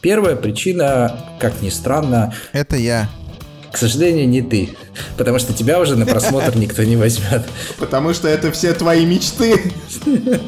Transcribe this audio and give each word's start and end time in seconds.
Первая 0.00 0.34
причина, 0.34 1.26
как 1.38 1.60
ни 1.60 1.68
странно... 1.68 2.34
Это 2.52 2.76
я. 2.76 3.08
К 3.70 3.76
сожалению, 3.76 4.28
не 4.28 4.42
ты. 4.42 4.74
Потому 5.16 5.38
что 5.38 5.52
тебя 5.52 5.78
уже 5.78 5.96
на 5.96 6.06
просмотр 6.06 6.56
никто 6.58 6.82
не 6.82 6.96
возьмет. 6.96 7.44
Потому 7.78 8.14
что 8.14 8.26
это 8.28 8.50
все 8.50 8.72
твои 8.72 9.04
мечты. 9.04 9.72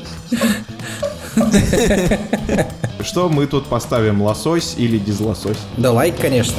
Что 3.02 3.28
мы 3.28 3.46
тут 3.46 3.66
поставим, 3.66 4.22
лосось 4.22 4.74
или 4.76 4.98
дизлосось? 4.98 5.58
Да 5.76 5.92
лайк, 5.92 6.16
конечно. 6.18 6.56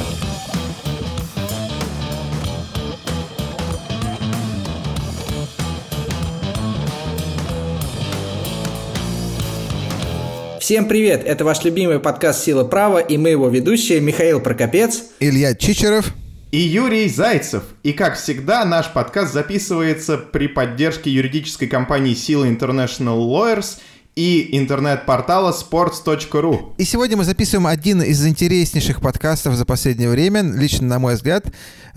Всем 10.64 10.88
привет! 10.88 11.24
Это 11.26 11.44
ваш 11.44 11.62
любимый 11.62 12.00
подкаст 12.00 12.42
«Сила 12.42 12.64
права» 12.64 12.96
и 12.96 13.18
мы 13.18 13.28
его 13.28 13.50
ведущие 13.50 14.00
Михаил 14.00 14.40
Прокопец, 14.40 15.02
Илья 15.20 15.54
Чичеров 15.54 16.14
и 16.52 16.56
Юрий 16.56 17.06
Зайцев. 17.06 17.64
И 17.82 17.92
как 17.92 18.16
всегда, 18.16 18.64
наш 18.64 18.90
подкаст 18.90 19.34
записывается 19.34 20.16
при 20.16 20.48
поддержке 20.48 21.10
юридической 21.10 21.66
компании 21.66 22.14
«Сила 22.14 22.46
International 22.46 23.18
Lawyers» 23.18 23.76
и 24.16 24.56
интернет-портала 24.56 25.52
sports.ru. 25.52 26.74
И 26.78 26.84
сегодня 26.84 27.16
мы 27.16 27.24
записываем 27.24 27.66
один 27.66 28.02
из 28.02 28.24
интереснейших 28.24 29.00
подкастов 29.00 29.54
за 29.54 29.64
последнее 29.64 30.08
время, 30.08 30.42
лично 30.42 30.86
на 30.86 30.98
мой 30.98 31.14
взгляд. 31.14 31.46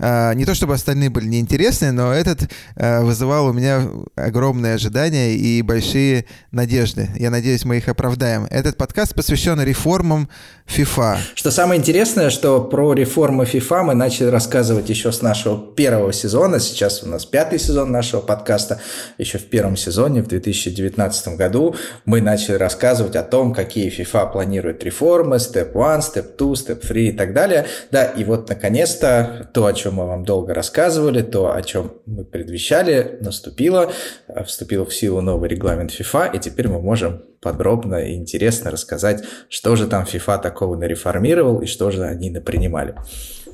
А, 0.00 0.32
не 0.34 0.44
то 0.44 0.54
чтобы 0.54 0.74
остальные 0.74 1.10
были 1.10 1.26
неинтересные, 1.26 1.92
но 1.92 2.12
этот 2.12 2.50
а, 2.76 3.02
вызывал 3.02 3.46
у 3.46 3.52
меня 3.52 3.88
огромные 4.16 4.74
ожидания 4.74 5.34
и 5.34 5.62
большие 5.62 6.26
надежды. 6.50 7.08
Я 7.16 7.30
надеюсь, 7.30 7.64
мы 7.64 7.78
их 7.78 7.88
оправдаем. 7.88 8.46
Этот 8.50 8.76
подкаст 8.76 9.14
посвящен 9.14 9.60
реформам 9.60 10.28
FIFA. 10.66 11.18
Что 11.34 11.50
самое 11.50 11.80
интересное, 11.80 12.30
что 12.30 12.60
про 12.60 12.92
реформы 12.94 13.44
FIFA 13.44 13.82
мы 13.82 13.94
начали 13.94 14.26
рассказывать 14.26 14.88
еще 14.88 15.12
с 15.12 15.22
нашего 15.22 15.58
первого 15.58 16.12
сезона. 16.12 16.60
Сейчас 16.60 17.02
у 17.02 17.08
нас 17.08 17.24
пятый 17.24 17.58
сезон 17.58 17.90
нашего 17.90 18.20
подкаста. 18.20 18.80
Еще 19.18 19.38
в 19.38 19.44
первом 19.44 19.76
сезоне, 19.76 20.22
в 20.22 20.28
2019 20.28 21.36
году, 21.36 21.74
мы 22.08 22.22
начали 22.22 22.54
рассказывать 22.54 23.16
о 23.16 23.22
том, 23.22 23.52
какие 23.52 23.90
FIFA 23.90 24.32
планирует 24.32 24.82
реформы, 24.82 25.36
Step 25.36 25.72
1, 25.72 26.00
Step 26.00 26.36
2, 26.38 26.52
Step 26.54 26.76
3 26.76 27.08
и 27.08 27.12
так 27.12 27.34
далее. 27.34 27.66
Да, 27.90 28.04
и 28.04 28.24
вот 28.24 28.48
наконец-то 28.48 29.50
то, 29.52 29.66
о 29.66 29.74
чем 29.74 29.96
мы 29.96 30.06
вам 30.06 30.24
долго 30.24 30.54
рассказывали, 30.54 31.20
то, 31.20 31.54
о 31.54 31.60
чем 31.60 31.92
мы 32.06 32.24
предвещали, 32.24 33.18
наступило, 33.20 33.92
э, 34.26 34.42
вступил 34.44 34.86
в 34.86 34.94
силу 34.94 35.20
новый 35.20 35.50
регламент 35.50 35.90
FIFA, 35.90 36.34
и 36.34 36.38
теперь 36.38 36.68
мы 36.68 36.80
можем 36.80 37.24
подробно 37.42 37.96
и 37.96 38.14
интересно 38.14 38.70
рассказать, 38.70 39.22
что 39.50 39.76
же 39.76 39.86
там 39.86 40.04
FIFA 40.04 40.40
такого 40.40 40.76
нареформировал 40.76 41.60
и 41.60 41.66
что 41.66 41.90
же 41.90 42.04
они 42.04 42.30
напринимали. 42.30 42.94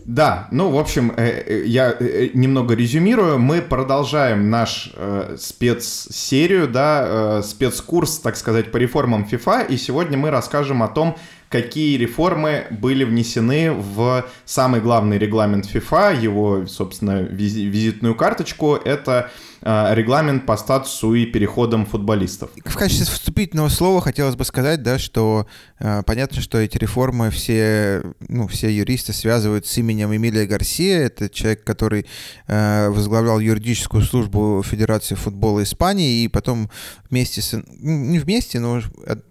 Да, 0.04 0.48
ну, 0.50 0.70
в 0.70 0.78
общем, 0.78 1.14
э, 1.16 1.44
э, 1.46 1.64
я 1.64 1.96
немного 2.34 2.74
резюмирую. 2.74 3.38
Мы 3.38 3.62
продолжаем 3.62 4.50
наш 4.50 4.92
э, 4.94 5.36
спецсерию, 5.38 6.68
да, 6.68 7.38
э, 7.38 7.42
спецкурс, 7.42 8.18
так 8.18 8.36
сказать, 8.36 8.70
по 8.70 8.76
реформам 8.76 9.26
FIFA, 9.30 9.66
и 9.66 9.78
сегодня 9.78 10.18
мы 10.18 10.28
расскажем 10.28 10.82
о 10.82 10.88
том, 10.88 11.16
какие 11.48 11.96
реформы 11.96 12.66
были 12.70 13.04
внесены 13.04 13.72
в 13.72 14.26
самый 14.44 14.82
главный 14.82 15.16
регламент 15.16 15.64
FIFA, 15.72 16.20
его, 16.20 16.66
собственно, 16.66 17.22
визитную 17.22 18.14
карточку. 18.14 18.74
Это 18.74 19.30
Э, 19.30 19.53
регламент 19.64 20.44
по 20.44 20.56
статусу 20.58 21.14
и 21.14 21.24
переходам 21.24 21.86
футболистов. 21.86 22.50
В 22.64 22.76
качестве 22.76 23.06
вступительного 23.06 23.70
слова 23.70 24.02
хотелось 24.02 24.36
бы 24.36 24.44
сказать, 24.44 24.82
да, 24.82 24.98
что 24.98 25.46
э, 25.78 26.02
понятно, 26.04 26.42
что 26.42 26.58
эти 26.58 26.76
реформы 26.76 27.30
все, 27.30 28.02
ну, 28.28 28.46
все 28.46 28.68
юристы 28.70 29.14
связывают 29.14 29.66
с 29.66 29.78
именем 29.78 30.14
Эмилия 30.14 30.46
Гарсия. 30.46 31.06
Это 31.06 31.30
человек, 31.30 31.64
который 31.64 32.04
э, 32.46 32.88
возглавлял 32.90 33.40
юридическую 33.40 34.02
службу 34.02 34.62
Федерации 34.62 35.14
футбола 35.14 35.62
Испании 35.62 36.24
и 36.24 36.28
потом 36.28 36.68
вместе 37.08 37.40
с... 37.40 37.52
Ну, 37.52 37.64
не 37.80 38.18
вместе, 38.18 38.60
но 38.60 38.82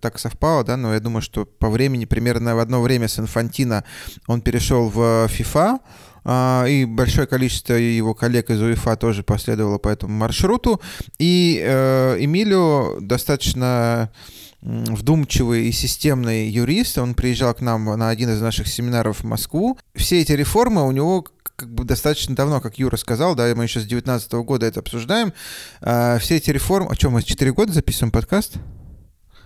так 0.01 0.17
совпало, 0.17 0.63
да, 0.63 0.77
но 0.77 0.95
я 0.95 0.99
думаю, 0.99 1.21
что 1.21 1.45
по 1.45 1.69
времени, 1.69 2.05
примерно 2.05 2.55
в 2.55 2.59
одно 2.59 2.81
время 2.81 3.07
с 3.07 3.19
Инфантино 3.19 3.83
он 4.25 4.41
перешел 4.41 4.89
в 4.89 5.29
FIFA, 5.29 5.53
а, 5.55 5.79
и 6.25 6.85
большое 6.85 7.27
количество 7.27 7.73
его 7.73 8.13
коллег 8.13 8.49
из 8.49 8.61
УЕФА 8.61 8.95
тоже 8.95 9.23
последовало 9.23 9.77
по 9.77 9.89
этому 9.89 10.13
маршруту. 10.13 10.81
И 11.19 11.61
э, 11.63 12.17
Эмилио 12.19 12.99
достаточно 13.01 14.11
вдумчивый 14.61 15.67
и 15.67 15.71
системный 15.71 16.47
юрист. 16.47 16.97
Он 16.97 17.15
приезжал 17.15 17.53
к 17.53 17.61
нам 17.61 17.85
на 17.85 18.09
один 18.09 18.29
из 18.29 18.41
наших 18.41 18.67
семинаров 18.67 19.19
в 19.19 19.23
Москву. 19.25 19.77
Все 19.93 20.21
эти 20.21 20.31
реформы 20.31 20.87
у 20.87 20.91
него 20.91 21.25
как 21.55 21.71
бы 21.71 21.83
достаточно 21.83 22.35
давно, 22.35 22.61
как 22.61 22.79
Юра 22.79 22.97
сказал, 22.97 23.35
да, 23.35 23.53
мы 23.55 23.65
еще 23.65 23.79
с 23.79 23.85
19 23.85 24.31
года 24.33 24.65
это 24.65 24.79
обсуждаем. 24.79 25.33
А, 25.81 26.17
все 26.19 26.37
эти 26.37 26.49
реформы... 26.49 26.89
А 26.91 26.95
что, 26.95 27.09
мы 27.09 27.21
4 27.21 27.53
года 27.53 27.73
записываем 27.73 28.11
подкаст? 28.11 28.55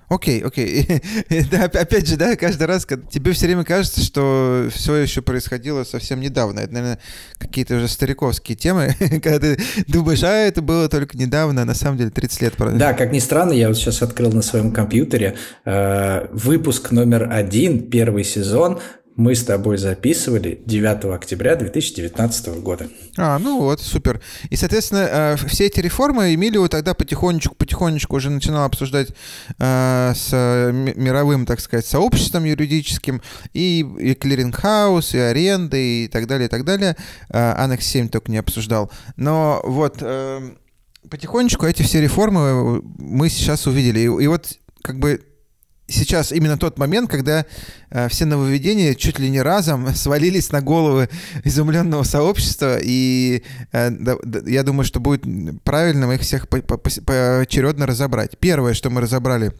Окей, 0.09 0.41
окей. 0.41 1.01
да, 1.51 1.65
опять 1.65 2.07
же, 2.07 2.15
да, 2.15 2.37
каждый 2.37 2.65
раз, 2.65 2.85
когда 2.85 3.05
тебе 3.07 3.33
все 3.33 3.47
время 3.47 3.65
кажется, 3.65 4.01
что 4.01 4.69
все 4.73 4.95
еще 4.95 5.21
происходило 5.21 5.83
совсем 5.83 6.21
недавно. 6.21 6.61
Это, 6.61 6.73
наверное, 6.73 6.99
какие-то 7.37 7.75
уже 7.75 7.89
стариковские 7.89 8.55
темы, 8.55 8.95
когда 9.21 9.39
ты 9.39 9.57
думаешь, 9.87 10.23
а 10.23 10.31
это 10.31 10.61
было 10.61 10.87
только 10.87 11.17
недавно, 11.17 11.63
а 11.63 11.65
на 11.65 11.73
самом 11.73 11.97
деле 11.97 12.09
30 12.09 12.41
лет 12.41 12.53
прошло. 12.53 12.77
Да, 12.77 12.93
как 12.93 13.11
ни 13.11 13.19
странно, 13.19 13.51
я 13.51 13.67
вот 13.67 13.77
сейчас 13.77 14.01
открыл 14.01 14.31
на 14.31 14.41
своем 14.41 14.71
компьютере 14.71 15.35
э, 15.65 16.27
выпуск 16.31 16.91
номер 16.91 17.29
один, 17.29 17.89
первый 17.89 18.23
сезон, 18.23 18.79
мы 19.17 19.33
с 19.33 19.43
тобой 19.43 19.77
записывали 19.77 20.61
9 20.65 21.05
октября 21.05 21.55
2019 21.55 22.47
года. 22.61 22.87
А, 23.17 23.39
ну 23.39 23.59
вот, 23.59 23.81
супер. 23.81 24.21
И, 24.51 24.55
соответственно, 24.55 25.07
э, 25.11 25.35
все 25.47 25.65
эти 25.65 25.79
реформы 25.79 26.35
Эмилио 26.35 26.67
тогда 26.67 26.93
потихонечку-потихонечку 26.93 28.15
уже 28.15 28.29
начинал 28.29 28.65
обсуждать 28.65 29.09
э, 29.57 30.13
с 30.15 30.31
мировым, 30.71 31.47
так 31.47 31.59
сказать, 31.59 31.87
сообществом 31.87 32.43
юридическим, 32.43 33.23
и, 33.53 33.79
и 33.99 34.13
clearing 34.13 34.72
house, 34.72 35.15
и 35.15 35.17
аренды, 35.17 36.05
и 36.05 36.07
так 36.07 36.27
далее, 36.27 36.45
и 36.45 36.49
так 36.49 36.63
далее. 36.63 36.95
Э, 37.29 37.53
Annex 37.57 37.87
7 37.87 38.09
только 38.09 38.31
не 38.31 38.37
обсуждал. 38.37 38.91
Но 39.15 39.61
вот 39.63 40.03
потихонечку 41.09 41.65
эти 41.65 41.81
все 41.81 42.01
реформы 42.01 42.83
мы 42.99 43.29
сейчас 43.29 43.65
увидели. 43.65 44.01
И, 44.01 44.03
и 44.03 44.27
вот 44.27 44.59
как 44.83 44.99
бы 44.99 45.21
сейчас 45.87 46.31
именно 46.31 46.57
тот 46.57 46.77
момент, 46.77 47.09
когда 47.09 47.45
э, 47.89 48.09
все 48.09 48.25
нововведения 48.25 48.93
чуть 48.93 49.19
ли 49.19 49.29
не 49.29 49.41
разом 49.41 49.87
свалились 49.95 50.51
на 50.51 50.61
головы 50.61 51.09
изумленного 51.43 52.03
сообщества, 52.03 52.77
и 52.81 53.43
э, 53.71 53.89
да, 53.91 54.15
да, 54.23 54.49
я 54.49 54.63
думаю, 54.63 54.85
что 54.85 54.99
будет 54.99 55.23
правильно 55.63 56.11
их 56.11 56.21
всех 56.21 56.47
по 56.49 56.61
по 56.61 56.77
поочередно 56.77 57.85
разобрать. 57.85 58.37
Первое, 58.37 58.73
что 58.73 58.89
мы 58.89 59.01
разобрали 59.01 59.53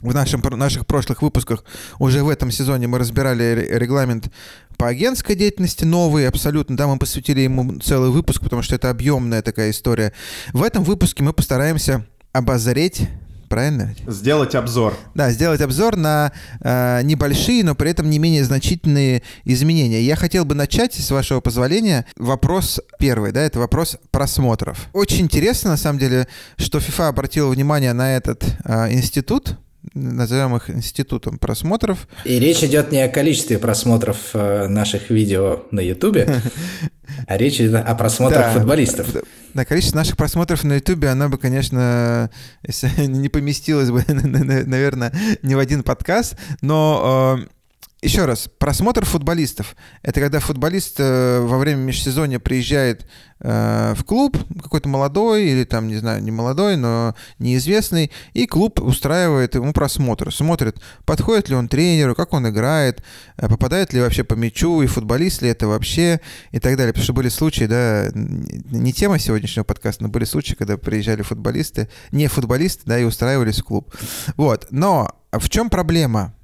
в 0.00 0.14
нашем, 0.14 0.40
наших 0.40 0.86
прошлых 0.86 1.22
выпусках, 1.22 1.64
уже 1.98 2.22
в 2.22 2.28
этом 2.28 2.50
сезоне 2.50 2.86
мы 2.86 2.98
разбирали 2.98 3.68
регламент 3.70 4.30
по 4.78 4.88
агентской 4.88 5.36
деятельности 5.36 5.84
новый 5.84 6.26
абсолютно, 6.26 6.76
да, 6.76 6.86
мы 6.86 6.98
посвятили 6.98 7.40
ему 7.40 7.78
целый 7.80 8.10
выпуск, 8.10 8.42
потому 8.42 8.62
что 8.62 8.74
это 8.74 8.88
объемная 8.88 9.42
такая 9.42 9.70
история. 9.70 10.12
В 10.54 10.62
этом 10.62 10.84
выпуске 10.84 11.22
мы 11.22 11.34
постараемся 11.34 12.06
обозреть 12.32 13.08
правильно? 13.50 13.94
Сделать 14.06 14.54
обзор. 14.54 14.96
Да, 15.14 15.30
сделать 15.30 15.60
обзор 15.60 15.96
на 15.96 16.32
э, 16.60 17.02
небольшие, 17.02 17.64
но 17.64 17.74
при 17.74 17.90
этом 17.90 18.08
не 18.08 18.18
менее 18.18 18.44
значительные 18.44 19.22
изменения. 19.44 20.00
Я 20.02 20.16
хотел 20.16 20.44
бы 20.44 20.54
начать, 20.54 20.94
с 20.94 21.10
вашего 21.10 21.40
позволения, 21.40 22.06
вопрос 22.16 22.80
первый, 22.98 23.32
да, 23.32 23.42
это 23.42 23.58
вопрос 23.58 23.98
просмотров. 24.12 24.88
Очень 24.92 25.22
интересно, 25.22 25.70
на 25.70 25.76
самом 25.76 25.98
деле, 25.98 26.28
что 26.56 26.78
FIFA 26.78 27.08
обратила 27.08 27.50
внимание 27.50 27.92
на 27.92 28.16
этот 28.16 28.44
э, 28.64 28.92
институт, 28.92 29.58
назовем 29.94 30.54
их 30.56 30.70
институтом 30.70 31.38
просмотров. 31.38 32.06
И 32.24 32.38
речь 32.38 32.62
идет 32.62 32.92
не 32.92 33.00
о 33.00 33.08
количестве 33.08 33.58
просмотров 33.58 34.16
э, 34.34 34.68
наших 34.68 35.10
видео 35.10 35.64
на 35.70 35.80
Ютубе, 35.80 36.40
а 37.26 37.36
речь 37.36 37.60
идет 37.60 37.76
о 37.76 37.94
просмотрах 37.94 38.52
футболистов. 38.52 39.08
Да, 39.54 39.64
количество 39.64 39.96
наших 39.96 40.16
просмотров 40.16 40.62
на 40.64 40.74
Ютубе, 40.74 41.08
оно 41.08 41.28
бы, 41.28 41.36
конечно, 41.36 42.30
не 42.98 43.28
поместилось 43.28 43.90
бы, 43.90 44.04
наверное, 44.08 45.12
ни 45.42 45.54
в 45.54 45.58
один 45.58 45.82
подкаст, 45.82 46.36
но 46.60 47.38
э, 47.40 47.46
еще 48.02 48.24
раз, 48.24 48.48
просмотр 48.58 49.04
футболистов. 49.04 49.76
Это 50.02 50.20
когда 50.20 50.40
футболист 50.40 50.96
э, 50.98 51.40
во 51.40 51.58
время 51.58 51.80
межсезонья 51.80 52.38
приезжает 52.38 53.06
э, 53.40 53.94
в 53.94 54.04
клуб, 54.04 54.38
какой-то 54.62 54.88
молодой 54.88 55.44
или 55.44 55.64
там, 55.64 55.86
не 55.86 55.96
знаю, 55.96 56.22
не 56.22 56.30
молодой, 56.30 56.76
но 56.76 57.14
неизвестный, 57.38 58.10
и 58.32 58.46
клуб 58.46 58.80
устраивает 58.80 59.54
ему 59.54 59.74
просмотр. 59.74 60.32
Смотрит, 60.32 60.80
подходит 61.04 61.50
ли 61.50 61.54
он 61.54 61.68
тренеру, 61.68 62.14
как 62.14 62.32
он 62.32 62.48
играет, 62.48 63.02
э, 63.36 63.48
попадает 63.48 63.92
ли 63.92 64.00
вообще 64.00 64.24
по 64.24 64.34
мячу, 64.34 64.80
и 64.80 64.86
футболист 64.86 65.42
ли 65.42 65.50
это 65.50 65.66
вообще, 65.66 66.20
и 66.52 66.58
так 66.58 66.76
далее. 66.76 66.94
Потому 66.94 67.04
что 67.04 67.12
были 67.12 67.28
случаи, 67.28 67.64
да, 67.64 68.10
не 68.14 68.94
тема 68.94 69.18
сегодняшнего 69.18 69.64
подкаста, 69.64 70.04
но 70.04 70.08
были 70.08 70.24
случаи, 70.24 70.54
когда 70.54 70.78
приезжали 70.78 71.20
футболисты, 71.20 71.90
не 72.12 72.28
футболисты, 72.28 72.82
да, 72.86 72.98
и 72.98 73.04
устраивались 73.04 73.60
в 73.60 73.64
клуб. 73.64 73.94
Вот, 74.36 74.68
но 74.70 75.14
в 75.32 75.50
чем 75.50 75.68
проблема? 75.68 76.34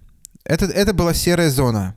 Это, 0.46 0.66
это 0.66 0.92
была 0.94 1.14
серая 1.14 1.50
зона 1.50 1.96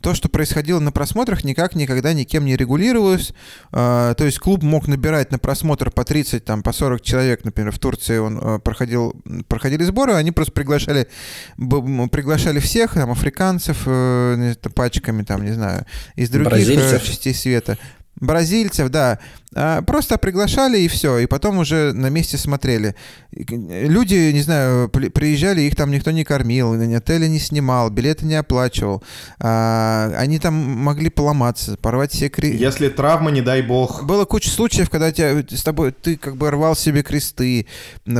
то, 0.00 0.14
что 0.14 0.28
происходило 0.28 0.78
на 0.78 0.92
просмотрах, 0.92 1.44
никак 1.44 1.74
никогда 1.74 2.12
никем 2.12 2.44
не 2.44 2.56
регулировалось. 2.56 3.32
А, 3.72 4.14
то 4.14 4.24
есть 4.24 4.38
клуб 4.38 4.62
мог 4.62 4.86
набирать 4.86 5.32
на 5.32 5.38
просмотр 5.38 5.90
по 5.90 6.04
30, 6.04 6.44
там, 6.44 6.62
по 6.62 6.72
40 6.72 7.00
человек, 7.02 7.44
например, 7.44 7.72
в 7.72 7.78
Турции 7.78 8.18
он 8.18 8.38
а, 8.40 8.58
проходил, 8.58 9.20
проходили 9.48 9.82
сборы, 9.82 10.14
они 10.14 10.30
просто 10.30 10.52
приглашали, 10.52 11.08
приглашали 11.56 12.60
всех, 12.60 12.94
там, 12.94 13.10
африканцев 13.10 13.82
э, 13.86 14.54
пачками, 14.74 15.22
там, 15.22 15.44
не 15.44 15.52
знаю, 15.52 15.84
из 16.14 16.30
других 16.30 16.52
э, 16.52 16.56
Бразильцев. 16.56 17.02
частей 17.02 17.34
света. 17.34 17.76
Бразильцев, 18.20 18.88
да. 18.88 19.18
А, 19.54 19.82
просто 19.82 20.18
приглашали 20.18 20.78
и 20.78 20.88
все, 20.88 21.18
и 21.18 21.26
потом 21.26 21.58
уже 21.58 21.92
на 21.92 22.08
месте 22.10 22.36
смотрели. 22.36 22.94
Люди, 23.30 24.30
не 24.32 24.42
знаю, 24.42 24.88
приезжали, 24.88 25.62
их 25.62 25.74
там 25.74 25.90
никто 25.90 26.10
не 26.10 26.24
кормил, 26.24 26.74
отели 26.94 27.26
не 27.26 27.38
снимал, 27.38 27.90
билеты 27.90 28.26
не 28.26 28.34
оплачивал. 28.34 29.02
А, 29.40 30.12
они 30.16 30.38
там 30.38 30.54
могли 30.54 31.08
поломаться, 31.10 31.76
порвать 31.76 32.12
все 32.12 32.28
кресты. 32.28 32.62
Если 32.62 32.88
травма, 32.88 33.30
не 33.30 33.40
дай 33.40 33.62
бог. 33.62 34.04
Было 34.04 34.24
куча 34.24 34.50
случаев, 34.50 34.90
когда 34.90 35.12
тебя, 35.12 35.42
с 35.48 35.62
тобой 35.62 35.92
ты 35.92 36.16
как 36.16 36.36
бы 36.36 36.50
рвал 36.50 36.76
себе 36.76 37.02
кресты, 37.02 37.66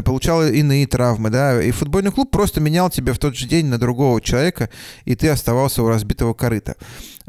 получал 0.04 0.44
иные 0.44 0.86
травмы, 0.86 1.30
да, 1.30 1.62
и 1.62 1.70
футбольный 1.72 2.12
клуб 2.12 2.30
просто 2.30 2.60
менял 2.60 2.88
тебя 2.88 3.12
в 3.12 3.18
тот 3.18 3.36
же 3.36 3.46
день 3.46 3.66
на 3.66 3.78
другого 3.78 4.20
человека, 4.20 4.70
и 5.04 5.14
ты 5.14 5.28
оставался 5.28 5.82
у 5.82 5.88
разбитого 5.88 6.34
корыта. 6.34 6.76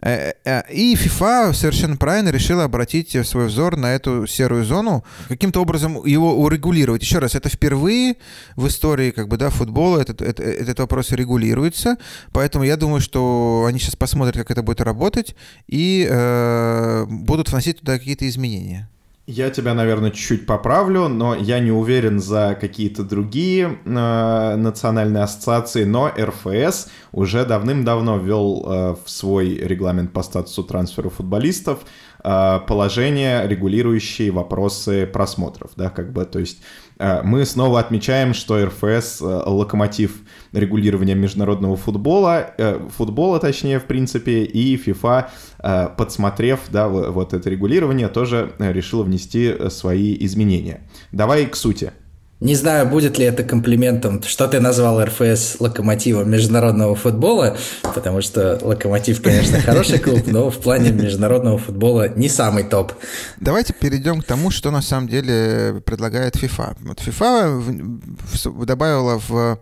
Э, 0.02 0.34
э, 0.46 0.72
и 0.72 0.96
FIFA 0.96 1.54
совершенно 1.54 1.98
правильно 1.98 2.30
решила 2.30 2.64
обратить 2.64 3.16
свой 3.28 3.48
взор 3.48 3.76
на 3.78 3.94
эту 3.96 4.28
серую 4.28 4.64
зону, 4.64 5.04
каким-то 5.28 5.62
образом 5.62 6.06
его 6.06 6.36
урегулировать. 6.36 7.02
Еще 7.02 7.20
раз, 7.20 7.36
это 7.36 7.50
впервые 7.50 8.16
в 8.56 8.68
истории 8.68 9.12
как 9.12 9.28
бы, 9.28 9.38
да, 9.38 9.50
футбола 9.50 10.00
этот, 10.00 10.22
этот, 10.22 10.46
этот 10.46 10.80
вопрос 10.80 11.12
регулируется, 11.12 11.98
поэтому 12.32 12.64
я 12.64 12.78
думаю, 12.78 13.02
что 13.02 13.66
они 13.68 13.80
сейчас 13.80 13.96
посмотрят, 13.96 14.36
как 14.36 14.52
это 14.52 14.64
будет 14.64 14.82
работать, 14.82 15.36
и 15.68 16.08
э, 16.10 17.06
будут 17.10 17.50
вносить 17.50 17.80
туда 17.80 17.98
какие-то 17.98 18.28
изменения. 18.28 18.90
Я 19.32 19.52
тебя, 19.52 19.76
наверное, 19.76 20.10
чуть-чуть 20.10 20.48
поправлю, 20.48 21.08
но 21.08 21.36
я 21.36 21.60
не 21.60 21.70
уверен 21.70 22.20
за 22.20 22.58
какие-то 22.60 23.04
другие 23.04 23.78
э, 23.86 24.56
национальные 24.56 25.22
ассоциации, 25.22 25.84
но 25.84 26.12
РФС 26.18 26.88
уже 27.12 27.46
давным-давно 27.46 28.18
ввел 28.18 28.66
э, 28.66 28.96
в 29.06 29.08
свой 29.08 29.50
регламент 29.50 30.14
по 30.14 30.24
статусу 30.24 30.64
трансфера 30.64 31.10
футболистов 31.10 31.82
э, 32.24 32.60
положения, 32.68 33.46
регулирующие 33.46 34.32
вопросы 34.32 35.06
просмотров, 35.06 35.74
да, 35.76 35.92
как 35.92 36.12
бы, 36.12 36.26
то 36.26 36.40
есть 36.40 36.64
э, 36.98 37.22
мы 37.22 37.46
снова 37.46 37.80
отмечаем, 37.80 38.34
что 38.34 38.66
РФС 38.66 39.22
э, 39.22 39.26
локомотив 39.26 40.22
регулирования 40.52 41.16
международного 41.16 41.78
футбола, 41.78 42.54
э, 42.58 42.80
футбола 42.96 43.40
точнее, 43.40 43.80
в 43.80 43.86
принципе, 43.86 44.44
и 44.44 44.76
FIFA, 44.78 45.30
э, 45.60 45.90
подсмотрев, 45.98 46.60
да, 46.72 46.88
вот 46.88 47.34
это 47.34 47.50
регулирование, 47.50 48.08
тоже 48.08 48.54
э, 48.60 48.72
решила 48.72 49.04
внести 49.04 49.56
свои 49.70 50.16
изменения. 50.20 50.82
Давай 51.12 51.46
к 51.46 51.56
сути. 51.56 51.92
Не 52.40 52.56
знаю, 52.56 52.88
будет 52.88 53.18
ли 53.18 53.26
это 53.26 53.44
комплиментом, 53.44 54.24
что 54.24 54.48
ты 54.48 54.62
назвал 54.62 55.04
РФС 55.04 55.58
локомотивом 55.60 56.32
международного 56.32 56.96
футбола, 56.96 57.58
потому 57.94 58.22
что 58.22 58.58
локомотив, 58.62 59.22
конечно, 59.22 59.60
хороший 59.66 60.00
клуб, 60.00 60.22
но 60.26 60.50
в 60.50 60.58
плане 60.58 60.92
международного 60.92 61.58
футбола 61.58 62.08
не 62.08 62.30
самый 62.30 62.64
топ. 62.64 62.94
Давайте 63.42 63.74
перейдем 63.74 64.22
к 64.22 64.24
тому, 64.24 64.52
что 64.52 64.72
на 64.72 64.82
самом 64.82 65.10
деле 65.10 65.82
предлагает 65.86 66.38
FIFA. 66.38 66.78
Вот 66.80 67.02
FIFA 67.02 68.66
добавила 68.66 69.20
в 69.28 69.60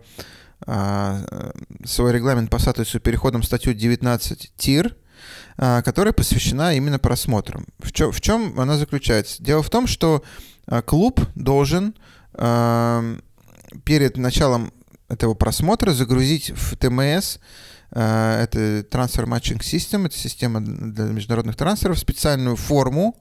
свой 0.68 2.12
регламент 2.12 2.50
по 2.50 2.58
статусу 2.58 3.00
переходом 3.00 3.42
статью 3.42 3.72
19 3.72 4.52
ТИР, 4.56 4.96
а, 5.56 5.82
которая 5.82 6.12
посвящена 6.12 6.74
именно 6.74 6.98
просмотрам. 6.98 7.66
В 7.78 7.90
чем, 7.92 8.12
в 8.12 8.20
чем 8.20 8.60
она 8.60 8.76
заключается? 8.76 9.42
Дело 9.42 9.62
в 9.62 9.70
том, 9.70 9.86
что 9.86 10.22
а, 10.66 10.82
клуб 10.82 11.20
должен 11.34 11.94
перед 13.84 14.16
началом 14.16 14.72
этого 15.08 15.34
просмотра 15.34 15.90
загрузить 15.92 16.50
в 16.50 16.76
ТМС 16.76 17.38
это 17.90 18.84
Transfer 18.90 19.24
Matching 19.24 19.58
System, 19.58 20.06
это 20.06 20.16
система 20.16 20.60
для 20.60 21.06
международных 21.06 21.56
трансферов, 21.56 21.98
специальную 21.98 22.54
форму, 22.54 23.20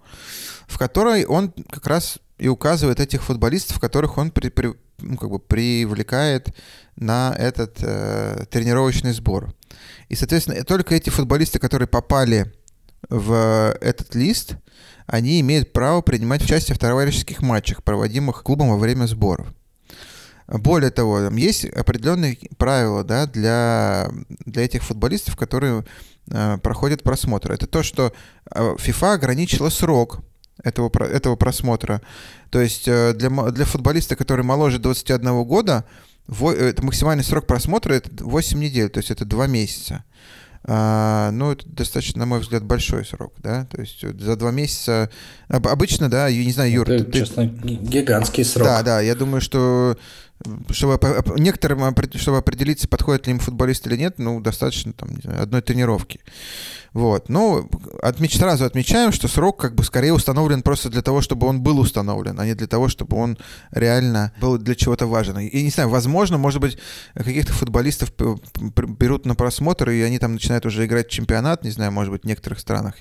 в 0.67 0.77
которой 0.77 1.25
он 1.25 1.51
как 1.71 1.87
раз 1.87 2.19
и 2.37 2.47
указывает 2.47 2.99
этих 2.99 3.23
футболистов, 3.23 3.79
которых 3.79 4.17
он 4.17 4.31
при, 4.31 4.49
при, 4.49 4.73
ну, 4.99 5.17
как 5.17 5.29
бы 5.29 5.39
привлекает 5.39 6.53
на 6.95 7.33
этот 7.37 7.77
э, 7.81 8.45
тренировочный 8.49 9.13
сбор. 9.13 9.53
И, 10.09 10.15
соответственно, 10.15 10.63
только 10.63 10.95
эти 10.95 11.09
футболисты, 11.09 11.59
которые 11.59 11.87
попали 11.87 12.51
в 13.09 13.75
этот 13.81 14.15
лист, 14.15 14.55
они 15.05 15.39
имеют 15.39 15.73
право 15.73 16.01
принимать 16.01 16.43
участие 16.43 16.75
в 16.75 16.79
товарищеских 16.79 17.41
матчах, 17.41 17.83
проводимых 17.83 18.43
клубом 18.43 18.69
во 18.69 18.77
время 18.77 19.05
сборов. 19.05 19.47
Более 20.47 20.91
того, 20.91 21.19
там 21.19 21.35
есть 21.35 21.65
определенные 21.65 22.37
правила 22.57 23.03
да, 23.03 23.25
для, 23.25 24.09
для 24.45 24.63
этих 24.63 24.83
футболистов, 24.83 25.35
которые 25.35 25.85
э, 26.29 26.57
проходят 26.63 27.03
просмотр. 27.03 27.51
Это 27.51 27.67
то, 27.67 27.83
что 27.83 28.13
э, 28.49 28.75
FIFA 28.77 29.15
ограничила 29.15 29.69
срок 29.69 30.19
этого, 30.63 30.91
этого 31.03 31.35
просмотра. 31.35 32.01
То 32.49 32.61
есть 32.61 32.87
э, 32.87 33.13
для, 33.13 33.29
для 33.29 33.65
футболиста, 33.65 34.15
который 34.15 34.43
моложе 34.43 34.79
21 34.79 35.43
года, 35.43 35.85
это 36.27 36.83
максимальный 36.83 37.23
срок 37.23 37.47
просмотра 37.47 37.93
это 37.93 38.09
8 38.23 38.59
недель, 38.59 38.89
то 38.89 38.99
есть 38.99 39.11
это 39.11 39.25
2 39.25 39.47
месяца. 39.47 40.03
А, 40.69 41.31
ну, 41.31 41.53
это 41.53 41.65
достаточно, 41.65 42.19
на 42.19 42.25
мой 42.25 42.41
взгляд, 42.41 42.61
большой 42.61 43.05
срок, 43.05 43.33
да, 43.37 43.65
то 43.71 43.79
есть 43.79 44.01
за 44.01 44.35
два 44.35 44.51
месяца, 44.51 45.09
обычно, 45.47 46.09
да, 46.09 46.27
я 46.27 46.43
не 46.43 46.51
знаю, 46.51 46.69
Юр, 46.69 46.91
это, 46.91 47.05
ты... 47.05 47.19
честно, 47.19 47.45
гигантский 47.45 48.43
срок. 48.43 48.67
Да, 48.67 48.83
да, 48.83 48.99
я 48.99 49.15
думаю, 49.15 49.39
что 49.39 49.97
чтобы 50.69 50.99
некоторым 51.37 51.95
чтобы 52.15 52.37
определиться, 52.37 52.87
подходит 52.89 53.27
ли 53.27 53.31
им 53.31 53.39
футболист 53.39 53.87
или 53.87 53.95
нет, 53.95 54.15
ну, 54.17 54.41
достаточно 54.41 54.91
там, 54.91 55.09
знаю, 55.21 55.41
одной 55.41 55.61
тренировки. 55.61 56.19
Вот. 56.93 57.29
Ну, 57.29 57.69
отмеч, 58.01 58.37
сразу 58.37 58.65
отмечаем, 58.65 59.11
что 59.11 59.27
срок 59.27 59.59
как 59.59 59.75
бы 59.75 59.83
скорее 59.83 60.13
установлен 60.13 60.61
просто 60.61 60.89
для 60.89 61.01
того, 61.01 61.21
чтобы 61.21 61.47
он 61.47 61.61
был 61.61 61.79
установлен, 61.79 62.39
а 62.39 62.45
не 62.45 62.55
для 62.55 62.67
того, 62.67 62.87
чтобы 62.87 63.17
он 63.17 63.37
реально 63.71 64.31
был 64.39 64.57
для 64.57 64.75
чего-то 64.75 65.07
важен. 65.07 65.37
И 65.39 65.63
не 65.63 65.69
знаю, 65.69 65.89
возможно, 65.89 66.37
может 66.37 66.61
быть, 66.61 66.77
каких-то 67.13 67.53
футболистов 67.53 68.11
берут 68.17 69.25
на 69.25 69.35
просмотр, 69.35 69.89
и 69.89 70.01
они 70.01 70.19
там 70.19 70.33
начинают 70.33 70.65
уже 70.65 70.85
играть 70.85 71.07
в 71.07 71.11
чемпионат, 71.11 71.63
не 71.63 71.71
знаю, 71.71 71.91
может 71.91 72.11
быть, 72.11 72.23
в 72.23 72.27
некоторых 72.27 72.59
странах. 72.59 72.95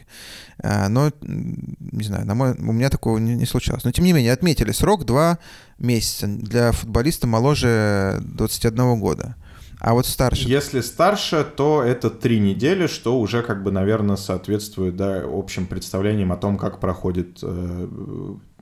А, 0.63 0.89
но, 0.89 1.13
не 1.21 2.05
знаю, 2.05 2.27
на 2.27 2.35
мой, 2.35 2.53
у 2.53 2.73
меня 2.73 2.91
такого 2.91 3.19
не, 3.19 3.35
не 3.35 3.47
случалось. 3.47 3.85
Но, 3.85 3.93
тем 3.93 4.05
не 4.05 4.13
менее, 4.13 4.33
отметили 4.33 4.73
срок 4.73 5.05
2 5.05 5.39
месяца 5.79 6.27
для 6.27 6.73
футболиста 6.73 7.27
моложе 7.27 8.19
21 8.23 8.99
года. 8.99 9.37
А 9.79 9.95
вот 9.95 10.07
старше? 10.07 10.49
Если 10.49 10.81
старше, 10.81 11.45
то 11.45 11.83
это 11.83 12.11
три 12.11 12.41
недели, 12.41 12.87
что 12.87 13.19
уже, 13.21 13.43
как 13.43 13.63
бы, 13.63 13.71
наверное, 13.71 14.17
соответствует 14.17 14.97
да, 14.97 15.23
общим 15.25 15.67
представлениям 15.67 16.33
о 16.33 16.37
том, 16.37 16.57
как 16.57 16.81
проходит 16.81 17.39
э, 17.43 17.89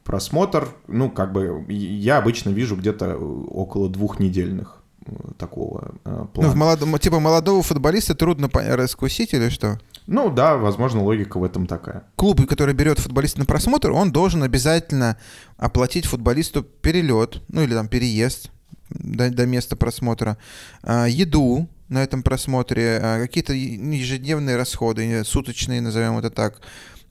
просмотр. 0.02 0.68
Ну, 0.88 1.10
как 1.10 1.32
бы, 1.32 1.64
я 1.68 2.18
обычно 2.18 2.50
вижу 2.50 2.76
где-то 2.76 3.16
около 3.16 3.88
двухнедельных 3.88 4.82
э, 5.06 5.12
такого 5.38 5.94
э, 6.04 6.26
плана. 6.32 6.48
Ну, 6.48 6.54
в 6.54 6.56
молодом, 6.56 6.98
типа 6.98 7.20
молодого 7.20 7.62
футболиста 7.62 8.14
трудно 8.14 8.50
раскусить 8.52 9.34
или 9.34 9.48
что? 9.50 9.78
Ну 10.06 10.30
да, 10.30 10.56
возможно, 10.56 11.02
логика 11.02 11.38
в 11.38 11.44
этом 11.44 11.66
такая. 11.66 12.04
Клуб, 12.16 12.46
который 12.46 12.74
берет 12.74 12.98
футболиста 12.98 13.38
на 13.38 13.46
просмотр, 13.46 13.92
он 13.92 14.12
должен 14.12 14.42
обязательно 14.42 15.16
оплатить 15.56 16.04
футболисту 16.04 16.62
перелет, 16.62 17.40
ну 17.48 17.62
или 17.62 17.72
там 17.72 17.88
переезд 17.88 18.50
до, 18.90 19.30
до 19.30 19.46
места 19.46 19.76
просмотра, 19.76 20.36
а, 20.82 21.06
еду 21.06 21.68
на 21.88 22.02
этом 22.02 22.22
просмотре, 22.22 22.98
а, 23.02 23.20
какие-то 23.20 23.52
ежедневные 23.52 24.56
расходы, 24.56 25.24
суточные, 25.24 25.80
назовем 25.80 26.18
это 26.18 26.30
так, 26.30 26.60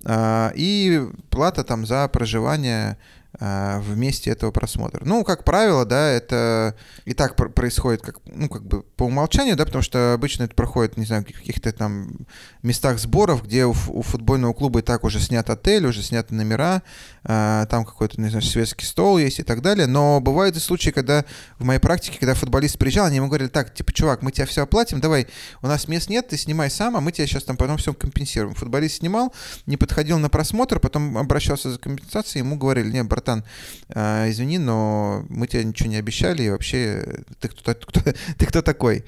а, 0.06 0.52
и 0.56 1.02
плата 1.30 1.64
там 1.64 1.86
за 1.86 2.08
проживание 2.08 2.98
а, 3.40 3.80
в 3.80 3.98
месте 3.98 4.30
этого 4.30 4.52
просмотра. 4.52 5.04
Ну, 5.06 5.24
как 5.24 5.44
правило, 5.44 5.86
да, 5.86 6.10
это 6.10 6.76
и 7.06 7.14
так 7.16 7.36
происходит 7.36 8.04
как, 8.04 8.20
ну, 8.26 8.48
как 8.48 8.64
бы 8.64 8.84
по 8.84 9.06
умолчанию, 9.06 9.56
да, 9.56 9.66
потому 9.66 9.82
что 9.82 10.14
обычно 10.14 10.44
это 10.44 10.54
проходит, 10.54 10.98
не 10.98 11.06
знаю, 11.06 11.24
в 11.24 11.26
каких-то 11.26 11.72
там 11.72 12.28
местах 12.62 13.00
сборов, 13.00 13.44
где 13.44 13.66
у, 13.66 13.72
у 13.88 14.02
футбольного 14.04 14.54
клуба 14.54 14.80
и 14.80 14.84
так 14.84 15.04
уже 15.04 15.20
снят 15.20 15.50
отель, 15.50 15.88
уже 15.88 16.04
сняты 16.04 16.36
номера, 16.36 16.84
а, 17.24 17.66
там 17.66 17.86
какой-то, 17.86 18.22
не 18.22 18.30
знаю, 18.30 18.44
светский 18.44 18.86
стол 18.86 19.18
есть 19.18 19.40
и 19.40 19.44
так 19.44 19.64
далее. 19.64 19.88
Но 19.88 20.22
бывают 20.22 20.56
и 20.56 20.60
случаи, 20.60 20.92
когда 20.92 21.26
в 21.58 21.64
моей 21.64 21.80
практике, 21.80 22.20
когда 22.20 22.36
футболист 22.36 22.78
приезжал, 22.78 23.08
они 23.08 23.16
ему 23.16 23.30
говорили, 23.30 23.50
так, 23.50 23.74
типа, 23.74 23.92
чувак, 23.94 24.22
мы 24.22 24.32
тебя 24.32 24.46
все 24.46 24.62
оплатим, 24.62 25.02
давай, 25.02 25.26
у 25.64 25.68
нас 25.68 25.88
мест 25.88 26.08
нет, 26.08 26.28
ты 26.28 26.38
снимай 26.38 26.70
сам, 26.70 26.96
а 26.96 27.02
мы 27.02 27.12
тебе 27.12 27.26
сейчас 27.26 27.46
там 27.46 27.58
потом 27.58 27.78
все 27.78 27.96
компенсируем. 27.96 28.54
Футболист 28.54 28.98
снимал, 28.98 29.34
не 29.66 29.76
подходил 29.76 30.20
на 30.20 30.30
просмотр, 30.30 30.80
потом 30.80 31.18
обращался 31.18 31.72
за 31.72 31.80
компенсацией, 31.80 32.46
ему 32.46 32.58
говорили, 32.58 32.92
не, 32.92 33.04
брат, 33.04 33.23
братан, 33.24 33.44
э, 33.90 34.30
извини, 34.30 34.58
но 34.60 35.26
мы 35.30 35.48
тебе 35.48 35.64
ничего 35.64 35.90
не 35.90 35.98
обещали, 35.98 36.44
и 36.44 36.50
вообще 36.50 37.04
ты 37.40 37.48
кто, 37.48 37.74
кто, 37.74 38.02
ты 38.38 38.46
кто 38.46 38.62
такой? 38.62 39.04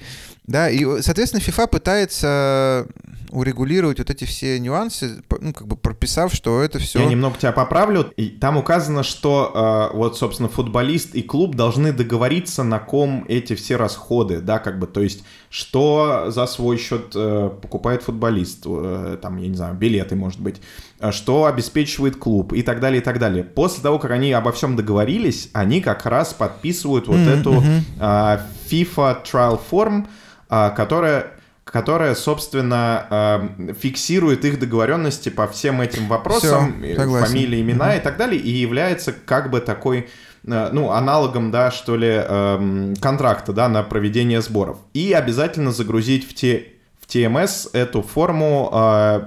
Да, 0.46 0.70
и, 0.70 1.02
соответственно, 1.02 1.40
FIFA 1.40 1.68
пытается 1.68 2.86
урегулировать 3.30 3.98
вот 3.98 4.10
эти 4.10 4.24
все 4.24 4.58
нюансы, 4.58 5.22
ну, 5.40 5.52
как 5.52 5.66
бы 5.66 5.76
прописав, 5.76 6.32
что 6.32 6.62
это 6.62 6.78
все... 6.78 7.00
Я 7.00 7.06
немного 7.06 7.36
тебя 7.36 7.52
поправлю. 7.52 8.12
И 8.16 8.28
там 8.28 8.56
указано, 8.56 9.02
что 9.02 9.90
э, 9.92 9.96
вот, 9.96 10.16
собственно, 10.16 10.48
футболист 10.48 11.14
и 11.14 11.22
клуб 11.22 11.54
должны 11.54 11.92
договориться, 11.92 12.62
на 12.62 12.78
ком 12.78 13.24
эти 13.28 13.54
все 13.54 13.76
расходы, 13.76 14.40
да, 14.40 14.58
как 14.58 14.78
бы, 14.78 14.86
то 14.86 15.00
есть, 15.00 15.24
что 15.50 16.26
за 16.28 16.46
свой 16.46 16.78
счет 16.78 17.12
э, 17.14 17.50
покупает 17.60 18.02
футболист, 18.02 18.62
э, 18.66 19.18
там, 19.20 19.36
я 19.38 19.48
не 19.48 19.56
знаю, 19.56 19.74
билеты, 19.74 20.14
может 20.14 20.40
быть, 20.40 20.60
э, 21.00 21.10
что 21.10 21.46
обеспечивает 21.46 22.16
клуб 22.16 22.52
и 22.52 22.62
так 22.62 22.80
далее, 22.80 23.00
и 23.00 23.04
так 23.04 23.18
далее. 23.18 23.42
После 23.42 23.82
того, 23.82 23.98
как 23.98 24.12
они 24.12 24.32
обо 24.32 24.52
всем 24.52 24.76
договорились, 24.76 25.50
они 25.52 25.80
как 25.80 26.06
раз 26.06 26.32
подписывают 26.32 27.08
вот 27.08 27.16
mm-hmm. 27.16 27.40
эту 27.40 27.64
э, 27.98 28.38
FIFA 28.70 29.24
Trial 29.24 29.60
Form, 29.70 30.04
э, 30.04 30.06
которая 30.48 31.32
которая, 31.66 32.14
собственно, 32.14 33.50
э, 33.60 33.72
фиксирует 33.74 34.44
их 34.44 34.60
договоренности 34.60 35.30
по 35.30 35.48
всем 35.48 35.80
этим 35.80 36.06
вопросам, 36.06 36.80
Все, 36.80 36.92
э, 36.92 37.26
фамилии, 37.26 37.60
имена 37.60 37.88
угу. 37.88 37.96
и 37.96 38.00
так 38.00 38.16
далее, 38.16 38.40
и 38.40 38.50
является 38.50 39.12
как 39.12 39.50
бы 39.50 39.60
такой 39.60 40.08
э, 40.46 40.68
ну, 40.72 40.92
аналогом, 40.92 41.50
да, 41.50 41.72
что 41.72 41.96
ли, 41.96 42.08
эм, 42.08 42.94
контракта, 43.00 43.52
да, 43.52 43.68
на 43.68 43.82
проведение 43.82 44.42
сборов. 44.42 44.78
И 44.94 45.12
обязательно 45.12 45.72
загрузить 45.72 46.28
в 46.28 46.34
те 46.34 46.68
в 47.00 47.08
TMS 47.08 47.70
эту 47.72 48.02
форму 48.02 48.70
э, 48.72 49.22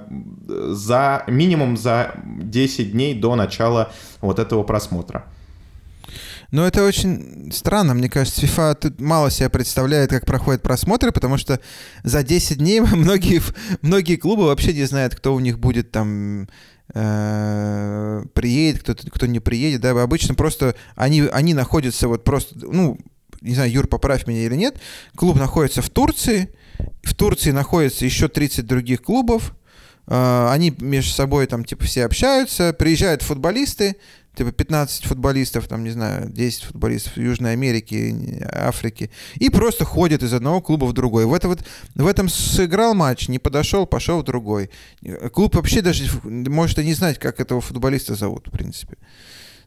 за 0.48 1.24
минимум 1.26 1.76
за 1.76 2.14
10 2.24 2.92
дней 2.92 3.14
до 3.14 3.36
начала 3.36 3.90
вот 4.20 4.38
этого 4.38 4.62
просмотра. 4.62 5.24
Но 6.50 6.66
это 6.66 6.84
очень 6.84 7.52
странно, 7.52 7.94
мне 7.94 8.08
кажется, 8.08 8.44
FIFA 8.44 8.74
тут 8.74 9.00
мало 9.00 9.30
себя 9.30 9.48
представляет, 9.48 10.10
как 10.10 10.26
проходят 10.26 10.62
просмотры, 10.62 11.12
потому 11.12 11.36
что 11.38 11.60
за 12.02 12.22
10 12.22 12.58
дней 12.58 12.80
многие, 12.92 13.40
многие 13.82 14.16
клубы 14.16 14.46
вообще 14.46 14.72
не 14.72 14.84
знают, 14.84 15.14
кто 15.14 15.34
у 15.34 15.40
них 15.40 15.58
будет 15.60 15.92
там 15.92 16.48
э, 16.92 18.24
приедет, 18.34 18.82
кто, 18.82 18.94
кто 18.94 19.26
не 19.26 19.38
приедет, 19.40 19.80
да, 19.80 19.90
обычно 19.90 20.34
просто 20.34 20.74
они, 20.96 21.22
они 21.32 21.54
находятся 21.54 22.08
вот 22.08 22.24
просто, 22.24 22.54
ну, 22.60 22.98
не 23.40 23.54
знаю, 23.54 23.70
Юр, 23.70 23.86
поправь 23.86 24.26
меня 24.26 24.44
или 24.44 24.56
нет, 24.56 24.80
клуб 25.14 25.36
находится 25.36 25.82
в 25.82 25.90
Турции, 25.90 26.52
в 27.02 27.14
Турции 27.14 27.52
находится 27.52 28.04
еще 28.04 28.28
30 28.28 28.66
других 28.66 29.02
клубов, 29.02 29.54
э, 30.08 30.48
они 30.50 30.74
между 30.80 31.12
собой 31.12 31.46
там 31.46 31.64
типа 31.64 31.84
все 31.84 32.04
общаются, 32.04 32.72
приезжают 32.72 33.22
футболисты, 33.22 33.96
типа 34.34 34.52
15 34.52 35.04
футболистов, 35.04 35.66
там, 35.68 35.84
не 35.84 35.90
знаю, 35.90 36.30
10 36.30 36.64
футболистов 36.64 37.16
Южной 37.16 37.52
Америки, 37.52 38.42
Африки, 38.52 39.10
и 39.36 39.50
просто 39.50 39.84
ходят 39.84 40.22
из 40.22 40.32
одного 40.32 40.60
клуба 40.60 40.86
в 40.86 40.92
другой. 40.92 41.26
В, 41.26 41.34
это 41.34 41.48
вот, 41.48 41.64
в 41.94 42.06
этом 42.06 42.28
сыграл 42.28 42.94
матч, 42.94 43.28
не 43.28 43.38
подошел, 43.38 43.86
пошел 43.86 44.20
в 44.20 44.24
другой. 44.24 44.70
Клуб 45.32 45.54
вообще 45.54 45.82
даже 45.82 46.04
может 46.24 46.78
и 46.78 46.84
не 46.84 46.94
знать, 46.94 47.18
как 47.18 47.40
этого 47.40 47.60
футболиста 47.60 48.14
зовут, 48.14 48.48
в 48.48 48.50
принципе. 48.50 48.96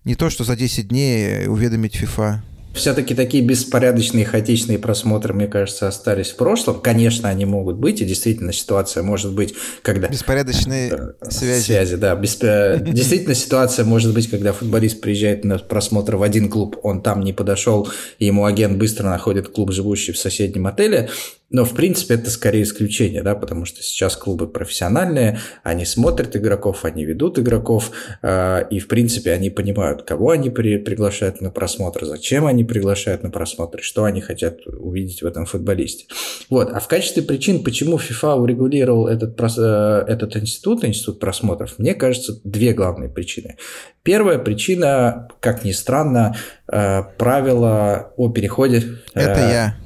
Не 0.03 0.15
то, 0.15 0.29
что 0.29 0.43
за 0.43 0.55
10 0.55 0.87
дней 0.87 1.47
уведомить 1.47 1.95
FIFA. 1.95 2.41
Все-таки 2.73 3.13
такие 3.13 3.43
беспорядочные, 3.43 4.25
хаотичные 4.25 4.79
просмотры, 4.79 5.33
мне 5.33 5.47
кажется, 5.47 5.87
остались 5.87 6.31
в 6.31 6.37
прошлом. 6.37 6.81
Конечно, 6.81 7.29
они 7.29 7.45
могут 7.45 7.77
быть, 7.77 8.01
и 8.01 8.05
действительно 8.05 8.51
ситуация 8.51 9.03
может 9.03 9.31
быть, 9.31 9.53
когда... 9.83 10.07
Беспорядочные 10.07 10.91
э, 10.91 11.29
связи. 11.29 11.61
Связи, 11.61 11.95
да. 11.97 12.15
Бесп... 12.15 12.41
Действительно 12.81 13.35
ситуация 13.35 13.85
может 13.85 14.13
быть, 14.13 14.29
когда 14.29 14.53
футболист 14.53 15.01
приезжает 15.01 15.45
на 15.45 15.59
просмотр 15.59 16.15
в 16.15 16.23
один 16.23 16.49
клуб, 16.49 16.77
он 16.81 17.03
там 17.03 17.21
не 17.21 17.31
подошел, 17.31 17.87
и 18.17 18.25
ему 18.25 18.45
агент 18.45 18.77
быстро 18.77 19.07
находит 19.07 19.49
клуб, 19.49 19.71
живущий 19.71 20.11
в 20.11 20.17
соседнем 20.17 20.65
отеле, 20.65 21.09
но, 21.53 21.65
в 21.65 21.75
принципе, 21.75 22.15
это 22.15 22.31
скорее 22.31 22.63
исключение, 22.63 23.21
да, 23.21 23.35
потому 23.35 23.65
что 23.65 23.83
сейчас 23.83 24.17
клубы 24.17 24.47
профессиональные, 24.47 25.39
они 25.61 25.85
смотрят 25.85 26.35
игроков, 26.35 26.83
они 26.83 27.05
ведут 27.05 27.37
игроков, 27.37 27.91
э, 28.23 28.65
и, 28.71 28.79
в 28.79 28.87
принципе, 28.87 29.31
они 29.31 29.51
понимают, 29.51 30.01
кого 30.01 30.31
они 30.31 30.49
при, 30.49 30.77
приглашают 30.77 31.41
на 31.41 31.51
просмотр, 31.51 32.05
зачем 32.05 32.47
они 32.47 32.63
приглашают 32.63 33.21
на 33.21 33.29
просмотр, 33.29 33.83
что 33.83 34.05
они 34.05 34.19
хотят 34.19 34.65
увидеть 34.65 35.21
в 35.21 35.27
этом 35.27 35.45
футболисте. 35.45 36.05
Вот. 36.49 36.71
А 36.73 36.79
в 36.79 36.87
качестве 36.87 37.21
причин, 37.21 37.63
почему 37.63 37.97
FIFA 37.97 38.41
урегулировал 38.41 39.07
этот, 39.07 39.39
э, 39.39 40.05
этот 40.07 40.35
институт, 40.35 40.83
институт 40.83 41.19
просмотров, 41.19 41.77
мне 41.77 41.93
кажется, 41.93 42.41
две 42.43 42.73
главные 42.73 43.09
причины. 43.09 43.57
Первая 44.01 44.39
причина, 44.39 45.29
как 45.39 45.63
ни 45.63 45.71
странно, 45.71 46.35
э, 46.67 47.03
правило 47.19 48.11
о 48.17 48.29
переходе... 48.29 48.83
Это 49.13 49.39
э, 49.39 49.51
я. 49.51 49.82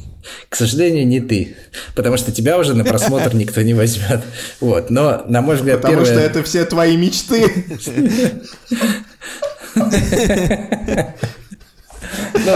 К 0.49 0.55
сожалению, 0.55 1.07
не 1.07 1.19
ты, 1.19 1.55
потому 1.95 2.17
что 2.17 2.31
тебя 2.31 2.57
уже 2.57 2.73
на 2.73 2.83
просмотр 2.83 3.33
никто 3.35 3.61
не 3.61 3.73
возьмет. 3.73 4.21
Вот, 4.59 4.89
но, 4.89 5.23
на 5.27 5.41
мой 5.41 5.55
взгляд, 5.55 5.81
Потому 5.81 6.05
первое... 6.05 6.11
что 6.13 6.19
это 6.19 6.43
все 6.43 6.65
твои 6.65 6.97
мечты. 6.97 7.65
Ну, 12.45 12.53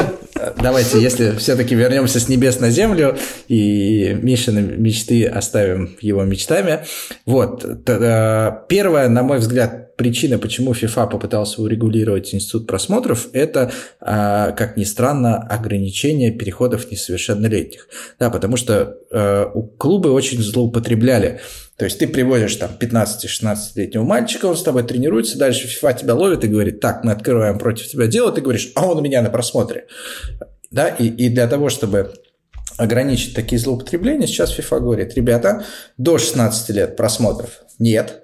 давайте, 0.62 1.01
если 1.01 1.36
все-таки 1.38 1.75
вернемся 1.75 2.20
с 2.20 2.28
небес 2.28 2.60
на 2.60 2.70
землю 2.70 3.18
и 3.48 4.18
Мишины 4.22 4.62
мечты 4.62 5.25
оставим 5.25 5.96
его 6.01 6.24
мечтами. 6.24 6.80
Вот, 7.25 7.66
э, 7.66 8.51
первое, 8.68 9.10
на 9.10 9.24
мой 9.24 9.40
взгляд, 9.40 9.90
причина, 10.01 10.39
почему 10.39 10.72
FIFA 10.72 11.12
попытался 11.12 11.62
урегулировать 11.62 12.34
институт 12.34 12.65
просмотров, 12.65 13.29
это, 13.34 13.72
а, 14.00 14.51
как 14.53 14.75
ни 14.77 14.84
странно, 14.84 15.38
ограничение 15.38 16.31
переходов 16.31 16.89
несовершеннолетних. 16.89 17.88
Да, 18.17 18.31
потому 18.31 18.58
что 18.58 18.98
э, 19.12 19.46
клубы 19.77 20.12
очень 20.12 20.41
злоупотребляли 20.41 21.39
то 21.77 21.86
есть 21.86 21.98
ты 21.98 22.08
приводишь 22.08 22.58
там 22.58 22.72
15-16-летнего 22.79 24.03
мальчика, 24.03 24.46
он 24.46 24.55
с 24.55 24.62
тобой 24.62 24.84
тренируется, 24.84 25.39
дальше 25.39 25.67
FIFA 25.67 26.00
тебя 26.00 26.13
ловит 26.13 26.43
и 26.43 26.48
говорит, 26.48 26.79
так, 26.79 27.03
мы 27.03 27.12
открываем 27.12 27.58
против 27.58 27.88
тебя 27.88 28.05
дело, 28.05 28.31
ты 28.31 28.41
говоришь, 28.41 28.72
а 28.75 28.86
он 28.86 29.00
у 29.00 29.01
меня 29.01 29.24
на 29.24 29.31
просмотре. 29.31 29.88
Да, 30.70 30.89
и, 30.89 31.08
и 31.08 31.29
для 31.29 31.48
того, 31.48 31.70
чтобы 31.70 32.13
ограничить 32.77 33.34
такие 33.34 33.58
злоупотребления, 33.58 34.27
сейчас 34.27 34.55
FIFA 34.55 34.79
говорит, 34.79 35.15
ребята, 35.15 35.65
до 35.98 36.20
16 36.20 36.70
лет 36.70 36.96
просмотров 36.96 37.63
нет, 37.79 38.24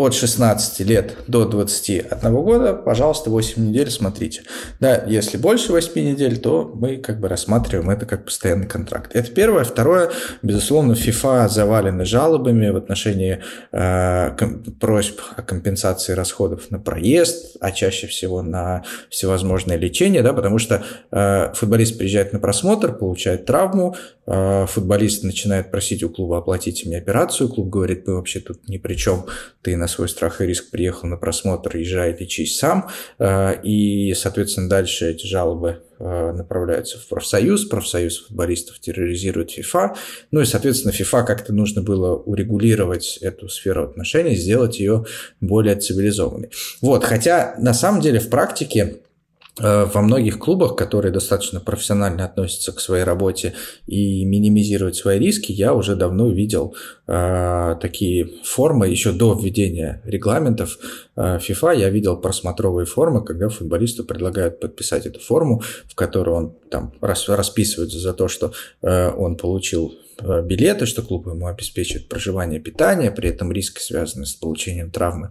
от 0.00 0.14
16 0.14 0.80
лет 0.80 1.16
до 1.26 1.44
21 1.44 2.34
года, 2.34 2.74
пожалуйста, 2.74 3.30
8 3.30 3.68
недель 3.68 3.90
смотрите. 3.90 4.42
Да, 4.80 5.04
если 5.06 5.36
больше 5.36 5.72
8 5.72 5.92
недель, 5.94 6.38
то 6.38 6.70
мы 6.74 6.96
как 6.96 7.20
бы 7.20 7.28
рассматриваем 7.28 7.90
это 7.90 8.06
как 8.06 8.24
постоянный 8.24 8.66
контракт. 8.66 9.14
Это 9.14 9.30
первое. 9.30 9.64
Второе, 9.64 10.10
безусловно, 10.42 10.92
FIFA 10.92 11.48
завалена 11.48 12.04
жалобами 12.04 12.70
в 12.70 12.76
отношении 12.76 13.42
э, 13.72 14.30
просьб 14.80 15.20
о 15.36 15.42
компенсации 15.42 16.12
расходов 16.14 16.70
на 16.70 16.78
проезд, 16.78 17.56
а 17.60 17.70
чаще 17.70 18.06
всего 18.06 18.42
на 18.42 18.84
всевозможное 19.10 19.76
лечение, 19.76 20.22
да, 20.22 20.32
потому 20.32 20.58
что 20.58 20.82
э, 21.10 21.52
футболист 21.54 21.98
приезжает 21.98 22.32
на 22.32 22.38
просмотр, 22.38 22.92
получает 22.92 23.46
травму, 23.46 23.96
э, 24.26 24.66
футболист 24.66 25.24
начинает 25.24 25.70
просить 25.70 26.02
у 26.02 26.08
клуба 26.08 26.38
оплатить 26.38 26.86
мне 26.86 26.98
операцию, 26.98 27.48
клуб 27.48 27.68
говорит, 27.68 28.06
мы 28.06 28.14
вообще 28.14 28.40
тут 28.40 28.68
ни 28.68 28.78
при 28.78 28.94
чем, 28.94 29.26
ты 29.62 29.76
на 29.76 29.86
свой 29.90 30.08
страх 30.08 30.40
и 30.40 30.46
риск 30.46 30.70
приехал 30.70 31.08
на 31.08 31.16
просмотр, 31.16 31.76
езжай, 31.76 32.16
лечись 32.18 32.58
сам. 32.58 32.88
Э, 33.18 33.60
и, 33.62 34.14
соответственно, 34.14 34.68
дальше 34.68 35.10
эти 35.10 35.26
жалобы 35.26 35.82
э, 35.98 36.32
направляются 36.32 36.98
в 36.98 37.06
профсоюз, 37.06 37.66
профсоюз 37.66 38.26
футболистов 38.26 38.80
терроризирует 38.80 39.50
ФИФА, 39.50 39.94
ну 40.30 40.40
и, 40.40 40.44
соответственно, 40.44 40.92
ФИФА 40.92 41.24
как-то 41.24 41.52
нужно 41.52 41.82
было 41.82 42.14
урегулировать 42.14 43.18
эту 43.20 43.48
сферу 43.48 43.84
отношений, 43.84 44.34
сделать 44.34 44.78
ее 44.78 45.04
более 45.40 45.76
цивилизованной. 45.76 46.50
Вот, 46.80 47.04
хотя 47.04 47.54
на 47.58 47.74
самом 47.74 48.00
деле 48.00 48.20
в 48.20 48.30
практике 48.30 49.00
во 49.60 50.00
многих 50.00 50.38
клубах, 50.38 50.74
которые 50.76 51.12
достаточно 51.12 51.60
профессионально 51.60 52.24
относятся 52.24 52.72
к 52.72 52.80
своей 52.80 53.04
работе 53.04 53.54
и 53.86 54.24
минимизируют 54.24 54.96
свои 54.96 55.18
риски, 55.18 55.52
я 55.52 55.74
уже 55.74 55.96
давно 55.96 56.30
видел 56.30 56.74
э, 57.06 57.76
такие 57.80 58.30
формы, 58.44 58.88
еще 58.88 59.12
до 59.12 59.34
введения 59.34 60.00
регламентов 60.04 60.78
э, 61.16 61.38
FIFA 61.38 61.78
я 61.78 61.90
видел 61.90 62.16
просмотровые 62.16 62.86
формы, 62.86 63.24
когда 63.24 63.48
футболисту 63.48 64.04
предлагают 64.04 64.60
подписать 64.60 65.06
эту 65.06 65.20
форму, 65.20 65.62
в 65.86 65.94
которой 65.94 66.34
он 66.34 66.54
там 66.70 66.94
расписывается 67.00 67.98
за 67.98 68.14
то, 68.14 68.28
что 68.28 68.52
э, 68.82 69.10
он 69.10 69.36
получил 69.36 69.94
э, 70.20 70.42
билеты, 70.42 70.86
что 70.86 71.02
клуб 71.02 71.26
ему 71.26 71.46
обеспечивает 71.46 72.08
проживание, 72.08 72.60
питание, 72.60 73.10
при 73.10 73.28
этом 73.28 73.52
риски, 73.52 73.80
связанные 73.80 74.26
с 74.26 74.34
получением 74.34 74.90
травмы, 74.90 75.30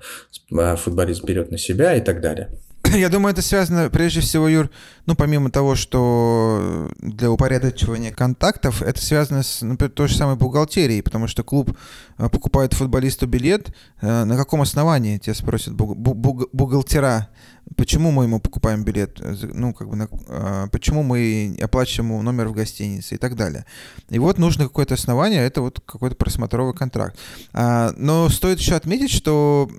э, 0.51 0.75
футболист 0.75 1.23
берет 1.23 1.51
на 1.51 1.57
себя 1.57 1.95
и 1.95 2.01
так 2.01 2.21
далее. 2.21 2.49
Я 2.93 3.09
думаю, 3.09 3.33
это 3.33 3.41
связано 3.41 3.89
прежде 3.89 4.21
всего, 4.21 4.47
Юр, 4.47 4.69
ну, 5.05 5.15
помимо 5.15 5.51
того, 5.51 5.75
что 5.75 6.89
для 6.99 7.29
упорядочивания 7.29 8.11
контактов, 8.11 8.81
это 8.81 8.99
связано 9.01 9.43
с, 9.43 9.61
например, 9.61 9.91
той 9.91 10.07
же 10.07 10.15
самой 10.15 10.35
бухгалтерией, 10.35 11.03
потому 11.03 11.27
что 11.27 11.43
клуб 11.43 11.77
э, 12.17 12.29
покупает 12.29 12.73
футболисту 12.73 13.27
билет, 13.27 13.75
э, 14.01 14.23
на 14.23 14.37
каком 14.37 14.61
основании, 14.61 15.17
тебя 15.17 15.35
спросят 15.35 15.73
бухгалтера, 15.73 17.29
почему 17.75 18.11
мы 18.11 18.23
ему 18.25 18.39
покупаем 18.39 18.83
билет, 18.83 19.19
ну, 19.53 19.73
как 19.73 19.89
бы, 19.89 19.95
на, 19.95 20.07
а, 20.27 20.67
почему 20.67 21.03
мы 21.03 21.57
оплачиваем 21.61 22.11
ему 22.11 22.21
номер 22.21 22.47
в 22.47 22.53
гостинице 22.53 23.15
и 23.15 23.17
так 23.17 23.35
далее. 23.35 23.65
И 24.09 24.19
вот 24.19 24.37
нужно 24.37 24.65
какое-то 24.65 24.95
основание, 24.95 25.41
это 25.45 25.61
вот 25.61 25.79
какой-то 25.85 26.15
просмотровый 26.15 26.73
контракт. 26.73 27.17
А, 27.53 27.93
но 27.97 28.29
стоит 28.29 28.59
еще 28.59 28.75
отметить, 28.75 29.11
что 29.11 29.69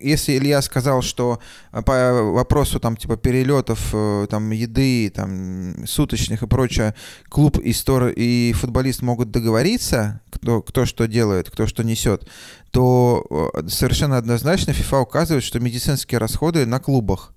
если 0.00 0.36
Илья 0.36 0.60
сказал, 0.62 1.02
что 1.02 1.40
по 1.86 2.22
вопросу 2.22 2.78
там 2.78 2.96
типа 2.96 3.16
перелетов, 3.16 3.90
э, 3.92 4.26
там 4.28 4.50
еды, 4.50 5.10
там 5.10 5.86
суточных 5.86 6.42
и 6.42 6.46
прочее, 6.46 6.94
клуб 7.28 7.58
и 7.58 7.72
стор 7.72 8.08
и 8.08 8.52
футболист 8.52 9.02
могут 9.02 9.30
договориться, 9.30 10.20
кто, 10.30 10.62
кто 10.62 10.84
что 10.84 11.06
делает, 11.06 11.50
кто 11.50 11.66
что 11.66 11.82
несет, 11.84 12.28
то 12.70 13.52
э, 13.54 13.68
совершенно 13.68 14.16
однозначно 14.16 14.72
FIFA 14.72 15.02
указывает, 15.02 15.44
что 15.44 15.60
медицинские 15.60 16.18
расходы 16.18 16.66
на 16.66 16.80
клубах. 16.80 17.34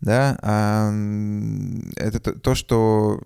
Да, 0.00 0.38
это 1.96 2.32
то, 2.32 2.54
что 2.54 3.20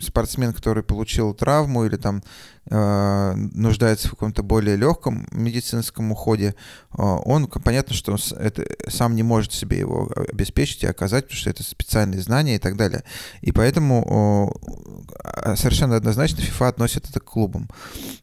спортсмен, 0.00 0.52
который 0.52 0.82
получил 0.82 1.34
травму 1.34 1.84
или 1.84 1.96
там 1.96 2.22
э, 2.70 3.32
нуждается 3.34 4.08
в 4.08 4.12
каком-то 4.12 4.42
более 4.42 4.76
легком 4.76 5.26
медицинском 5.30 6.12
уходе, 6.12 6.54
э, 6.92 7.02
он, 7.02 7.46
понятно, 7.46 7.94
что 7.94 8.12
он 8.12 8.18
это, 8.38 8.66
сам 8.88 9.14
не 9.14 9.22
может 9.22 9.52
себе 9.52 9.78
его 9.78 10.10
обеспечить 10.30 10.82
и 10.82 10.86
оказать, 10.86 11.24
потому 11.24 11.38
что 11.38 11.50
это 11.50 11.62
специальные 11.62 12.20
знания 12.20 12.56
и 12.56 12.58
так 12.58 12.76
далее. 12.76 13.04
И 13.40 13.52
поэтому 13.52 14.54
э, 15.44 15.56
совершенно 15.56 15.96
однозначно 15.96 16.40
FIFA 16.40 16.68
относит 16.68 17.08
это 17.08 17.20
к 17.20 17.24
клубам. 17.24 17.68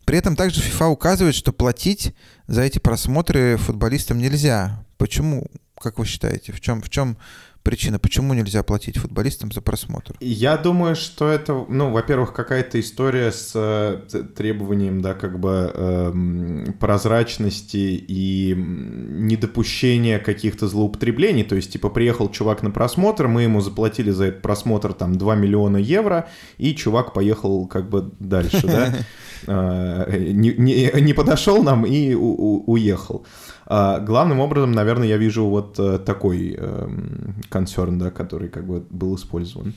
При 0.05 0.17
этом 0.17 0.35
также 0.35 0.61
FIFA 0.61 0.87
указывает, 0.87 1.35
что 1.35 1.53
платить 1.53 2.15
за 2.47 2.61
эти 2.61 2.79
просмотры 2.79 3.57
футболистам 3.57 4.19
нельзя. 4.19 4.83
Почему? 4.97 5.47
Как 5.79 5.99
вы 5.99 6.05
считаете, 6.05 6.51
в 6.51 6.61
чем, 6.61 6.81
в 6.81 6.89
чем 6.89 7.17
причина, 7.65 7.97
почему 7.97 8.33
нельзя 8.35 8.61
платить 8.63 8.97
футболистам 8.97 9.51
за 9.51 9.59
просмотр? 9.59 10.15
Я 10.21 10.55
думаю, 10.55 10.95
что 10.95 11.27
это, 11.27 11.65
ну, 11.67 11.91
во-первых, 11.91 12.31
какая-то 12.31 12.79
история 12.79 13.31
с 13.31 13.51
э, 13.55 14.23
требованием, 14.37 15.01
да, 15.01 15.15
как 15.15 15.39
бы 15.39 15.71
э, 15.73 16.65
прозрачности 16.79 18.05
и 18.07 18.53
недопущения 18.55 20.19
каких-то 20.19 20.67
злоупотреблений. 20.67 21.43
То 21.43 21.55
есть, 21.55 21.73
типа, 21.73 21.89
приехал 21.89 22.29
чувак 22.29 22.61
на 22.61 22.69
просмотр, 22.69 23.27
мы 23.27 23.41
ему 23.41 23.61
заплатили 23.61 24.11
за 24.11 24.25
этот 24.25 24.43
просмотр 24.43 24.93
там 24.93 25.17
2 25.17 25.35
миллиона 25.35 25.77
евро, 25.77 26.29
и 26.59 26.75
чувак 26.75 27.13
поехал 27.13 27.65
как 27.67 27.89
бы 27.89 28.11
дальше, 28.19 28.67
да, 28.67 28.93
э, 29.47 30.21
не 30.21 31.13
подошел 31.13 31.63
нам 31.63 31.83
и 31.85 32.13
уехал. 32.13 33.25
А, 33.67 33.99
главным 33.99 34.39
образом, 34.39 34.71
наверное, 34.71 35.07
я 35.07 35.17
вижу 35.17 35.45
вот 35.45 35.79
э, 35.79 35.97
такой 35.99 36.55
эм, 36.55 37.35
концерн, 37.49 37.97
да, 37.97 38.11
который 38.11 38.49
как 38.49 38.65
бы 38.67 38.85
был 38.89 39.15
использован. 39.15 39.73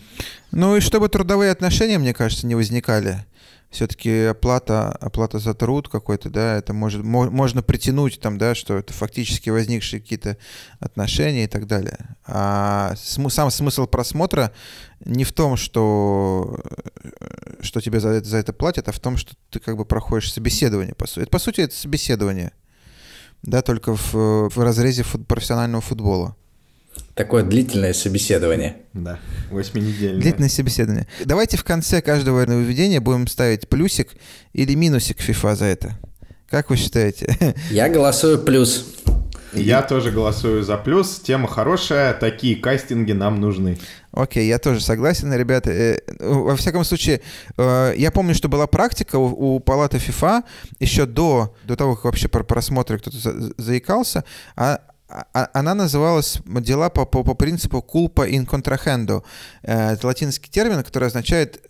Ну 0.53 0.77
и 0.77 0.81
чтобы 0.81 1.09
трудовые 1.09 1.51
отношения, 1.51 1.99
мне 1.99 2.13
кажется, 2.13 2.47
не 2.47 2.55
возникали. 2.55 3.25
Все-таки 3.71 4.25
оплата, 4.25 4.93
оплата 4.93 5.39
за 5.39 5.53
труд 5.53 5.91
какой-то, 5.91 6.31
да, 6.31 6.57
это 6.57 6.73
может, 6.73 7.05
можно 7.05 7.63
притянуть 7.63 8.19
там, 8.19 8.39
да, 8.39 8.55
что 8.55 8.79
это 8.79 8.95
фактически 8.95 9.51
возникшие 9.51 10.01
какие-то 10.01 10.39
отношения 10.81 11.45
и 11.45 11.49
так 11.49 11.67
далее. 11.67 12.17
А 12.27 12.95
сам 12.97 13.51
смысл 13.51 13.87
просмотра 13.87 14.53
не 15.05 15.25
в 15.25 15.33
том, 15.33 15.59
что, 15.59 16.61
что 17.61 17.83
тебе 17.83 18.01
за 18.01 18.09
это, 18.09 18.27
за 18.27 18.39
это 18.39 18.55
платят, 18.55 18.89
а 18.89 18.93
в 18.93 19.01
том, 19.01 19.19
что 19.19 19.35
ты 19.51 19.61
как 19.61 19.77
бы 19.77 19.85
проходишь 19.85 20.33
собеседование, 20.33 20.95
по 20.95 21.07
сути. 21.07 21.25
Это, 21.25 21.31
по 21.31 21.39
сути, 21.39 21.61
это 21.61 21.75
собеседование 21.75 22.53
да, 23.43 23.63
только 23.63 23.95
в, 23.95 24.13
в 24.49 24.59
разрезе 24.59 25.03
фут, 25.03 25.27
профессионального 25.27 25.81
футбола. 25.81 26.37
Такое 27.15 27.43
длительное 27.43 27.93
собеседование. 27.93 28.77
Да, 28.93 29.19
восьминедельное. 29.51 30.21
Длительное 30.21 30.49
собеседование. 30.49 31.07
Давайте 31.25 31.57
в 31.57 31.65
конце 31.65 32.01
каждого 32.01 32.45
нововведения 32.45 33.01
будем 33.01 33.27
ставить 33.27 33.69
плюсик 33.69 34.11
или 34.53 34.75
минусик 34.75 35.19
FIFA 35.21 35.57
за 35.57 35.65
это. 35.67 35.99
Как 36.49 36.71
вы 36.71 36.77
считаете? 36.77 37.37
Я 37.71 37.89
голосую 37.89 38.39
плюс. 38.39 38.87
Я 39.53 39.83
тоже 39.83 40.11
голосую 40.11 40.63
за 40.63 40.77
плюс. 40.77 41.21
Тема 41.21 41.49
хорошая, 41.49 42.15
такие 42.15 42.57
кастинги 42.57 43.13
нам 43.13 43.41
нужны. 43.41 43.79
Окей, 44.13 44.47
я 44.49 44.59
тоже 44.59 44.81
согласен, 44.81 45.33
ребята. 45.33 45.71
Э, 45.71 45.99
во 46.19 46.57
всяком 46.57 46.85
случае, 46.85 47.21
э, 47.57 47.95
я 47.97 48.11
помню, 48.11 48.35
что 48.35 48.49
была 48.49 48.67
практика 48.67 49.17
у, 49.17 49.61
палаты 49.61 49.99
ФИФА 49.99 50.45
еще 50.81 51.07
до, 51.07 51.55
до 51.65 51.77
того, 51.77 51.95
как 51.95 52.05
вообще 52.05 52.29
про 52.29 52.43
просмотры 52.43 52.99
кто-то 52.99 53.53
заикался, 53.59 54.25
а, 54.57 54.81
а 55.09 55.51
она 55.53 55.75
называлась 55.75 56.39
«Дела 56.47 56.91
по, 56.91 57.05
по, 57.05 57.23
по 57.23 57.35
принципу 57.35 57.85
culpa 57.87 58.29
in 58.29 58.47
contrahendo». 58.47 59.23
Э, 59.63 59.93
это 59.93 60.07
латинский 60.07 60.51
термин, 60.51 60.83
который 60.83 61.09
означает 61.09 61.61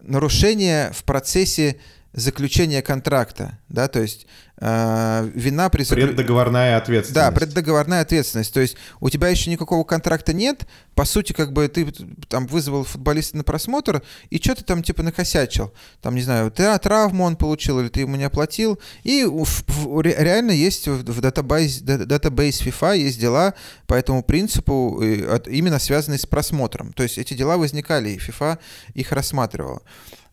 нарушение 0.00 0.92
в 0.92 1.04
процессе 1.04 1.76
заключения 2.16 2.80
контракта, 2.80 3.58
да, 3.68 3.88
то 3.88 4.00
есть 4.00 4.26
э, 4.58 5.30
вина 5.34 5.68
при... 5.68 5.84
Преддоговорная 5.84 6.78
ответственность. 6.78 7.14
Да, 7.14 7.30
преддоговорная 7.30 8.00
ответственность, 8.00 8.54
то 8.54 8.60
есть 8.60 8.76
у 9.00 9.10
тебя 9.10 9.28
еще 9.28 9.50
никакого 9.50 9.84
контракта 9.84 10.32
нет, 10.32 10.66
по 10.94 11.04
сути, 11.04 11.34
как 11.34 11.52
бы 11.52 11.68
ты 11.68 11.92
там 12.28 12.46
вызвал 12.46 12.84
футболиста 12.84 13.36
на 13.36 13.44
просмотр, 13.44 14.02
и 14.30 14.38
что 14.38 14.54
ты 14.54 14.64
там 14.64 14.82
типа 14.82 15.02
накосячил, 15.02 15.74
там, 16.00 16.14
не 16.14 16.22
знаю, 16.22 16.50
ты 16.50 16.64
а, 16.64 16.78
травму 16.78 17.24
он 17.24 17.36
получил, 17.36 17.80
или 17.80 17.88
ты 17.88 18.00
ему 18.00 18.16
не 18.16 18.24
оплатил, 18.24 18.80
и 19.04 19.24
в, 19.24 19.64
в, 19.68 20.00
реально 20.00 20.52
есть 20.52 20.88
в, 20.88 21.04
в 21.04 21.20
database, 21.20 21.80
database 21.80 22.62
FIFA 22.62 22.96
есть 22.96 23.20
дела 23.20 23.52
по 23.86 23.92
этому 23.92 24.22
принципу, 24.22 25.02
именно 25.02 25.78
связанные 25.78 26.18
с 26.18 26.24
просмотром, 26.24 26.94
то 26.94 27.02
есть 27.02 27.18
эти 27.18 27.34
дела 27.34 27.58
возникали, 27.58 28.08
и 28.08 28.16
FIFA 28.18 28.58
их 28.94 29.12
рассматривала. 29.12 29.82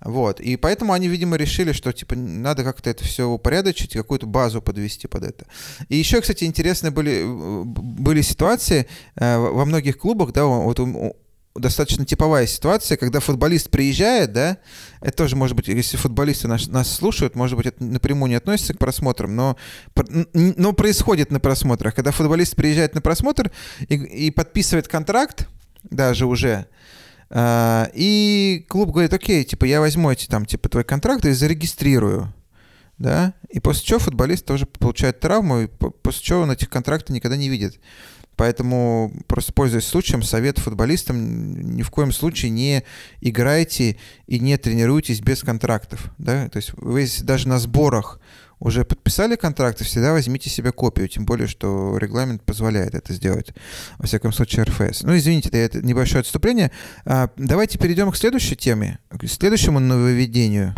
Вот. 0.04 0.40
И 0.40 0.58
поэтому 0.58 0.94
они, 0.94 1.08
видимо, 1.08 1.38
решили, 1.38 1.72
что 1.72 1.92
типа 1.94 2.16
надо 2.16 2.64
как-то 2.64 2.90
это 2.90 3.04
все 3.04 3.28
упорядочить, 3.28 3.94
какую-то 3.94 4.28
базу 4.28 4.62
подвести 4.62 5.08
под 5.08 5.24
это. 5.24 5.46
И 5.90 5.96
еще, 5.96 6.22
кстати, 6.22 6.44
интересные 6.44 6.92
были, 6.92 7.24
были 7.66 8.22
ситуации 8.22 8.88
э, 9.16 9.38
во 9.38 9.66
многих 9.66 9.98
клубах, 9.98 10.34
да, 10.34 10.46
вот 10.46 10.80
достаточно 11.56 12.06
типовая 12.06 12.48
ситуация, 12.48 12.98
когда 12.98 13.20
футболист 13.20 13.70
приезжает, 13.70 14.34
да, 14.34 14.58
это 15.02 15.16
тоже 15.16 15.36
может 15.36 15.56
быть, 15.56 15.68
если 15.68 15.98
футболисты 15.98 16.48
нас, 16.48 16.68
нас 16.68 16.92
слушают, 16.92 17.36
может 17.36 17.58
быть, 17.58 17.68
это 17.68 17.84
напрямую 17.84 18.30
не 18.30 18.36
относится 18.36 18.74
к 18.74 18.80
просмотрам, 18.80 19.36
но, 19.36 19.56
но 20.34 20.74
происходит 20.74 21.32
на 21.32 21.40
просмотрах. 21.40 21.94
Когда 21.94 22.12
футболист 22.12 22.56
приезжает 22.56 22.96
на 22.96 23.02
просмотр 23.02 23.52
и, 23.88 23.96
и 23.96 24.32
подписывает 24.32 24.88
контракт, 24.88 25.48
даже 25.84 26.26
уже, 26.26 26.66
и 27.36 28.66
клуб 28.70 28.92
говорит, 28.92 29.14
окей, 29.14 29.44
типа, 29.44 29.66
я 29.66 29.80
возьму 29.80 30.12
эти 30.12 30.28
там, 30.28 30.46
типа, 30.46 30.70
твой 30.70 30.84
контракт 30.84 31.26
и 31.26 31.32
зарегистрирую. 31.32 32.34
Да? 32.98 33.34
И 33.50 33.60
после 33.60 33.86
чего 33.86 34.00
футболист 34.00 34.46
тоже 34.46 34.66
получает 34.66 35.20
травму, 35.20 35.62
и 35.62 35.68
после 35.68 36.22
чего 36.22 36.42
он 36.42 36.52
этих 36.52 36.70
контрактов 36.70 37.10
никогда 37.10 37.36
не 37.36 37.50
видит. 37.50 37.80
Поэтому, 38.36 39.12
просто 39.28 39.54
пользуясь 39.54 39.86
случаем, 39.86 40.24
совет 40.24 40.58
футболистам 40.58 41.76
ни 41.76 41.82
в 41.84 41.92
коем 41.92 42.12
случае 42.12 42.52
не 42.52 42.84
играйте 43.22 43.98
и 44.28 44.40
не 44.40 44.58
тренируйтесь 44.58 45.22
без 45.22 45.42
контрактов. 45.42 46.12
Да? 46.18 46.50
То 46.50 46.58
есть 46.58 46.72
вы 46.78 47.08
даже 47.22 47.48
на 47.48 47.60
сборах 47.60 48.20
уже 48.64 48.86
подписали 48.86 49.36
контракты, 49.36 49.84
всегда 49.84 50.14
возьмите 50.14 50.50
себе 50.50 50.72
копию, 50.72 51.10
тем 51.10 51.26
более, 51.26 51.48
что 51.48 51.98
регламент 51.98 52.44
позволяет 52.44 52.96
это 52.96 53.14
сделать, 53.14 53.54
во 53.98 54.08
всяком 54.08 54.32
случае, 54.32 54.64
РФС. 54.64 55.04
Ну, 55.04 55.16
извините, 55.18 55.50
это 55.50 55.86
небольшое 55.86 56.22
отступление. 56.22 56.72
А, 57.06 57.30
давайте 57.36 57.78
перейдем 57.78 58.10
к 58.12 58.16
следующей 58.16 58.56
теме, 58.56 59.00
к 59.10 59.28
следующему 59.28 59.80
нововведению. 59.80 60.74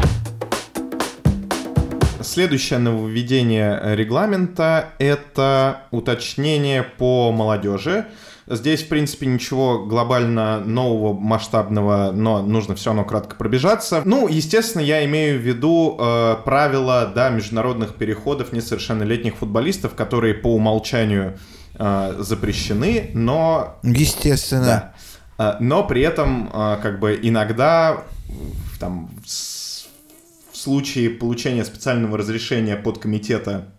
Следующее 2.21 2.79
нововведение 2.79 3.95
регламента— 3.95 4.89
это 4.99 5.83
уточнение 5.91 6.81
по 6.81 7.31
молодежи. 7.31 8.07
Здесь, 8.47 8.83
в 8.83 8.89
принципе, 8.89 9.25
ничего 9.25 9.85
глобально 9.85 10.59
нового, 10.59 11.13
масштабного, 11.13 12.11
но 12.13 12.43
нужно 12.43 12.75
все 12.75 12.91
равно 12.91 13.03
кратко 13.03 13.35
пробежаться. 13.35 14.03
Ну, 14.05 14.27
естественно, 14.27 14.83
я 14.83 15.03
имею 15.05 15.39
в 15.39 15.41
виду 15.41 15.97
э, 15.99 16.35
правила 16.45 17.11
да, 17.13 17.29
международных 17.29 17.95
переходов 17.95 18.53
несовершеннолетних 18.53 19.37
футболистов, 19.37 19.95
которые 19.95 20.35
по 20.35 20.53
умолчанию 20.53 21.39
э, 21.73 22.15
запрещены, 22.19 23.09
но... 23.15 23.79
Естественно. 23.81 24.93
Да. 25.37 25.53
Э, 25.55 25.57
но 25.59 25.83
при 25.83 26.01
этом, 26.01 26.51
э, 26.53 26.77
как 26.83 26.99
бы, 26.99 27.19
иногда 27.19 28.03
там, 28.79 29.09
в 29.25 30.57
случае 30.57 31.09
получения 31.09 31.65
специального 31.65 32.17
разрешения 32.17 32.75
под 32.75 32.99
комитета 32.99 33.69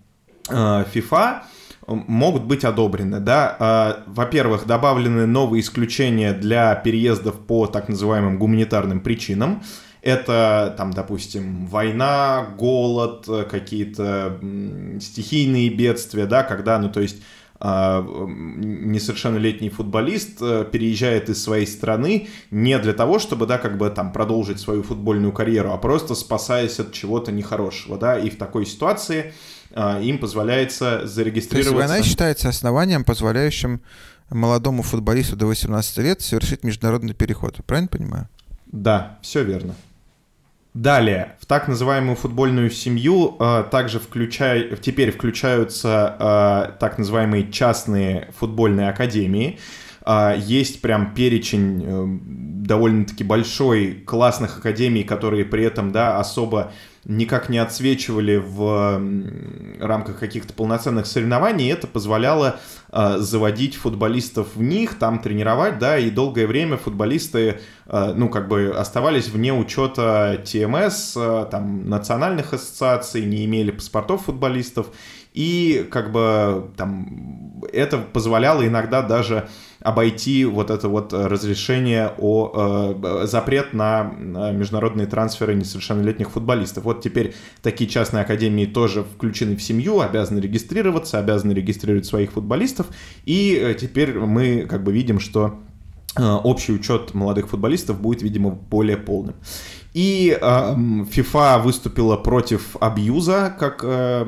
э, 0.48 0.52
FIFA 0.52 1.42
могут 1.86 2.44
быть 2.44 2.64
одобрены. 2.64 3.20
Да? 3.20 3.56
А, 3.58 4.02
во-первых, 4.06 4.66
добавлены 4.66 5.26
новые 5.26 5.60
исключения 5.60 6.32
для 6.32 6.74
переездов 6.74 7.38
по 7.46 7.66
так 7.66 7.88
называемым 7.88 8.38
гуманитарным 8.38 9.00
причинам. 9.00 9.62
Это, 10.02 10.74
там, 10.76 10.92
допустим, 10.92 11.66
война, 11.66 12.46
голод, 12.56 13.26
какие-то 13.50 14.38
стихийные 15.00 15.68
бедствия, 15.68 16.26
да, 16.26 16.44
когда, 16.44 16.78
ну, 16.78 16.88
то 16.90 17.00
есть 17.00 17.22
а, 17.58 18.02
несовершеннолетний 18.02 19.70
футболист 19.70 20.42
э, 20.42 20.66
переезжает 20.70 21.30
из 21.30 21.42
своей 21.42 21.66
страны 21.66 22.28
не 22.50 22.78
для 22.78 22.92
того, 22.92 23.18
чтобы, 23.18 23.46
да, 23.46 23.56
как 23.56 23.78
бы 23.78 23.88
там 23.88 24.12
продолжить 24.12 24.60
свою 24.60 24.82
футбольную 24.82 25.32
карьеру, 25.32 25.72
а 25.72 25.78
просто 25.78 26.14
спасаясь 26.14 26.78
от 26.78 26.92
чего-то 26.92 27.32
нехорошего, 27.32 27.96
да, 27.96 28.18
и 28.18 28.28
в 28.28 28.36
такой 28.36 28.66
ситуации 28.66 29.32
а, 29.32 29.55
им 29.74 30.18
позволяется 30.18 31.06
зарегистрироваться... 31.06 31.72
То 31.72 31.78
есть 31.78 31.88
война 31.90 32.02
считается 32.04 32.48
основанием, 32.48 33.04
позволяющим 33.04 33.80
молодому 34.30 34.82
футболисту 34.82 35.36
до 35.36 35.46
18 35.46 35.98
лет 35.98 36.20
совершить 36.20 36.64
международный 36.64 37.14
переход, 37.14 37.56
правильно 37.66 37.88
понимаю? 37.88 38.28
Да, 38.66 39.18
все 39.22 39.42
верно. 39.42 39.74
Далее, 40.74 41.36
в 41.40 41.46
так 41.46 41.68
называемую 41.68 42.16
футбольную 42.16 42.70
семью 42.70 43.36
э, 43.40 43.64
также 43.70 43.98
включай, 43.98 44.76
теперь 44.76 45.10
включаются 45.10 46.16
э, 46.18 46.78
так 46.78 46.98
называемые 46.98 47.50
частные 47.50 48.30
футбольные 48.38 48.90
академии. 48.90 49.58
Э, 50.06 50.34
есть 50.38 50.80
прям 50.80 51.14
перечень 51.14 51.84
э, 51.84 52.06
довольно-таки 52.66 53.24
большой 53.24 54.02
классных 54.06 54.58
академий, 54.58 55.04
которые 55.04 55.44
при 55.44 55.64
этом 55.64 55.92
да, 55.92 56.18
особо 56.18 56.72
никак 57.06 57.48
не 57.48 57.58
отсвечивали 57.58 58.36
в 58.36 59.00
рамках 59.80 60.18
каких-то 60.18 60.52
полноценных 60.52 61.06
соревнований, 61.06 61.70
это 61.70 61.86
позволяло 61.86 62.58
э, 62.90 63.18
заводить 63.18 63.76
футболистов 63.76 64.48
в 64.56 64.62
них, 64.62 64.98
там 64.98 65.20
тренировать, 65.20 65.78
да, 65.78 65.98
и 65.98 66.10
долгое 66.10 66.48
время 66.48 66.76
футболисты, 66.76 67.60
э, 67.86 68.12
ну, 68.16 68.28
как 68.28 68.48
бы 68.48 68.74
оставались 68.76 69.28
вне 69.28 69.54
учета 69.54 70.42
ТМС, 70.44 71.16
э, 71.16 71.46
там, 71.48 71.88
национальных 71.88 72.52
ассоциаций, 72.52 73.24
не 73.24 73.44
имели 73.44 73.70
паспортов 73.70 74.24
футболистов, 74.24 74.88
и 75.32 75.86
как 75.90 76.10
бы 76.10 76.70
там 76.76 77.62
это 77.72 77.98
позволяло 77.98 78.66
иногда 78.66 79.02
даже 79.02 79.48
обойти 79.86 80.44
вот 80.44 80.70
это 80.70 80.88
вот 80.88 81.12
разрешение 81.12 82.12
о 82.18 82.92
э, 82.92 83.26
запрет 83.26 83.72
на 83.72 84.02
международные 84.02 85.06
трансферы 85.06 85.54
несовершеннолетних 85.54 86.30
футболистов. 86.30 86.82
Вот 86.82 87.02
теперь 87.02 87.34
такие 87.62 87.88
частные 87.88 88.22
академии 88.22 88.66
тоже 88.66 89.04
включены 89.04 89.54
в 89.54 89.62
семью, 89.62 90.00
обязаны 90.00 90.40
регистрироваться, 90.40 91.20
обязаны 91.20 91.52
регистрировать 91.52 92.04
своих 92.04 92.32
футболистов, 92.32 92.88
и 93.24 93.56
э, 93.62 93.74
теперь 93.74 94.18
мы 94.18 94.66
как 94.68 94.82
бы 94.82 94.92
видим, 94.92 95.20
что 95.20 95.60
э, 96.18 96.22
общий 96.24 96.72
учет 96.72 97.14
молодых 97.14 97.48
футболистов 97.48 98.00
будет, 98.00 98.22
видимо, 98.22 98.50
более 98.50 98.96
полным. 98.96 99.36
И 99.96 100.36
э, 100.38 100.44
FIFA 100.44 101.62
выступила 101.62 102.18
против 102.18 102.76
абьюза, 102.80 103.56
как 103.58 103.80
э, 103.82 104.26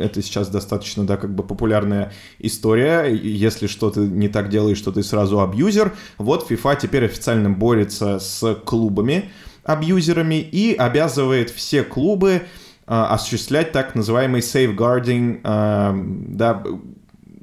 это 0.00 0.22
сейчас 0.22 0.48
достаточно, 0.48 1.04
да, 1.04 1.18
как 1.18 1.34
бы 1.34 1.42
популярная 1.42 2.14
история. 2.38 3.04
Если 3.14 3.66
что 3.66 3.90
ты 3.90 4.00
не 4.00 4.28
так 4.28 4.48
делаешь, 4.48 4.78
что 4.78 4.90
ты 4.90 5.02
сразу 5.02 5.42
абьюзер. 5.42 5.92
Вот 6.16 6.50
FIFA 6.50 6.78
теперь 6.80 7.04
официально 7.04 7.50
борется 7.50 8.18
с 8.20 8.54
клубами, 8.64 9.28
абьюзерами 9.64 10.36
и 10.36 10.74
обязывает 10.74 11.50
все 11.50 11.82
клубы 11.82 12.30
э, 12.30 12.40
осуществлять 12.86 13.72
так 13.72 13.94
называемый 13.94 14.40
safeguarding, 14.40 15.40
э, 15.44 16.04
да, 16.28 16.64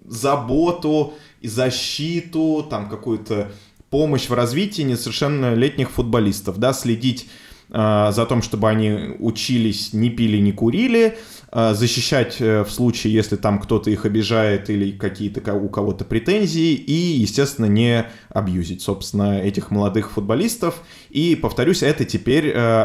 заботу, 0.08 1.14
защиту, 1.44 2.66
там 2.68 2.90
какую-то 2.90 3.52
помощь 3.90 4.30
в 4.30 4.34
развитии 4.34 4.82
несовершеннолетних 4.82 5.90
футболистов, 5.92 6.58
да, 6.58 6.74
следить 6.74 7.28
э, 7.70 8.10
за 8.12 8.26
том, 8.26 8.42
чтобы 8.42 8.70
они 8.70 9.16
учились, 9.20 9.94
не 9.94 10.10
пили, 10.10 10.38
не 10.38 10.52
курили, 10.52 11.18
э, 11.52 11.74
защищать 11.74 12.38
э, 12.40 12.64
в 12.64 12.70
случае, 12.70 13.14
если 13.14 13.38
там 13.38 13.60
кто-то 13.60 13.90
их 13.90 14.06
обижает 14.06 14.70
или 14.70 14.92
какие-то 14.92 15.54
у 15.54 15.70
кого-то 15.70 16.04
претензии, 16.04 16.74
и, 16.74 16.92
естественно, 16.92 17.66
не 17.66 18.06
абьюзить, 18.30 18.82
собственно, 18.82 19.40
этих 19.40 19.72
молодых 19.72 20.12
футболистов. 20.12 20.82
И, 21.10 21.36
повторюсь, 21.36 21.82
это 21.82 22.04
теперь 22.04 22.48
э, 22.48 22.84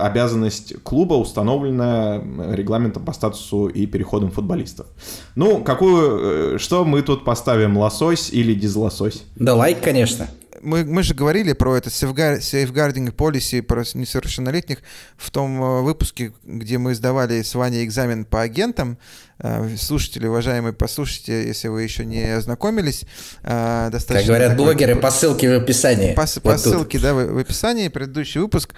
обязанность 0.00 0.82
клуба, 0.82 1.14
установленная 1.14 2.22
регламентом 2.54 3.06
по 3.06 3.14
статусу 3.14 3.68
и 3.68 3.86
переходам 3.86 4.30
футболистов. 4.30 4.86
Ну, 5.34 5.64
какую, 5.64 6.56
э, 6.56 6.58
что 6.58 6.84
мы 6.84 7.00
тут 7.00 7.24
поставим, 7.24 7.78
лосось 7.78 8.30
или 8.30 8.52
дизлосось? 8.52 9.24
Да 9.36 9.54
лайк, 9.54 9.80
конечно 9.80 10.28
мы, 10.62 10.84
мы 10.84 11.02
же 11.02 11.14
говорили 11.14 11.52
про 11.52 11.76
это 11.76 11.90
safeguarding 11.90 13.14
policy 13.14 13.62
про 13.62 13.82
несовершеннолетних 13.94 14.78
в 15.16 15.30
том 15.30 15.62
э, 15.62 15.80
выпуске, 15.82 16.32
где 16.44 16.78
мы 16.78 16.94
сдавали 16.94 17.42
с 17.42 17.54
Ваней 17.54 17.84
экзамен 17.84 18.24
по 18.24 18.40
агентам. 18.40 18.98
Э, 19.38 19.68
слушатели, 19.76 20.26
уважаемые, 20.26 20.72
послушайте, 20.72 21.46
если 21.46 21.68
вы 21.68 21.82
еще 21.82 22.04
не 22.04 22.22
ознакомились. 22.36 23.04
Э, 23.42 23.88
достаточно 23.90 24.18
как 24.20 24.26
говорят 24.26 24.50
такой... 24.52 24.64
блогеры, 24.64 24.96
по 24.96 25.10
ссылке 25.10 25.58
в 25.58 25.62
описании. 25.62 26.14
По, 26.14 26.22
вот 26.22 26.42
по 26.42 26.56
ссылке, 26.56 26.98
да, 26.98 27.12
в, 27.12 27.32
в 27.32 27.38
описании, 27.38 27.88
предыдущий 27.88 28.40
выпуск. 28.40 28.74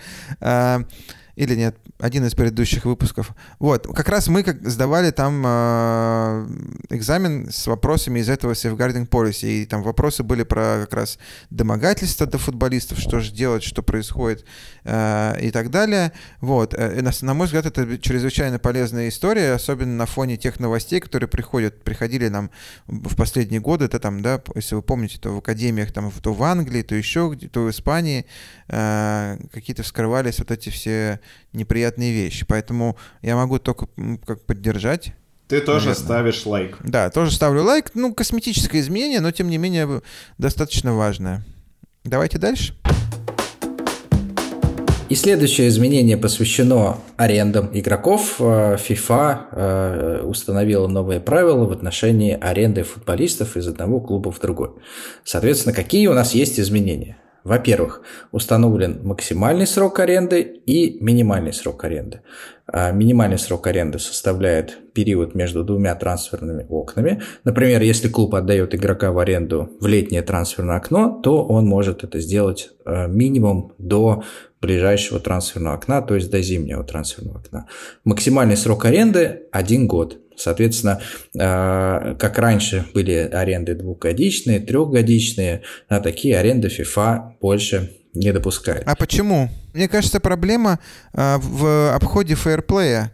Или 1.37 1.57
нет, 1.57 1.77
один 1.99 2.25
из 2.25 2.35
предыдущих 2.35 2.85
выпусков. 2.85 3.35
Вот, 3.59 3.89
как 3.89 4.09
раз 4.09 4.29
мы 4.29 4.45
как 4.45 4.69
сдавали 4.69 5.11
там 5.11 5.43
э, 5.45 6.47
экзамен 6.91 7.51
с 7.51 7.67
вопросами 7.67 8.21
из 8.21 8.29
этого 8.29 8.53
safeguarding 8.53 9.09
policy, 9.09 9.63
и 9.63 9.67
там 9.67 9.83
вопросы 9.83 10.23
были 10.23 10.45
про 10.45 10.83
как 10.83 10.95
раз 10.95 11.19
домогательство 11.51 12.27
до 12.27 12.39
футболистов, 12.39 12.99
что 12.99 13.19
же 13.19 13.33
делать, 13.33 13.65
что 13.65 13.83
происходит 13.83 14.45
э, 14.85 15.37
и 15.41 15.51
так 15.51 15.71
далее. 15.71 16.13
Вот, 16.41 16.73
э, 16.75 17.03
на, 17.03 17.11
на 17.21 17.35
мой 17.35 17.47
взгляд, 17.47 17.67
это 17.67 17.99
чрезвычайно 17.99 18.61
полезная 18.61 19.09
история, 19.09 19.55
особенно 19.55 19.97
на 19.97 20.07
фоне 20.07 20.37
тех 20.37 20.61
новостей, 20.61 21.01
которые 21.01 21.29
приходят, 21.29 21.83
приходили 21.83 22.29
нам 22.29 22.51
в 22.87 23.17
последние 23.17 23.61
годы, 23.61 23.87
это 23.87 23.99
там, 23.99 24.23
да, 24.23 24.41
если 24.55 24.77
вы 24.77 24.83
помните, 24.83 25.19
то 25.19 25.31
в 25.31 25.39
академиях, 25.39 25.93
там, 25.93 26.13
то 26.13 26.33
в 26.33 26.43
Англии, 26.45 26.83
то 26.83 26.95
еще 26.95 27.35
то 27.35 27.65
в 27.65 27.71
Испании 27.71 28.27
э, 28.69 29.37
какие-то 29.53 29.83
вскрывались 29.83 30.39
вот 30.39 30.53
эти 30.53 30.69
все 30.69 31.21
неприятные 31.53 32.13
вещи. 32.13 32.45
Поэтому 32.47 32.97
я 33.23 33.37
могу 33.37 33.59
только 33.59 33.87
как 34.27 34.45
поддержать. 34.45 35.15
Ты 35.49 35.61
тоже 35.61 35.89
наверное. 35.89 36.05
ставишь 36.05 36.47
лайк. 36.47 36.79
Да, 36.83 37.11
тоже 37.11 37.31
ставлю 37.31 37.63
лайк. 37.63 37.91
Ну, 37.95 38.15
косметическое 38.15 38.81
изменение, 38.81 39.21
но 39.21 39.31
тем 39.31 39.49
не 39.51 39.59
менее 39.59 40.03
достаточно 40.39 40.95
важное. 40.95 41.45
Давайте 42.03 42.39
дальше. 42.39 42.75
И 45.11 45.17
следующее 45.17 45.69
изменение 45.69 46.17
посвящено 46.17 46.99
арендам 47.17 47.71
игроков. 47.75 48.37
Э, 48.39 48.77
FIFA 48.77 49.39
э, 49.53 50.23
установила 50.25 50.89
новые 50.89 51.21
правила 51.21 51.67
в 51.67 51.73
отношении 51.73 52.37
аренды 52.41 52.85
футболистов 52.85 53.57
из 53.57 53.69
одного 53.69 54.01
клуба 54.01 54.33
в 54.33 54.41
другой. 54.41 54.71
Соответственно, 55.23 55.75
какие 55.75 56.07
у 56.07 56.15
нас 56.15 56.33
есть 56.33 56.59
изменения? 56.59 57.19
Во-первых, 57.45 58.01
установлен 58.33 59.01
максимальный 59.03 59.67
срок 59.67 60.01
аренды 60.01 60.41
и 60.41 60.99
минимальный 61.05 61.53
срок 61.53 61.85
аренды. 61.85 62.23
А 62.67 62.91
минимальный 62.91 63.39
срок 63.39 63.67
аренды 63.67 63.99
составляет 63.99 64.79
период 64.95 65.35
между 65.35 65.63
двумя 65.63 65.95
трансферными 65.95 66.65
окнами. 66.71 67.21
Например, 67.45 67.83
если 67.83 68.09
клуб 68.09 68.35
отдает 68.35 68.75
игрока 68.75 69.13
в 69.13 69.19
аренду 69.19 69.71
в 69.79 69.87
летнее 69.87 70.23
трансферное 70.23 70.77
окно, 70.77 71.21
то 71.23 71.45
он 71.45 71.67
может 71.67 72.03
это 72.03 72.19
сделать 72.19 72.71
э, 72.87 73.09
минимум 73.09 73.75
до 73.77 74.25
ближайшего 74.65 75.21
трансферного 75.21 75.77
окна, 75.77 76.03
то 76.03 76.15
есть 76.15 76.31
до 76.31 76.41
зимнего 76.43 76.85
трансферного 76.85 77.39
окна. 77.39 77.67
Максимальный 78.05 78.57
срок 78.57 78.85
аренды– 78.85 79.43
один 79.53 79.87
год. 79.87 80.19
Соответственно, 80.37 81.01
а, 81.39 82.15
как 82.15 82.39
раньше 82.39 82.87
были 82.95 83.29
аренды 83.33 83.75
двухгодичные, 83.75 84.61
трехгодичные, 84.61 85.63
а 85.89 86.01
такие 86.01 86.39
аренды 86.39 86.69
FIFA 86.69 87.35
больше 87.41 87.93
не 88.15 88.33
допускает. 88.33 88.83
А 88.87 88.97
почему? 88.97 89.51
Мне 89.75 89.89
кажется, 89.89 90.21
проблема 90.21 90.79
а, 91.13 91.39
в 91.39 91.95
обходе 91.95 92.35
фейерплея. 92.35 93.13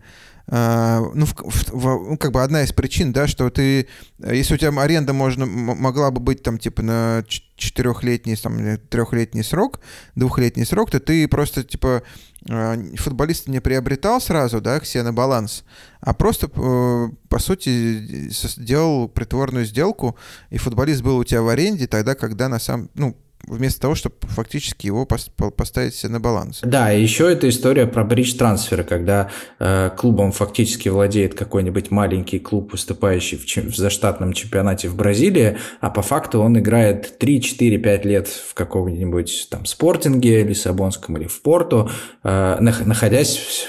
А, 0.52 1.00
ну, 1.14 1.26
в, 1.26 1.34
в, 1.36 2.10
ну, 2.10 2.16
как 2.18 2.32
бы 2.32 2.42
одна 2.42 2.64
из 2.64 2.72
причин, 2.72 3.12
да, 3.12 3.28
что 3.28 3.50
ты, 3.50 3.86
если 4.18 4.54
у 4.54 4.56
тебя 4.56 4.70
аренда 4.82 5.12
можно, 5.12 5.46
могла 5.46 6.10
бы 6.10 6.20
быть 6.20 6.42
там 6.42 6.58
типа 6.58 6.82
на 6.82 7.24
четырехлетний, 7.54 8.34
там, 8.34 8.78
трехлетний 8.88 9.44
срок, 9.44 9.78
двухлетний 10.16 10.66
срок, 10.66 10.90
то 10.90 10.98
ты 10.98 11.28
просто 11.28 11.62
типа 11.62 12.02
а, 12.48 12.76
футболист 12.96 13.46
не 13.46 13.60
приобретал 13.60 14.20
сразу, 14.20 14.60
да, 14.60 14.80
к 14.80 14.86
себе 14.86 15.04
на 15.04 15.12
баланс, 15.12 15.62
а 16.00 16.14
просто, 16.14 16.50
э, 16.52 17.08
по 17.28 17.38
сути, 17.38 18.28
сделал 18.30 19.08
притворную 19.08 19.64
сделку, 19.66 20.16
и 20.50 20.58
футболист 20.58 21.02
был 21.02 21.18
у 21.18 21.24
тебя 21.24 21.42
в 21.42 21.48
аренде 21.48 21.86
тогда, 21.86 22.16
когда 22.16 22.48
на 22.48 22.58
самом, 22.58 22.90
ну, 22.94 23.16
вместо 23.46 23.80
того, 23.80 23.94
чтобы 23.94 24.16
фактически 24.22 24.86
его 24.86 25.06
поставить 25.06 26.02
на 26.04 26.20
баланс. 26.20 26.60
Да, 26.62 26.92
и 26.92 27.02
еще 27.02 27.32
это 27.32 27.48
история 27.48 27.86
про 27.86 28.04
бридж 28.04 28.34
трансферы, 28.34 28.84
когда 28.84 29.30
э, 29.58 29.90
клубом 29.96 30.32
фактически 30.32 30.88
владеет 30.88 31.34
какой-нибудь 31.34 31.90
маленький 31.90 32.38
клуб, 32.38 32.72
выступающий 32.72 33.36
в, 33.36 33.44
в 33.44 33.76
заштатном 33.76 34.32
чемпионате 34.32 34.88
в 34.88 34.96
Бразилии, 34.96 35.58
а 35.80 35.90
по 35.90 36.02
факту 36.02 36.40
он 36.40 36.58
играет 36.58 37.18
3, 37.18 37.42
4, 37.42 37.78
5 37.78 38.04
лет 38.04 38.28
в 38.28 38.54
каком-нибудь 38.54 39.48
там 39.50 39.66
спортинге 39.66 40.44
Лиссабонском 40.44 41.16
или 41.16 41.26
в 41.26 41.42
Порту, 41.42 41.90
э, 42.22 42.56
находясь 42.60 43.66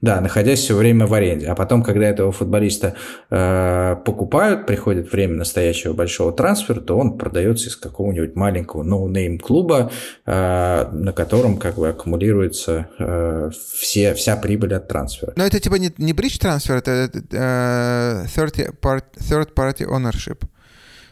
Да, 0.00 0.20
находясь 0.20 0.60
все 0.60 0.74
время 0.74 1.06
в 1.06 1.14
аренде. 1.14 1.46
А 1.46 1.54
потом, 1.54 1.82
когда 1.82 2.06
этого 2.06 2.32
футболиста 2.32 2.94
э, 3.30 3.96
покупают, 4.04 4.66
приходит 4.66 5.12
время 5.12 5.36
настоящего 5.36 5.92
большого 5.92 6.32
трансфера, 6.32 6.80
то 6.80 6.98
он 6.98 7.18
продается 7.18 7.68
из 7.68 7.76
какого-нибудь 7.76 8.34
маленького 8.34 8.82
no-name 8.82 9.38
клуба, 9.38 9.90
э, 10.26 10.88
на 10.92 11.12
котором 11.12 11.56
как 11.58 11.76
бы 11.76 11.88
аккумулируется 11.88 12.88
э, 12.98 13.50
все, 13.76 14.14
вся 14.14 14.36
прибыль 14.36 14.74
от 14.74 14.88
трансфера. 14.88 15.32
Но 15.36 15.44
это 15.44 15.60
типа 15.60 15.76
не, 15.76 15.92
не 15.98 16.12
bridge 16.12 16.38
трансфер, 16.38 16.76
это 16.76 17.10
э, 17.12 18.26
third, 18.26 18.78
part, 18.80 19.04
third 19.18 19.54
party 19.54 19.86
ownership. 19.88 20.42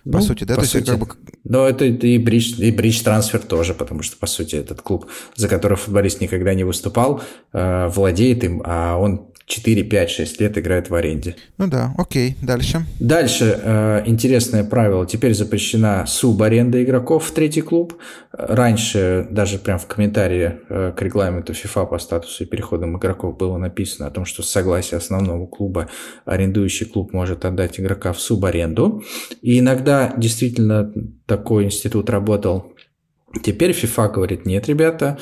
По 0.05 0.19
ну, 0.19 0.23
сути, 0.23 0.45
да? 0.45 0.55
По 0.55 0.63
То 0.63 0.67
сути. 0.67 0.77
Есть, 0.79 0.91
как 0.91 0.99
бы... 0.99 1.07
Но 1.45 1.69
это 1.69 1.85
и 1.85 2.19
bridge, 2.19 2.61
и 2.61 2.71
bridge 2.71 3.03
трансфер 3.03 3.41
тоже, 3.41 3.75
потому 3.75 4.03
что, 4.03 4.17
по 4.17 4.27
сути, 4.27 4.57
этот 4.57 4.81
клуб, 4.83 5.07
за 5.37 5.49
который 5.49 5.77
футболист 5.77 6.21
никогда 6.21 6.55
не 6.55 6.65
выступал, 6.65 7.23
э, 7.53 7.89
владеет 7.89 8.45
им, 8.45 8.63
а 8.65 8.97
он 8.97 9.31
4, 9.47 9.83
5, 9.83 10.11
6 10.11 10.41
лет 10.41 10.59
играет 10.59 10.91
в 10.91 10.95
аренде. 10.95 11.37
Ну 11.59 11.67
да, 11.67 11.93
окей, 11.99 12.37
дальше. 12.41 12.87
Дальше 13.01 13.61
э, 13.63 14.03
интересное 14.07 14.65
правило. 14.65 15.07
Теперь 15.07 15.35
запрещена 15.35 16.05
субаренда 16.07 16.83
игроков 16.83 17.25
в 17.25 17.33
третий 17.33 17.63
клуб. 17.63 17.95
Раньше 18.33 19.27
даже 19.31 19.59
прям 19.59 19.79
в 19.79 19.87
комментарии 19.87 20.61
э, 20.69 20.93
к 20.97 21.03
регламенту 21.03 21.53
FIFA 21.53 21.87
по 21.89 21.99
статусу 21.99 22.45
и 22.45 22.47
переходам 22.47 22.97
игроков 22.97 23.37
было 23.37 23.57
написано 23.57 24.07
о 24.07 24.11
том, 24.11 24.25
что 24.25 24.43
с 24.43 24.49
согласия 24.49 24.97
основного 24.97 25.47
клуба 25.47 25.89
арендующий 26.25 26.87
клуб 26.87 27.13
может 27.13 27.45
отдать 27.45 27.81
игрока 27.81 28.13
в 28.13 28.21
субаренду. 28.21 29.03
И 29.43 29.59
иногда 29.59 30.15
действительно 30.17 30.93
такой 31.27 31.65
институт 31.65 32.09
работал 32.09 32.73
Теперь 33.45 33.71
FIFA 33.71 34.13
говорит, 34.13 34.45
нет, 34.45 34.67
ребята, 34.67 35.17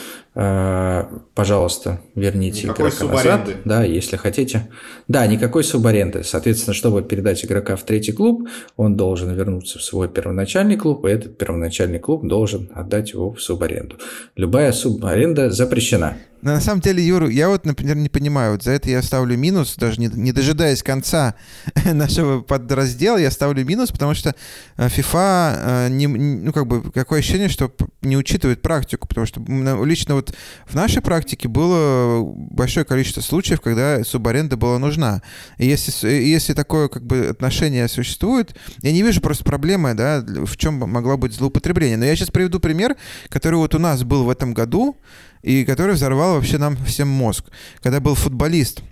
пожалуйста, 1.34 2.00
верните 2.14 2.68
никакой 2.68 2.90
игрока 2.90 3.14
назад. 3.14 3.48
Да, 3.64 3.82
если 3.82 4.16
хотите. 4.16 4.68
Да, 5.08 5.26
никакой 5.26 5.64
субаренды. 5.64 6.22
Соответственно, 6.22 6.74
чтобы 6.74 7.02
передать 7.02 7.44
игрока 7.44 7.74
в 7.74 7.82
третий 7.82 8.12
клуб, 8.12 8.48
он 8.76 8.96
должен 8.96 9.34
вернуться 9.34 9.80
в 9.80 9.82
свой 9.82 10.08
первоначальный 10.08 10.76
клуб, 10.76 11.04
и 11.06 11.10
этот 11.10 11.36
первоначальный 11.38 11.98
клуб 11.98 12.24
должен 12.24 12.70
отдать 12.72 13.10
его 13.14 13.32
в 13.32 13.42
субаренду. 13.42 13.96
Любая 14.36 14.70
субаренда 14.70 15.50
запрещена. 15.50 16.16
Но 16.40 16.52
на 16.52 16.60
самом 16.60 16.80
деле, 16.80 17.04
Юру, 17.04 17.28
я 17.28 17.48
вот, 17.48 17.66
например, 17.66 17.96
не 17.96 18.08
понимаю, 18.08 18.52
вот 18.52 18.62
за 18.62 18.72
это 18.72 18.88
я 18.90 19.02
ставлю 19.02 19.36
минус, 19.36 19.74
даже 19.76 20.00
не, 20.00 20.06
не 20.06 20.32
дожидаясь 20.32 20.82
конца 20.82 21.34
нашего 21.84 22.42
подраздела, 22.42 23.16
я 23.16 23.30
ставлю 23.30 23.64
минус, 23.64 23.90
потому 23.90 24.14
что 24.14 24.34
э, 24.76 24.86
FIFA, 24.86 25.56
э, 25.56 25.88
не, 25.90 26.06
ну, 26.06 26.52
как 26.52 26.66
бы, 26.66 26.92
какое 26.92 27.18
ощущение, 27.18 27.48
что 27.48 27.72
не 28.02 28.16
учитывает 28.16 28.62
практику, 28.62 29.08
потому 29.08 29.26
что 29.26 29.42
лично 29.84 30.14
вот 30.14 30.27
в 30.66 30.74
нашей 30.74 31.02
практике 31.02 31.48
было 31.48 32.22
большое 32.24 32.84
количество 32.84 33.20
случаев, 33.20 33.60
когда 33.60 34.02
субаренда 34.04 34.56
была 34.56 34.78
нужна. 34.78 35.22
И 35.58 35.66
если, 35.66 36.08
если 36.08 36.54
такое, 36.54 36.88
как 36.88 37.04
бы, 37.04 37.26
отношение 37.26 37.88
существует, 37.88 38.54
я 38.82 38.92
не 38.92 39.02
вижу 39.02 39.20
просто 39.20 39.44
проблемы, 39.44 39.94
да, 39.94 40.24
в 40.26 40.56
чем 40.56 40.74
могло 40.74 41.16
быть 41.16 41.34
злоупотребление. 41.34 41.96
Но 41.96 42.04
я 42.04 42.16
сейчас 42.16 42.30
приведу 42.30 42.60
пример, 42.60 42.96
который 43.28 43.56
вот 43.56 43.74
у 43.74 43.78
нас 43.78 44.04
был 44.04 44.24
в 44.24 44.30
этом 44.30 44.54
году, 44.54 44.96
и 45.42 45.64
который 45.64 45.94
взорвал 45.94 46.34
вообще 46.34 46.58
нам 46.58 46.76
всем 46.84 47.08
мозг. 47.08 47.44
Когда 47.82 48.00
был 48.00 48.14
футболист, 48.14 48.82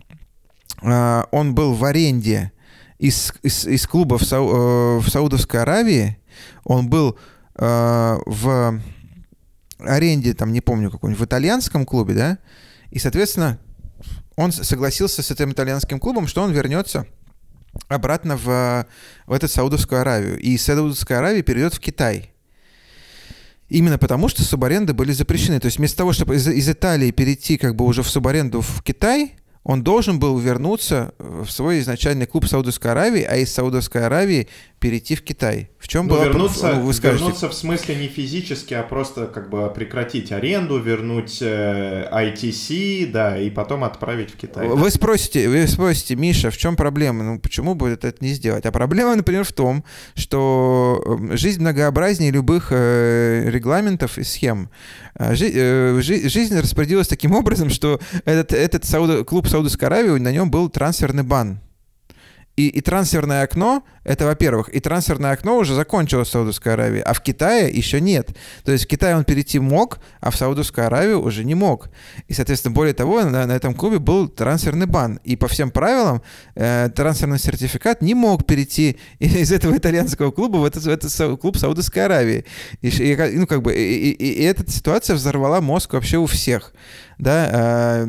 а, 0.82 1.26
он 1.30 1.54
был 1.54 1.74
в 1.74 1.84
аренде 1.84 2.52
из, 2.98 3.32
из, 3.42 3.66
из 3.66 3.86
клуба 3.86 4.18
в, 4.18 4.24
Сау, 4.24 4.48
э, 4.48 4.98
в 5.00 5.08
Саудовской 5.08 5.62
Аравии, 5.62 6.18
он 6.64 6.88
был 6.88 7.18
а, 7.54 8.18
в 8.26 8.80
аренде, 9.78 10.34
там, 10.34 10.52
не 10.52 10.60
помню, 10.60 10.90
какой-нибудь, 10.90 11.20
в 11.20 11.24
итальянском 11.24 11.84
клубе, 11.84 12.14
да, 12.14 12.38
и, 12.90 12.98
соответственно, 12.98 13.58
он 14.36 14.52
согласился 14.52 15.22
с 15.22 15.30
этим 15.30 15.52
итальянским 15.52 15.98
клубом, 15.98 16.26
что 16.26 16.42
он 16.42 16.52
вернется 16.52 17.06
обратно 17.88 18.36
в, 18.36 18.86
в 19.26 19.32
эту 19.32 19.48
Саудовскую 19.48 20.00
Аравию. 20.00 20.38
И 20.38 20.54
из 20.54 20.62
Саудовской 20.62 21.16
Аравии 21.18 21.42
перейдет 21.42 21.74
в 21.74 21.80
Китай. 21.80 22.32
Именно 23.68 23.98
потому, 23.98 24.28
что 24.28 24.42
субаренды 24.42 24.92
были 24.92 25.12
запрещены. 25.12 25.58
То 25.58 25.66
есть 25.66 25.78
вместо 25.78 25.98
того, 25.98 26.12
чтобы 26.12 26.36
из, 26.36 26.46
из 26.46 26.68
Италии 26.68 27.10
перейти 27.10 27.56
как 27.56 27.74
бы 27.74 27.84
уже 27.84 28.02
в 28.02 28.08
субаренду 28.08 28.60
в 28.60 28.82
Китай, 28.82 29.36
он 29.66 29.82
должен 29.82 30.20
был 30.20 30.38
вернуться 30.38 31.12
в 31.18 31.48
свой 31.50 31.80
изначальный 31.80 32.26
клуб 32.26 32.46
Саудовской 32.46 32.92
Аравии, 32.92 33.22
а 33.22 33.34
из 33.34 33.52
Саудовской 33.52 34.06
Аравии 34.06 34.46
перейти 34.78 35.16
в 35.16 35.22
Китай. 35.22 35.70
В 35.80 35.88
чем 35.88 36.06
ну, 36.06 36.14
было... 36.14 36.24
Вернуться, 36.24 36.74
ну, 36.74 36.82
вы 36.82 36.92
скажете... 36.92 37.24
вернуться 37.24 37.48
в 37.48 37.54
смысле 37.54 37.96
не 37.96 38.08
физически, 38.08 38.74
а 38.74 38.82
просто 38.82 39.26
как 39.26 39.50
бы 39.50 39.68
прекратить 39.70 40.30
аренду, 40.30 40.78
вернуть 40.78 41.38
э, 41.40 42.08
ITC, 42.12 43.10
да, 43.10 43.38
и 43.38 43.50
потом 43.50 43.82
отправить 43.82 44.32
в 44.32 44.36
Китай. 44.36 44.68
Вы 44.68 44.90
спросите, 44.90 45.48
вы 45.48 45.66
спросите, 45.66 46.14
Миша, 46.14 46.50
в 46.50 46.56
чем 46.56 46.76
проблема? 46.76 47.24
Ну, 47.24 47.40
почему 47.40 47.74
бы 47.74 47.88
это 47.88 48.14
не 48.20 48.34
сделать? 48.34 48.66
А 48.66 48.72
проблема, 48.72 49.16
например, 49.16 49.44
в 49.44 49.52
том, 49.52 49.84
что 50.14 51.02
эм, 51.06 51.36
жизнь 51.36 51.60
многообразнее 51.60 52.30
любых 52.30 52.68
э, 52.70 53.48
регламентов 53.48 54.18
и 54.18 54.24
схем. 54.24 54.70
А, 55.14 55.34
жи, 55.34 55.50
э, 55.52 56.00
жи, 56.02 56.28
жизнь 56.28 56.58
распорядилась 56.58 57.08
таким 57.08 57.32
образом, 57.32 57.70
что 57.70 57.98
этот, 58.24 58.52
этот 58.52 58.84
Сауд, 58.84 59.26
клуб 59.26 59.48
Саудовской 59.56 59.88
Аравии, 59.88 60.18
на 60.18 60.32
нем 60.32 60.50
был 60.50 60.68
трансферный 60.68 61.22
бан. 61.22 61.60
И, 62.56 62.68
и 62.68 62.80
трансферное 62.82 63.42
окно, 63.42 63.84
это 64.02 64.26
во-первых, 64.26 64.68
и 64.74 64.80
трансферное 64.80 65.32
окно 65.32 65.56
уже 65.56 65.74
закончилось 65.74 66.28
в 66.28 66.30
Саудовской 66.30 66.74
Аравии, 66.74 67.00
а 67.00 67.14
в 67.14 67.22
Китае 67.22 67.70
еще 67.70 68.00
нет. 68.00 68.34
То 68.64 68.72
есть 68.72 68.84
в 68.84 68.88
Китай 68.88 69.14
он 69.14 69.24
перейти 69.24 69.58
мог, 69.58 69.98
а 70.20 70.30
в 70.30 70.36
Саудовскую 70.36 70.86
Аравию 70.86 71.22
уже 71.22 71.44
не 71.44 71.54
мог. 71.54 71.88
И, 72.28 72.34
соответственно, 72.34 72.74
более 72.74 72.94
того, 72.94 73.22
на, 73.24 73.46
на 73.46 73.52
этом 73.52 73.74
клубе 73.74 73.98
был 73.98 74.28
трансферный 74.28 74.86
бан. 74.86 75.20
И 75.24 75.36
по 75.36 75.48
всем 75.48 75.70
правилам 75.70 76.22
э, 76.54 76.90
трансферный 76.94 77.38
сертификат 77.38 78.02
не 78.02 78.14
мог 78.14 78.46
перейти 78.46 78.98
из 79.18 79.52
этого 79.52 79.76
итальянского 79.76 80.30
клуба 80.32 80.58
в 80.58 80.64
этот, 80.64 80.82
в 80.82 80.88
этот 80.88 81.40
клуб 81.40 81.56
Саудовской 81.56 82.04
Аравии. 82.04 82.44
И, 82.82 82.88
и, 82.88 83.16
ну, 83.38 83.46
как 83.46 83.62
бы, 83.62 83.74
и, 83.74 84.12
и, 84.12 84.32
и 84.32 84.42
эта 84.44 84.70
ситуация 84.70 85.16
взорвала 85.16 85.60
мозг 85.60 85.94
вообще 85.94 86.18
у 86.18 86.26
всех 86.26 86.72
да, 87.18 87.50
а, 87.52 88.04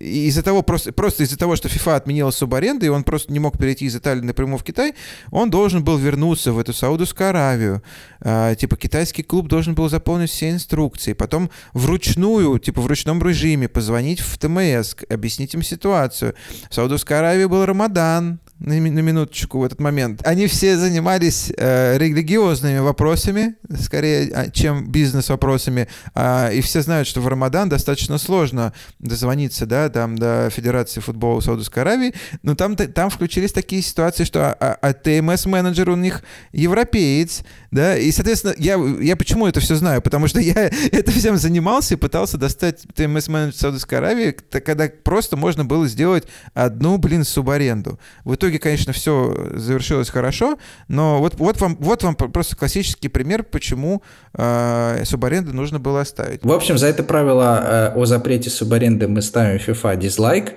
из-за 0.00 0.42
того, 0.42 0.62
просто, 0.62 0.92
просто 0.92 1.24
из-за 1.24 1.36
того, 1.36 1.56
что 1.56 1.68
FIFA 1.68 1.96
отменила 1.96 2.30
субаренды, 2.30 2.86
и 2.86 2.88
он 2.88 3.04
просто 3.04 3.32
не 3.32 3.38
мог 3.38 3.58
перейти 3.58 3.86
из 3.86 3.96
Италии 3.96 4.20
напрямую 4.20 4.58
в 4.58 4.64
Китай, 4.64 4.94
он 5.30 5.50
должен 5.50 5.82
был 5.82 5.96
вернуться 5.96 6.52
в 6.52 6.58
эту 6.58 6.72
Саудовскую 6.72 7.30
Аравию, 7.30 7.82
а, 8.20 8.54
типа 8.54 8.76
китайский 8.76 9.22
клуб 9.22 9.48
должен 9.48 9.74
был 9.74 9.88
заполнить 9.88 10.30
все 10.30 10.50
инструкции, 10.50 11.12
потом 11.12 11.50
вручную, 11.72 12.58
типа 12.58 12.80
в 12.80 12.86
ручном 12.86 13.22
режиме 13.22 13.68
позвонить 13.68 14.20
в 14.20 14.38
ТМС, 14.38 14.94
объяснить 15.08 15.54
им 15.54 15.62
ситуацию. 15.62 16.34
В 16.70 16.74
Саудовской 16.74 17.18
Аравии 17.18 17.46
был 17.46 17.64
Рамадан, 17.64 18.40
на, 18.58 18.74
на 18.74 19.00
минуточку 19.00 19.58
в 19.58 19.64
этот 19.64 19.80
момент. 19.80 20.26
Они 20.26 20.46
все 20.46 20.76
занимались 20.76 21.52
э, 21.56 21.98
религиозными 21.98 22.78
вопросами, 22.78 23.56
скорее, 23.78 24.30
а, 24.34 24.50
чем 24.50 24.90
бизнес-вопросами. 24.90 25.88
А, 26.14 26.50
и 26.50 26.60
все 26.62 26.80
знают, 26.82 27.06
что 27.06 27.20
в 27.20 27.28
Рамадан 27.28 27.68
достаточно 27.68 28.18
сложно 28.18 28.72
дозвониться 28.98 29.66
да, 29.66 29.88
там, 29.88 30.16
до 30.16 30.48
Федерации 30.50 31.00
футбола 31.00 31.40
Саудовской 31.40 31.82
Аравии. 31.82 32.14
Но 32.42 32.54
там, 32.54 32.76
там 32.76 33.10
включились 33.10 33.52
такие 33.52 33.82
ситуации, 33.82 34.24
что 34.24 34.50
а, 34.50 34.56
а, 34.58 34.78
а 34.80 34.92
ТМС-менеджер 34.92 35.90
у 35.90 35.96
них 35.96 36.22
европеец. 36.52 37.42
Да, 37.70 37.96
и, 37.96 38.10
соответственно, 38.10 38.54
я, 38.56 38.76
я 39.00 39.16
почему 39.16 39.46
это 39.46 39.60
все 39.60 39.74
знаю? 39.74 40.00
Потому 40.00 40.28
что 40.28 40.40
я 40.40 40.70
это 40.92 41.12
всем 41.12 41.36
занимался 41.36 41.94
и 41.94 41.98
пытался 41.98 42.38
достать 42.38 42.82
ТМС-менеджер 42.94 43.54
Саудовской 43.54 43.98
Аравии, 43.98 44.32
когда 44.32 44.88
просто 44.88 45.36
можно 45.36 45.64
было 45.64 45.86
сделать 45.86 46.24
одну, 46.54 46.96
блин, 46.96 47.22
субаренду. 47.24 48.00
В 48.24 48.34
итоге 48.34 48.45
итоге, 48.46 48.58
конечно, 48.58 48.92
все 48.92 49.34
завершилось 49.54 50.10
хорошо, 50.10 50.58
но 50.88 51.18
вот, 51.18 51.34
вот, 51.34 51.60
вам, 51.60 51.76
вот 51.80 52.02
вам 52.02 52.14
просто 52.14 52.56
классический 52.56 53.08
пример, 53.08 53.42
почему 53.42 54.02
э, 54.34 55.02
субаренды 55.04 55.52
нужно 55.52 55.78
было 55.78 56.00
оставить. 56.00 56.44
В 56.44 56.52
общем, 56.52 56.78
за 56.78 56.86
это 56.86 57.02
правило 57.02 57.92
э, 57.94 57.98
о 57.98 58.04
запрете 58.06 58.50
субаренды 58.50 59.08
мы 59.08 59.22
ставим 59.22 59.58
FIFA 59.58 59.96
дизлайк, 59.96 60.54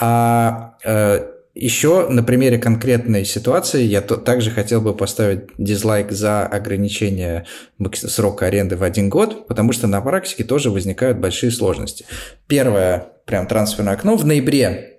а 0.00 0.76
э, 0.84 1.26
еще 1.54 2.08
на 2.08 2.22
примере 2.22 2.58
конкретной 2.58 3.24
ситуации 3.24 3.82
я 3.82 4.00
то, 4.00 4.16
также 4.16 4.50
хотел 4.50 4.80
бы 4.80 4.94
поставить 4.94 5.50
дизлайк 5.58 6.10
за 6.10 6.44
ограничение 6.46 7.46
срока 7.92 8.46
аренды 8.46 8.76
в 8.76 8.82
один 8.82 9.08
год, 9.08 9.46
потому 9.46 9.72
что 9.72 9.86
на 9.86 10.00
практике 10.00 10.44
тоже 10.44 10.70
возникают 10.70 11.18
большие 11.18 11.52
сложности. 11.52 12.06
Первое, 12.48 13.06
прям 13.24 13.46
трансферное 13.46 13.94
окно 13.94 14.16
в 14.16 14.24
ноябре 14.24 14.93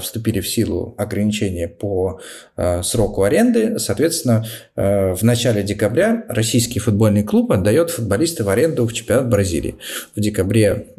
вступили 0.00 0.40
в 0.40 0.48
силу 0.48 0.94
ограничения 0.96 1.68
по 1.68 2.20
э, 2.56 2.82
сроку 2.82 3.22
аренды, 3.22 3.78
соответственно, 3.78 4.46
э, 4.76 5.12
в 5.14 5.22
начале 5.22 5.62
декабря 5.62 6.24
российский 6.28 6.78
футбольный 6.78 7.24
клуб 7.24 7.50
отдает 7.52 7.90
футболиста 7.90 8.44
в 8.44 8.48
аренду 8.48 8.86
в 8.86 8.92
чемпионат 8.92 9.28
Бразилии. 9.28 9.76
В 10.14 10.20
декабре, 10.20 10.64
э, 10.64 10.97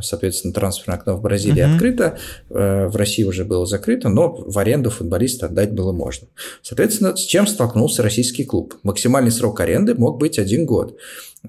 соответственно, 0.00 0.52
трансферное 0.52 0.98
окно 0.98 1.16
в 1.16 1.22
Бразилии 1.22 1.62
угу. 1.62 1.72
открыто, 1.72 2.18
э, 2.50 2.86
в 2.86 2.96
России 2.96 3.24
уже 3.24 3.44
было 3.44 3.66
закрыто, 3.66 4.08
но 4.08 4.34
в 4.34 4.58
аренду 4.58 4.90
футболиста 4.90 5.46
отдать 5.46 5.72
было 5.72 5.92
можно. 5.92 6.28
Соответственно, 6.62 7.16
с 7.16 7.20
чем 7.20 7.46
столкнулся 7.46 8.02
российский 8.02 8.44
клуб? 8.44 8.74
Максимальный 8.82 9.30
срок 9.30 9.60
аренды 9.60 9.94
мог 9.94 10.18
быть 10.18 10.38
один 10.38 10.66
год. 10.66 10.96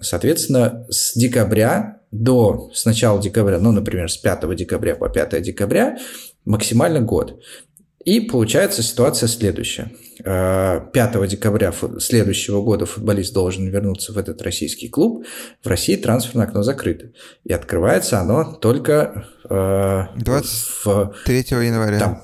Соответственно, 0.02 0.86
с 0.90 1.14
декабря 1.16 2.00
до, 2.12 2.70
с 2.74 2.86
начала 2.86 3.22
декабря, 3.22 3.60
ну, 3.60 3.72
например, 3.72 4.10
с 4.10 4.18
5 4.18 4.56
декабря 4.56 4.96
по 4.96 5.10
5 5.10 5.42
декабря, 5.42 5.98
максимально 6.46 7.02
год. 7.02 7.40
И 8.06 8.20
получается 8.20 8.84
ситуация 8.84 9.28
следующая. 9.28 9.92
5 10.18 10.26
э, 10.26 11.28
декабря 11.28 11.74
следующего 12.00 12.62
года 12.62 12.86
футболист 12.86 13.34
должен 13.34 13.68
вернуться 13.68 14.14
в 14.14 14.18
этот 14.18 14.42
российский 14.42 14.90
клуб. 14.90 15.26
В 15.64 15.68
России 15.68 15.96
трансферное 15.96 16.46
окно 16.48 16.64
закрыто. 16.64 17.12
И 17.44 17.54
открывается 17.54 18.20
оно 18.20 18.54
только... 18.54 19.26
23 19.50 21.44
в, 21.50 21.62
января. 21.62 22.00
Там, 22.00 22.24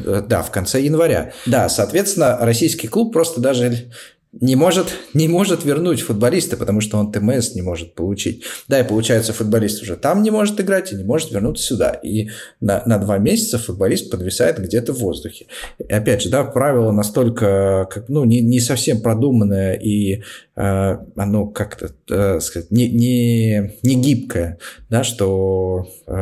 э, 0.00 0.22
да, 0.26 0.42
в 0.42 0.50
конце 0.50 0.80
января. 0.80 1.32
Да, 1.46 1.68
соответственно, 1.68 2.38
российский 2.40 2.88
клуб 2.88 3.12
просто 3.12 3.40
даже 3.40 3.90
не 4.40 4.56
может, 4.56 4.88
не 5.14 5.28
может 5.28 5.64
вернуть 5.64 6.00
футболиста, 6.00 6.56
потому 6.56 6.80
что 6.80 6.98
он 6.98 7.12
ТМС 7.12 7.54
не 7.54 7.62
может 7.62 7.94
получить. 7.94 8.44
Да, 8.68 8.80
и 8.80 8.86
получается, 8.86 9.32
футболист 9.32 9.82
уже 9.82 9.96
там 9.96 10.22
не 10.22 10.30
может 10.30 10.60
играть 10.60 10.92
и 10.92 10.96
не 10.96 11.04
может 11.04 11.30
вернуться 11.30 11.64
сюда. 11.64 11.90
И 11.90 12.28
на, 12.60 12.82
на 12.86 12.98
два 12.98 13.18
месяца 13.18 13.58
футболист 13.58 14.10
подвисает 14.10 14.58
где-то 14.58 14.92
в 14.92 14.98
воздухе. 14.98 15.46
И 15.78 15.92
опять 15.92 16.22
же, 16.22 16.30
да, 16.30 16.44
правило 16.44 16.90
настолько, 16.90 17.86
как, 17.90 18.08
ну, 18.08 18.24
не, 18.24 18.40
не 18.40 18.60
совсем 18.60 19.00
продуманное 19.00 19.74
и 19.74 20.22
э, 20.56 20.98
оно 21.16 21.46
как-то, 21.46 21.90
э, 22.10 22.40
сказать, 22.40 22.70
не, 22.70 22.88
не, 22.88 23.74
не 23.82 23.94
гибкое, 23.94 24.58
да, 24.90 25.04
что 25.04 25.88
э, 26.06 26.12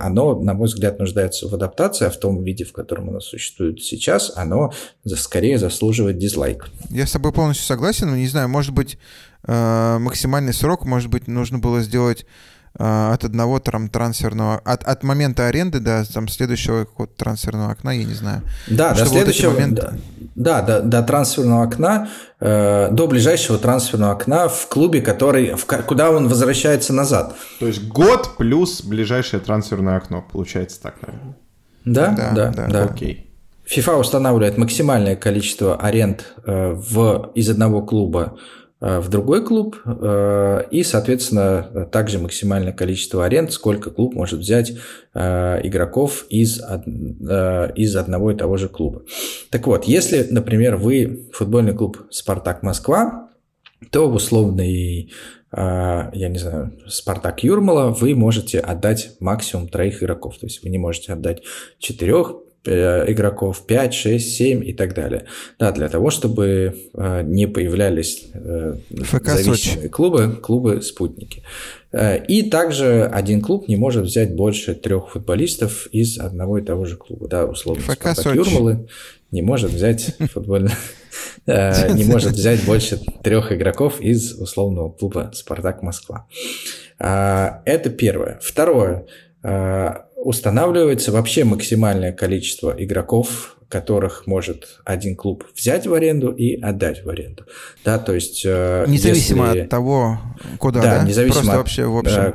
оно, 0.00 0.40
на 0.40 0.54
мой 0.54 0.66
взгляд, 0.66 0.98
нуждается 0.98 1.48
в 1.48 1.54
адаптации, 1.54 2.06
а 2.06 2.10
в 2.10 2.16
том 2.16 2.42
виде, 2.42 2.64
в 2.64 2.72
котором 2.72 3.10
оно 3.10 3.20
существует 3.20 3.82
сейчас, 3.82 4.32
оно 4.36 4.72
скорее 5.06 5.58
заслуживает 5.58 6.18
дизлайк. 6.18 6.68
Я 6.90 7.06
с 7.06 7.12
тобой 7.12 7.32
полностью 7.32 7.59
полностью 7.60 7.66
согласен, 7.66 8.10
но 8.10 8.16
не 8.16 8.26
знаю, 8.26 8.48
может 8.48 8.72
быть, 8.72 8.98
э, 9.46 9.98
максимальный 9.98 10.52
срок, 10.52 10.84
может 10.84 11.10
быть, 11.10 11.28
нужно 11.28 11.58
было 11.58 11.80
сделать 11.82 12.26
э, 12.78 13.12
от 13.12 13.24
одного 13.24 13.58
там 13.58 13.88
трансферного, 13.88 14.58
от, 14.64 14.84
от 14.84 15.02
момента 15.02 15.46
аренды 15.46 15.80
до 15.80 16.04
там 16.12 16.28
следующего 16.28 16.86
вот, 16.96 17.16
трансферного 17.16 17.72
окна, 17.72 17.90
я 17.92 18.04
не 18.04 18.14
знаю. 18.14 18.42
Да, 18.68 18.94
до 18.94 19.06
следующего, 19.06 19.50
вот 19.50 19.60
момент... 19.60 19.74
да, 20.34 20.62
да, 20.62 20.62
до, 20.62 20.82
до 20.82 21.02
трансферного 21.02 21.64
окна, 21.64 22.08
э, 22.40 22.88
до 22.90 23.06
ближайшего 23.06 23.58
трансферного 23.58 24.12
окна 24.12 24.48
в 24.48 24.66
клубе, 24.68 25.00
который, 25.00 25.54
в, 25.54 25.64
куда 25.64 26.10
он 26.10 26.28
возвращается 26.28 26.92
назад. 26.92 27.36
То 27.58 27.66
есть 27.66 27.86
год 27.88 28.36
плюс 28.36 28.82
ближайшее 28.82 29.40
трансферное 29.40 29.96
окно, 29.96 30.22
получается 30.22 30.80
так, 30.82 30.94
наверное. 31.02 31.36
Да, 31.84 32.08
да, 32.08 32.30
да. 32.30 32.50
да, 32.50 32.66
да. 32.66 32.84
Окей. 32.84 33.29
FIFA 33.70 34.00
устанавливает 34.00 34.58
максимальное 34.58 35.14
количество 35.14 35.76
аренд 35.76 36.34
э, 36.44 36.72
в, 36.72 37.30
из 37.36 37.48
одного 37.48 37.82
клуба 37.82 38.36
э, 38.80 38.98
в 38.98 39.08
другой 39.08 39.44
клуб, 39.44 39.76
э, 39.84 40.64
и, 40.72 40.82
соответственно, 40.82 41.88
также 41.92 42.18
максимальное 42.18 42.72
количество 42.72 43.24
аренд, 43.24 43.52
сколько 43.52 43.90
клуб 43.90 44.14
может 44.14 44.40
взять 44.40 44.72
игроков 45.12 46.26
из, 46.30 46.58
из 46.60 47.96
одного 47.96 48.30
и 48.30 48.36
того 48.36 48.56
же 48.56 48.68
клуба. 48.68 49.02
Так 49.50 49.66
вот, 49.66 49.84
если, 49.84 50.26
например, 50.30 50.76
вы 50.76 51.28
футбольный 51.32 51.74
клуб 51.74 51.98
«Спартак 52.10 52.62
Москва», 52.62 53.28
то 53.90 54.08
в 54.08 54.14
условный 54.14 55.12
я 55.52 56.10
не 56.12 56.38
знаю, 56.38 56.78
Спартак 56.86 57.42
Юрмала, 57.42 57.90
вы 57.90 58.14
можете 58.14 58.60
отдать 58.60 59.16
максимум 59.18 59.66
троих 59.66 60.00
игроков. 60.00 60.38
То 60.38 60.46
есть 60.46 60.62
вы 60.62 60.70
не 60.70 60.78
можете 60.78 61.12
отдать 61.12 61.42
четырех, 61.80 62.36
игроков 62.64 63.66
5, 63.66 63.94
6, 63.94 64.36
7 64.36 64.68
и 64.68 64.72
так 64.72 64.94
далее. 64.94 65.24
Да, 65.58 65.72
для 65.72 65.88
того, 65.88 66.10
чтобы 66.10 66.76
э, 66.92 67.22
не 67.22 67.46
появлялись 67.46 68.28
э, 68.34 68.76
зависимые 68.90 69.88
клубы, 69.88 70.38
клубы-спутники. 70.42 71.42
И 72.28 72.48
также 72.50 73.04
один 73.06 73.40
клуб 73.40 73.66
не 73.66 73.76
может 73.76 74.04
взять 74.04 74.34
больше 74.34 74.74
трех 74.74 75.10
футболистов 75.10 75.88
из 75.90 76.18
одного 76.18 76.58
и 76.58 76.62
того 76.62 76.84
же 76.84 76.96
клуба. 76.96 77.26
Да, 77.26 77.46
условно, 77.46 77.82
ФК 77.82 78.12
Спартак 78.12 78.34
Юрмалы 78.36 78.86
не 79.32 79.42
может 79.42 79.72
взять 79.72 80.14
футбольно 80.32 80.70
не 81.46 82.04
может 82.04 82.32
взять 82.32 82.64
больше 82.64 83.00
трех 83.22 83.50
игроков 83.50 84.00
из 84.00 84.34
условного 84.34 84.90
клуба 84.90 85.30
Спартак 85.34 85.82
Москва. 85.82 86.26
Это 86.98 87.90
первое. 87.90 88.38
Второе 88.40 89.06
устанавливается 90.22 91.12
вообще 91.12 91.44
максимальное 91.44 92.12
количество 92.12 92.74
игроков, 92.76 93.56
которых 93.68 94.26
может 94.26 94.80
один 94.84 95.16
клуб 95.16 95.44
взять 95.54 95.86
в 95.86 95.94
аренду 95.94 96.30
и 96.32 96.60
отдать 96.60 97.04
в 97.04 97.08
аренду. 97.08 97.44
Да, 97.84 97.98
то 97.98 98.14
есть... 98.14 98.42
Э, 98.44 98.84
независимо 98.86 99.46
если... 99.46 99.60
от 99.60 99.68
того, 99.68 100.20
куда, 100.58 100.82
да? 100.82 100.98
да? 100.98 101.04
независимо 101.04 101.34
Просто 101.34 101.52
от, 101.52 101.58
вообще 101.58 101.84
в 101.86 101.96
общем. 101.96 102.34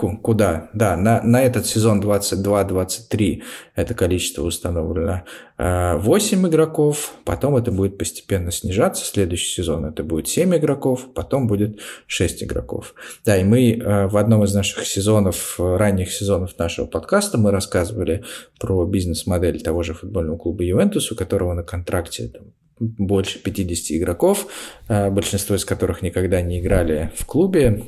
Куда. 0.00 0.70
Да, 0.72 0.96
на, 0.96 1.22
на 1.22 1.42
этот 1.42 1.66
сезон 1.66 2.00
22-23 2.00 3.42
это 3.74 3.94
количество 3.94 4.44
установлено 4.44 5.24
8 5.58 6.46
э, 6.46 6.48
игроков, 6.48 7.12
потом 7.24 7.56
это 7.56 7.70
будет 7.70 7.98
постепенно 7.98 8.50
снижаться, 8.50 9.04
следующий 9.04 9.52
сезон 9.52 9.84
это 9.84 10.02
будет 10.02 10.28
7 10.28 10.56
игроков, 10.56 11.08
потом 11.14 11.46
будет 11.46 11.80
6 12.06 12.44
игроков. 12.44 12.94
Да, 13.26 13.36
и 13.36 13.44
мы 13.44 13.72
э, 13.72 14.06
в 14.06 14.16
одном 14.16 14.44
из 14.44 14.54
наших 14.54 14.86
сезонов, 14.86 15.56
ранних 15.58 16.12
сезонов 16.12 16.58
нашего 16.58 16.86
подкаста, 16.86 17.36
мы 17.36 17.50
рассказывали 17.50 18.24
про 18.58 18.86
бизнес-модель 18.86 19.60
того 19.60 19.82
же 19.82 19.92
футбольного 19.92 20.38
клуба 20.38 20.62
Ювентус, 20.62 21.12
у 21.12 21.14
которого 21.14 21.52
на 21.52 21.62
контракте 21.62 22.28
там, 22.28 22.52
больше 22.80 23.38
50 23.38 23.98
игроков, 23.98 24.46
э, 24.88 25.10
большинство 25.10 25.54
из 25.54 25.64
которых 25.66 26.00
никогда 26.00 26.40
не 26.40 26.60
играли 26.60 27.12
в 27.16 27.26
клубе, 27.26 27.84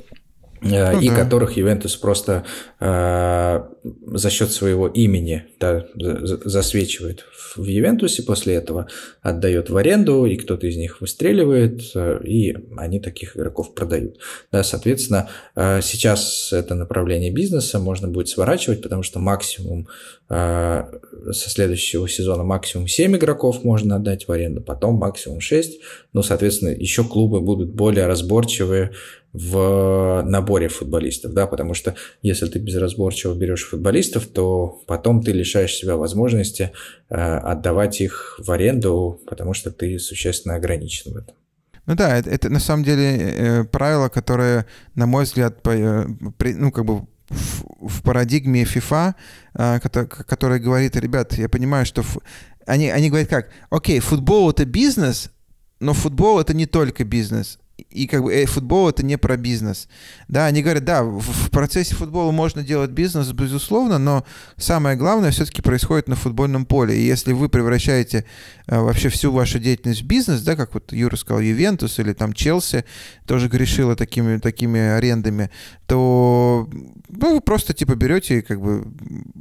ну, 0.63 1.01
и 1.01 1.09
да. 1.09 1.17
которых 1.17 1.57
Ювентус 1.57 1.97
просто 1.97 2.45
э, 2.81 3.63
за 4.07 4.31
счет 4.31 4.53
своего 4.53 4.87
имени 4.87 5.45
да, 5.59 5.87
засвечивает 5.95 7.25
в 7.57 7.65
Ювентусе, 7.65 8.23
после 8.23 8.55
этого 8.55 8.89
отдает 9.21 9.71
в 9.71 9.77
аренду, 9.77 10.25
и 10.25 10.37
кто-то 10.37 10.67
из 10.67 10.77
них 10.77 11.01
выстреливает, 11.01 11.83
э, 11.95 12.21
и 12.25 12.57
они 12.77 13.01
таких 13.01 13.37
игроков 13.37 13.75
продают. 13.75 14.19
Да, 14.51 14.63
соответственно, 14.63 15.29
э, 15.57 15.81
сейчас 15.83 16.53
это 16.53 16.75
направление 16.75 17.31
бизнеса 17.31 17.79
можно 17.79 18.09
будет 18.09 18.29
сворачивать, 18.29 18.83
потому 18.83 19.03
что 19.03 19.19
максимум 19.19 19.89
э, 20.22 20.22
со 20.33 21.51
следующего 21.51 22.09
сезона 22.09 22.43
максимум 22.43 22.89
7 22.89 23.17
игроков 23.17 23.65
можно 23.65 23.97
отдать 23.97 24.27
в 24.27 24.33
аренду, 24.33 24.63
потом 24.63 24.95
максимум 24.95 25.41
6. 25.41 25.81
Ну, 26.15 26.23
соответственно, 26.23 26.71
еще 26.71 27.05
клубы 27.05 27.43
будут 27.43 27.75
более 27.75 28.07
разборчивые 28.07 28.93
в 29.33 30.23
наборе 30.25 30.69
футболистов, 30.69 31.33
да, 31.33 31.47
потому 31.47 31.75
что 31.75 31.95
если 32.21 32.47
ты 32.47 32.59
безразборчиво 32.59 33.35
берешь 33.35 33.67
футболистов, 33.67 34.27
то 34.27 34.83
потом 34.87 35.23
ты 35.23 35.33
лишаешь 35.33 35.75
себя 35.75 35.97
возможности 35.97 36.73
э, 37.09 37.15
отдавать 37.15 38.01
их 38.01 38.39
в 38.39 38.51
аренду, 38.51 39.21
потому 39.27 39.55
что 39.55 39.71
ты 39.71 39.99
существенно 39.99 40.55
ограничен 40.55 41.13
в 41.13 41.17
этом. 41.17 41.35
Ну 41.87 41.97
да, 41.97 42.17
это, 42.17 42.31
это 42.31 42.49
на 42.51 42.61
самом 42.61 42.85
деле 42.85 43.17
э, 43.17 43.65
правило, 43.65 44.09
которое, 44.09 44.67
на 44.95 45.07
мой 45.07 45.25
взгляд, 45.25 45.63
по, 45.63 45.71
э, 45.71 46.05
при, 46.37 46.55
ну 46.55 46.71
как 46.71 46.85
бы 46.85 47.07
в, 47.33 48.03
парадигме 48.03 48.65
FIFA, 48.65 49.15
э, 49.55 49.81
который, 49.81 50.61
говорит, 50.61 50.97
ребят, 50.97 51.35
я 51.35 51.49
понимаю, 51.49 51.87
что 51.87 52.05
они, 52.67 52.91
они 52.91 53.09
говорят 53.09 53.29
как, 53.29 53.51
окей, 53.71 54.01
футбол 54.01 54.51
это 54.51 54.65
бизнес, 54.65 55.31
но 55.81 55.95
футбол 55.95 56.41
это 56.41 56.55
не 56.55 56.67
только 56.67 57.05
бизнес 57.05 57.59
и 57.93 58.07
как 58.07 58.23
бы 58.23 58.35
э, 58.35 58.47
футбол 58.47 58.89
это 58.89 59.05
не 59.05 59.19
про 59.19 59.37
бизнес. 59.37 59.89
Да, 60.29 60.47
они 60.47 60.63
говорят, 60.63 60.85
да, 60.85 61.03
в, 61.03 61.21
в 61.21 61.51
процессе 61.51 61.95
футбола 61.95 62.33
можно 62.33 62.63
делать 62.63 62.91
бизнес, 62.91 63.31
безусловно, 63.33 63.99
но 63.99 64.25
самое 64.57 64.97
главное 64.97 65.31
все-таки 65.31 65.63
происходит 65.63 66.09
на 66.09 66.17
футбольном 66.17 66.67
поле. 66.67 66.97
И 66.97 67.03
если 67.03 67.33
вы 67.33 67.49
превращаете 67.49 68.25
э, 68.67 68.79
вообще 68.79 69.09
всю 69.09 69.33
вашу 69.33 69.59
деятельность 69.59 70.03
в 70.03 70.07
бизнес, 70.07 70.43
да, 70.43 70.57
как 70.57 70.75
вот 70.75 70.93
Юра 70.93 71.17
сказал, 71.17 71.41
Ювентус 71.41 71.99
или 71.99 72.13
там 72.13 72.33
Челси 72.33 72.85
тоже 73.27 73.49
грешила 73.49 73.97
такими, 73.97 74.39
такими 74.39 74.81
арендами, 74.81 75.51
то 75.87 76.69
ну, 77.09 77.35
вы 77.35 77.41
просто 77.41 77.75
типа 77.75 77.95
берете 77.95 78.39
и 78.39 78.43
как 78.43 78.61
бы 78.61 78.87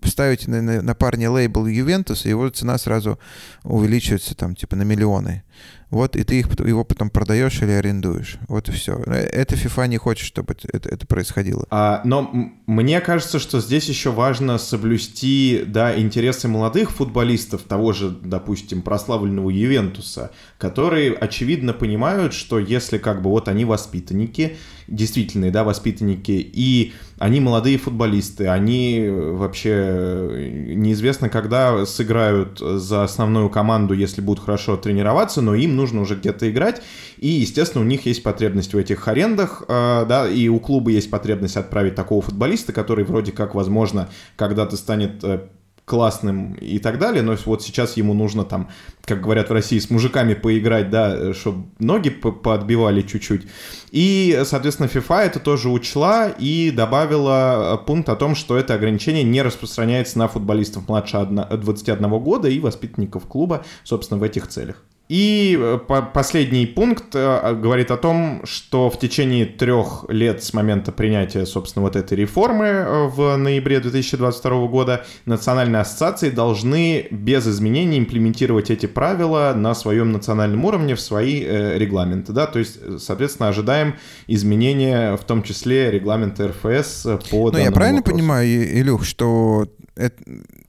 ставите 0.04 0.50
на, 0.50 0.62
на, 0.62 0.82
на 0.82 0.96
парня 0.96 1.32
лейбл 1.32 1.66
Ювентус, 1.68 2.26
и 2.26 2.30
его 2.30 2.50
цена 2.50 2.78
сразу 2.78 3.20
увеличивается 3.64 4.36
там 4.36 4.56
типа 4.56 4.76
на 4.76 4.84
миллионы. 4.84 5.44
Вот, 5.92 6.16
и 6.16 6.24
ты 6.24 6.40
их, 6.40 6.48
его 6.60 6.86
потом 6.86 7.10
продаешь 7.10 7.62
или 7.62 7.72
арендуешь. 7.72 8.38
Вот 8.48 8.70
и 8.70 8.72
все. 8.72 8.98
Это 9.04 9.56
FIFA 9.56 9.90
не 9.90 9.98
хочет, 9.98 10.26
чтобы 10.26 10.56
это, 10.72 10.90
это 10.90 11.06
происходило. 11.06 11.66
А, 11.70 12.02
но 12.06 12.32
мне 12.66 13.02
кажется, 13.02 13.40
что 13.40 13.60
здесь 13.60 13.90
еще 13.90 14.10
важно 14.12 14.58
соблюсти, 14.58 15.64
да, 15.68 16.00
интересы 16.00 16.48
молодых 16.48 16.92
футболистов, 16.92 17.64
того 17.64 17.92
же, 17.92 18.10
допустим, 18.10 18.82
прославленного 18.82 19.50
Ювентуса, 19.50 20.32
которые, 20.58 21.14
очевидно, 21.14 21.74
понимают, 21.74 22.34
что 22.34 22.58
если 22.58 22.98
как 22.98 23.22
бы 23.22 23.30
вот 23.30 23.50
они 23.50 23.66
воспитанники, 23.66 24.56
действительные, 24.92 25.52
да, 25.52 25.64
воспитанники, 25.64 26.32
и 26.32 26.94
они 27.18 27.40
молодые 27.40 27.78
футболисты, 27.78 28.48
они 28.48 29.08
вообще 29.10 30.74
неизвестно, 30.76 31.30
когда 31.30 31.86
сыграют 31.86 32.60
за 32.60 33.04
основную 33.04 33.50
команду, 33.50 33.94
если 33.94 34.22
будут 34.22 34.44
хорошо 34.44 34.76
тренироваться, 34.78 35.42
но 35.42 35.56
им 35.56 35.76
нужно 35.76 36.02
уже 36.02 36.16
где-то 36.16 36.50
играть, 36.52 36.82
и, 37.18 37.28
естественно, 37.28 37.84
у 37.84 37.88
них 37.88 38.06
есть 38.06 38.22
потребность 38.22 38.74
в 38.74 38.78
этих 38.78 39.08
арендах, 39.08 39.64
э, 39.68 40.06
да, 40.08 40.28
и 40.28 40.48
у 40.48 40.60
клуба 40.60 40.92
есть 40.92 41.10
потребность 41.10 41.58
отправить 41.58 41.96
такого 41.96 42.22
футболиста, 42.22 42.74
который 42.74 43.06
вроде 43.06 43.32
как, 43.32 43.56
возможно, 43.56 44.10
когда-то 44.36 44.76
станет 44.76 45.24
э, 45.24 45.48
классным 45.92 46.54
и 46.54 46.80
так 46.80 47.00
далее, 47.00 47.22
но 47.22 47.36
вот 47.46 47.62
сейчас 47.62 47.98
ему 47.98 48.14
нужно 48.14 48.46
там, 48.46 48.70
как 49.04 49.20
говорят 49.20 49.50
в 49.50 49.52
России, 49.52 49.78
с 49.78 49.90
мужиками 49.90 50.36
поиграть, 50.36 50.90
да, 50.90 51.34
чтобы 51.34 51.66
ноги 51.80 52.10
подбивали 52.10 53.02
чуть-чуть. 53.02 53.42
И, 53.92 54.42
соответственно, 54.46 54.88
FIFA 54.88 55.24
это 55.24 55.42
тоже 55.42 55.68
учла 55.68 56.30
и 56.30 56.72
добавила 56.72 57.76
э, 57.76 57.86
пункт 57.86 58.08
о 58.08 58.16
том, 58.16 58.36
что 58.36 58.56
это 58.56 58.74
ограничение 58.74 59.24
не 59.24 59.42
распространяется 59.42 60.18
на 60.18 60.30
футболистов 60.30 60.88
младше 60.88 61.18
21 61.26 62.10
года 62.20 62.48
и 62.48 62.62
воспитанников 62.62 63.26
клуба, 63.26 63.66
собственно, 63.84 64.18
в 64.18 64.24
этих 64.24 64.48
целях. 64.48 64.86
И 65.12 65.58
э, 65.60 65.78
последний 66.14 66.66
пункт 66.66 67.14
э, 67.16 67.54
говорит 67.56 67.92
о 67.92 67.98
том, 67.98 68.44
что 68.46 68.90
в 68.90 68.98
течение 68.98 69.46
трех 69.46 70.06
лет 70.08 70.42
с 70.42 70.54
момента 70.54 70.94
принятия, 70.94 71.46
собственно, 71.46 71.84
вот 71.84 71.98
этой 71.98 72.18
реформы 72.18 72.66
э, 72.68 73.08
в 73.08 73.36
ноябре 73.36 73.82
2022 73.82 74.68
года 74.68 75.06
национальные 75.26 75.82
ассоциации 75.82 76.30
должны 76.30 77.08
без 77.12 77.46
изменений 77.46 78.00
имплементировать 78.00 78.72
эти 78.72 78.86
правила 78.86 79.52
на 79.54 79.76
своем 79.76 80.14
национальном 80.14 80.64
уровне 80.64 80.96
в 80.96 81.02
свои 81.02 81.44
регламенты. 81.44 82.32
Да? 82.32 82.46
То 82.48 82.60
есть, 82.60 82.80
соответственно, 83.02 83.50
ожидаем 83.50 83.96
изменения, 84.28 85.18
в 85.18 85.26
том 85.26 85.44
числе 85.44 85.92
регламента 85.92 86.48
РФС 86.48 87.06
по 87.30 87.52
Ну, 87.52 87.58
я 87.58 87.74
правильно 87.74 87.98
вопросу. 87.98 88.16
понимаю, 88.16 88.80
Илюх, 88.80 89.04
что 89.04 89.68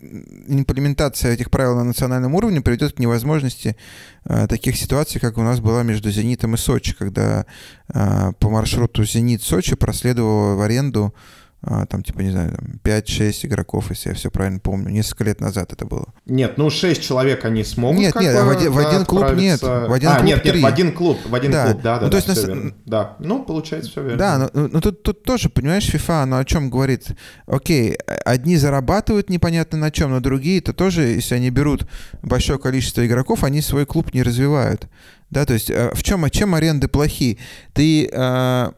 имплементация 0.03 1.33
этих 1.33 1.51
правил 1.51 1.77
на 1.77 1.85
национальном 1.85 2.35
уровне 2.35 2.61
приведет 2.61 2.95
к 2.95 2.99
невозможности 2.99 3.77
э, 4.25 4.47
таких 4.49 4.77
ситуаций, 4.77 5.21
как 5.21 5.39
у 5.39 5.43
нас 5.43 5.61
была 5.61 5.83
между 5.83 6.11
«Зенитом» 6.11 6.55
и 6.55 6.59
«Сочи», 6.59 6.95
когда 6.95 7.47
э, 7.93 8.33
по 8.39 8.51
маршруту 8.51 9.05
«Зенит-Сочи» 9.05 9.77
проследовала 9.77 10.55
в 10.57 10.61
аренду 10.61 11.15
там, 11.63 12.03
типа, 12.03 12.21
не 12.21 12.31
знаю, 12.31 12.57
5-6 12.83 13.47
игроков, 13.47 13.91
если 13.91 14.09
я 14.09 14.15
все 14.17 14.31
правильно 14.31 14.59
помню. 14.59 14.91
Несколько 14.91 15.25
лет 15.25 15.41
назад 15.41 15.73
это 15.73 15.87
было. 15.87 16.07
Нет, 16.27 16.59
ну 16.59 16.71
6 16.71 17.01
человек 17.01 17.45
они 17.45 17.63
смогут. 17.63 18.01
Нет, 18.01 18.15
нет, 18.17 18.35
в, 18.35 18.49
один, 18.49 18.73
в 18.73 18.79
один 18.79 19.05
клуб 19.05 19.33
нет. 19.37 19.63
В 19.63 19.93
один 19.93 20.09
а, 20.09 20.17
клуб 20.17 20.27
нет, 20.27 20.43
3. 20.43 20.53
нет, 20.53 20.63
в 20.63 20.67
один 20.67 20.93
клуб, 20.93 21.19
в 21.25 21.35
один 21.35 21.53
да. 21.53 21.67
клуб, 21.67 21.83
да, 21.83 21.99
да, 21.99 22.05
ну, 22.05 22.11
да, 22.11 22.11
то 22.11 22.17
есть 22.17 22.29
нас... 22.29 22.73
да. 22.85 23.17
Ну, 23.21 23.45
получается, 23.45 23.91
все 23.93 24.03
верно. 24.03 24.19
Да, 24.19 24.39
но, 24.39 24.51
но 24.55 24.69
ну, 24.73 24.81
тут, 24.81 25.03
тут 25.05 25.23
тоже, 25.23 25.49
понимаешь, 25.51 25.89
FIFA, 25.89 26.23
оно 26.23 26.39
о 26.39 26.45
чем 26.45 26.69
говорит? 26.69 27.07
Окей, 27.47 27.95
одни 28.25 28.57
зарабатывают 28.57 29.31
непонятно 29.31 29.79
на 29.79 29.93
чем, 29.93 30.11
но 30.11 30.19
другие-то 30.21 30.73
тоже, 30.73 31.03
если 31.03 31.37
они 31.37 31.51
берут 31.51 31.87
большое 32.23 32.59
количество 32.59 33.07
игроков, 33.07 33.45
они 33.45 33.63
свой 33.63 33.87
клуб 33.87 34.13
не 34.15 34.25
развивают. 34.25 34.89
Да, 35.31 35.47
то 35.47 35.55
есть 35.55 35.71
э, 35.71 35.91
в 35.95 36.03
чем, 36.03 36.29
чем 36.29 36.55
аренды 36.55 36.89
плохи? 36.89 37.39
Ты 37.73 38.07
э, 38.13 38.73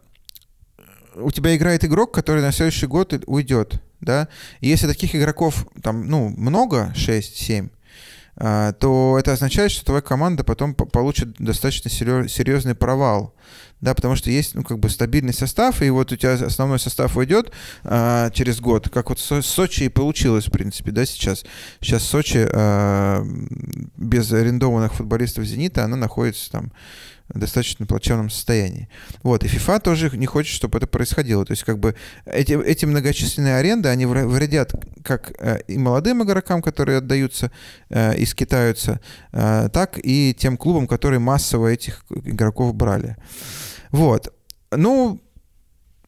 у 1.17 1.31
тебя 1.31 1.57
играет 1.57 1.85
игрок, 1.85 2.13
который 2.13 2.43
на 2.43 2.53
следующий 2.53 2.87
год 2.87 3.15
уйдет, 3.27 3.83
да, 4.01 4.29
и 4.61 4.69
если 4.69 4.87
таких 4.87 5.15
игроков 5.15 5.67
там, 5.83 6.09
ну, 6.09 6.29
много, 6.29 6.93
6-7, 6.97 7.71
а, 8.37 8.73
то 8.73 9.17
это 9.19 9.33
означает, 9.33 9.71
что 9.71 9.85
твоя 9.85 10.03
команда 10.03 10.43
потом 10.43 10.75
получит 10.75 11.35
достаточно 11.39 11.89
серьезный 11.91 12.75
провал, 12.75 13.35
да, 13.81 13.95
потому 13.95 14.17
что 14.17 14.31
есть, 14.31 14.55
ну, 14.55 14.65
как 14.65 14.79
бы 14.79 14.89
стабильный 14.89 15.33
состав, 15.33 15.83
и 15.83 15.91
вот 15.91 16.11
у 16.11 16.17
тебя 16.17 16.33
основной 16.33 16.81
состав 16.81 17.17
уйдет 17.17 17.53
а, 17.85 18.31
через 18.31 18.61
год, 18.61 18.89
как 18.89 19.11
вот 19.11 19.21
с 19.21 19.43
Сочи 19.43 19.85
и 19.85 19.89
получилось, 19.89 20.47
в 20.47 20.51
принципе, 20.51 20.91
да, 20.91 21.07
сейчас. 21.07 21.45
Сейчас 21.81 22.03
Сочи 22.03 22.49
а, 22.51 23.25
без 23.97 24.33
арендованных 24.33 24.95
футболистов 24.95 25.45
«Зенита», 25.45 25.85
она 25.85 25.97
находится 25.97 26.51
там 26.51 26.73
достаточно 27.29 27.87
плачевном 27.87 28.31
состоянии. 28.31 28.89
Вот, 29.23 29.45
и 29.45 29.47
FIFA 29.47 29.81
тоже 29.81 30.17
не 30.17 30.27
хочет, 30.27 30.55
чтобы 30.55 30.79
это 30.79 30.87
происходило. 30.87 31.45
То 31.45 31.53
есть, 31.53 31.65
как 31.65 31.79
бы, 31.79 31.95
эти, 32.27 32.53
эти 32.53 32.85
многочисленные 32.85 33.57
аренды, 33.57 33.89
они 33.89 34.07
вредят 34.07 34.73
как 35.03 35.33
э, 35.39 35.61
и 35.67 35.79
молодым 35.79 36.23
игрокам, 36.23 36.63
которые 36.63 36.99
отдаются 36.99 37.51
э, 37.89 38.17
и 38.17 38.27
скитаются, 38.27 39.01
э, 39.33 39.69
так 39.73 39.99
и 40.03 40.35
тем 40.39 40.57
клубам, 40.57 40.87
которые 40.87 41.21
массово 41.21 41.69
этих 41.69 42.05
игроков 42.11 42.75
брали. 42.75 43.17
Вот. 43.91 44.33
Ну, 44.71 45.21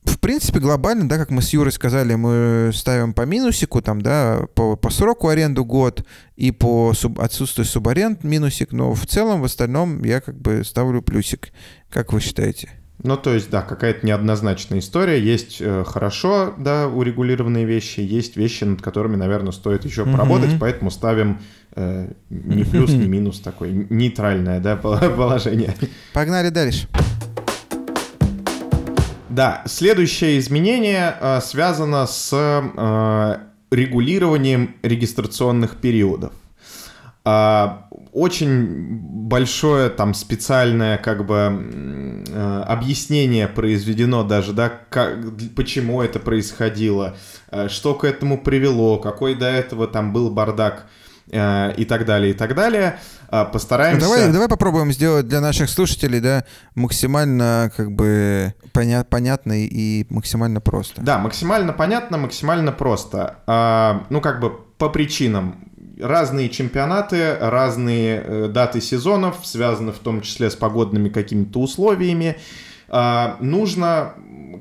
в 0.07 0.19
принципе, 0.21 0.61
глобально, 0.61 1.09
да, 1.09 1.19
как 1.19 1.31
мы 1.31 1.43
с 1.43 1.53
Юрой 1.53 1.73
сказали, 1.73 2.15
мы 2.15 2.71
ставим 2.75 3.13
по 3.13 3.23
минусику, 3.23 3.83
там, 3.83 4.01
да, 4.01 4.47
по, 4.55 4.77
по 4.77 4.91
сроку 4.91 5.29
аренду 5.29 5.65
год 5.65 6.05
и 6.37 6.51
по 6.51 6.93
суб, 6.95 7.21
отсутствию 7.21 7.67
субаренд 7.67 8.25
минусик, 8.25 8.73
но 8.73 8.95
в 8.95 9.07
целом, 9.07 9.41
в 9.41 9.45
остальном 9.45 10.03
я 10.05 10.21
как 10.21 10.41
бы 10.41 10.65
ставлю 10.65 11.03
плюсик. 11.03 11.49
Как 11.91 12.13
вы 12.13 12.21
считаете? 12.21 12.71
Ну, 13.03 13.17
то 13.17 13.35
есть, 13.35 13.51
да, 13.51 13.63
какая-то 13.63 14.07
неоднозначная 14.07 14.79
история. 14.79 15.21
Есть 15.21 15.59
э, 15.61 15.85
хорошо, 15.87 16.55
да, 16.57 16.89
урегулированные 16.89 17.65
вещи, 17.65 18.01
есть 18.01 18.37
вещи, 18.37 18.65
над 18.65 18.81
которыми, 18.81 19.17
наверное, 19.17 19.53
стоит 19.53 19.85
еще 19.85 20.03
mm-hmm. 20.03 20.13
поработать, 20.13 20.51
поэтому 20.59 20.91
ставим 20.91 21.41
э, 21.75 22.13
ни 22.31 22.63
плюс, 22.63 22.91
ни 22.91 23.07
минус 23.07 23.41
такое 23.41 23.71
нейтральное, 23.71 24.61
да, 24.61 24.77
положение. 24.77 25.75
Погнали 26.15 26.49
дальше. 26.49 26.89
Да, 29.37 29.65
следующее 29.67 30.39
изменение 30.39 31.15
э, 31.21 31.41
связано 31.43 32.07
с 32.07 32.31
э, 32.33 33.37
регулированием 33.71 34.77
регистрационных 34.83 35.77
периодов. 35.77 36.33
Э, 37.27 37.69
очень 38.15 38.99
большое 38.99 39.91
там 39.91 40.15
специальное 40.15 40.97
как 40.97 41.27
бы 41.27 42.25
э, 42.27 42.63
объяснение 42.67 43.47
произведено 43.47 44.25
даже, 44.25 44.55
да, 44.55 44.73
как, 44.89 45.19
почему 45.55 46.01
это 46.01 46.19
происходило, 46.19 47.15
э, 47.51 47.69
что 47.69 47.93
к 47.95 48.05
этому 48.05 48.41
привело, 48.41 48.97
какой 48.97 49.35
до 49.35 49.51
этого 49.51 49.87
там 49.87 50.15
был 50.15 50.31
бардак 50.31 50.87
э, 51.31 51.75
и 51.77 51.85
так 51.85 52.07
далее, 52.07 52.31
и 52.31 52.35
так 52.35 52.55
далее. 52.55 52.99
А, 53.29 53.45
постараемся... 53.45 54.01
Давай, 54.01 54.33
давай 54.33 54.49
попробуем 54.49 54.93
сделать 54.93 55.27
для 55.27 55.41
наших 55.41 55.69
слушателей, 55.69 56.21
да, 56.21 56.45
максимально 56.75 57.71
как 57.77 57.93
бы 57.93 58.55
поня- 58.73 59.05
понятно 59.05 59.53
и 59.65 60.07
максимально 60.11 60.61
просто. 60.61 61.01
Да, 61.03 61.19
максимально 61.19 61.73
понятно, 61.73 62.19
максимально 62.19 62.73
просто. 62.73 63.39
А, 63.47 64.07
ну, 64.11 64.21
как 64.21 64.41
бы 64.41 64.51
по 64.79 64.89
причинам. 64.89 65.57
Разные 66.01 66.51
чемпионаты, 66.51 67.37
разные 67.41 68.23
э, 68.23 68.49
даты 68.49 68.83
сезонов, 68.83 69.47
связаны 69.47 69.93
в 69.93 69.99
том 69.99 70.21
числе 70.21 70.51
с 70.51 70.55
погодными 70.55 71.09
какими-то 71.09 71.59
условиями. 71.59 72.37
А, 72.89 73.39
нужно, 73.41 74.13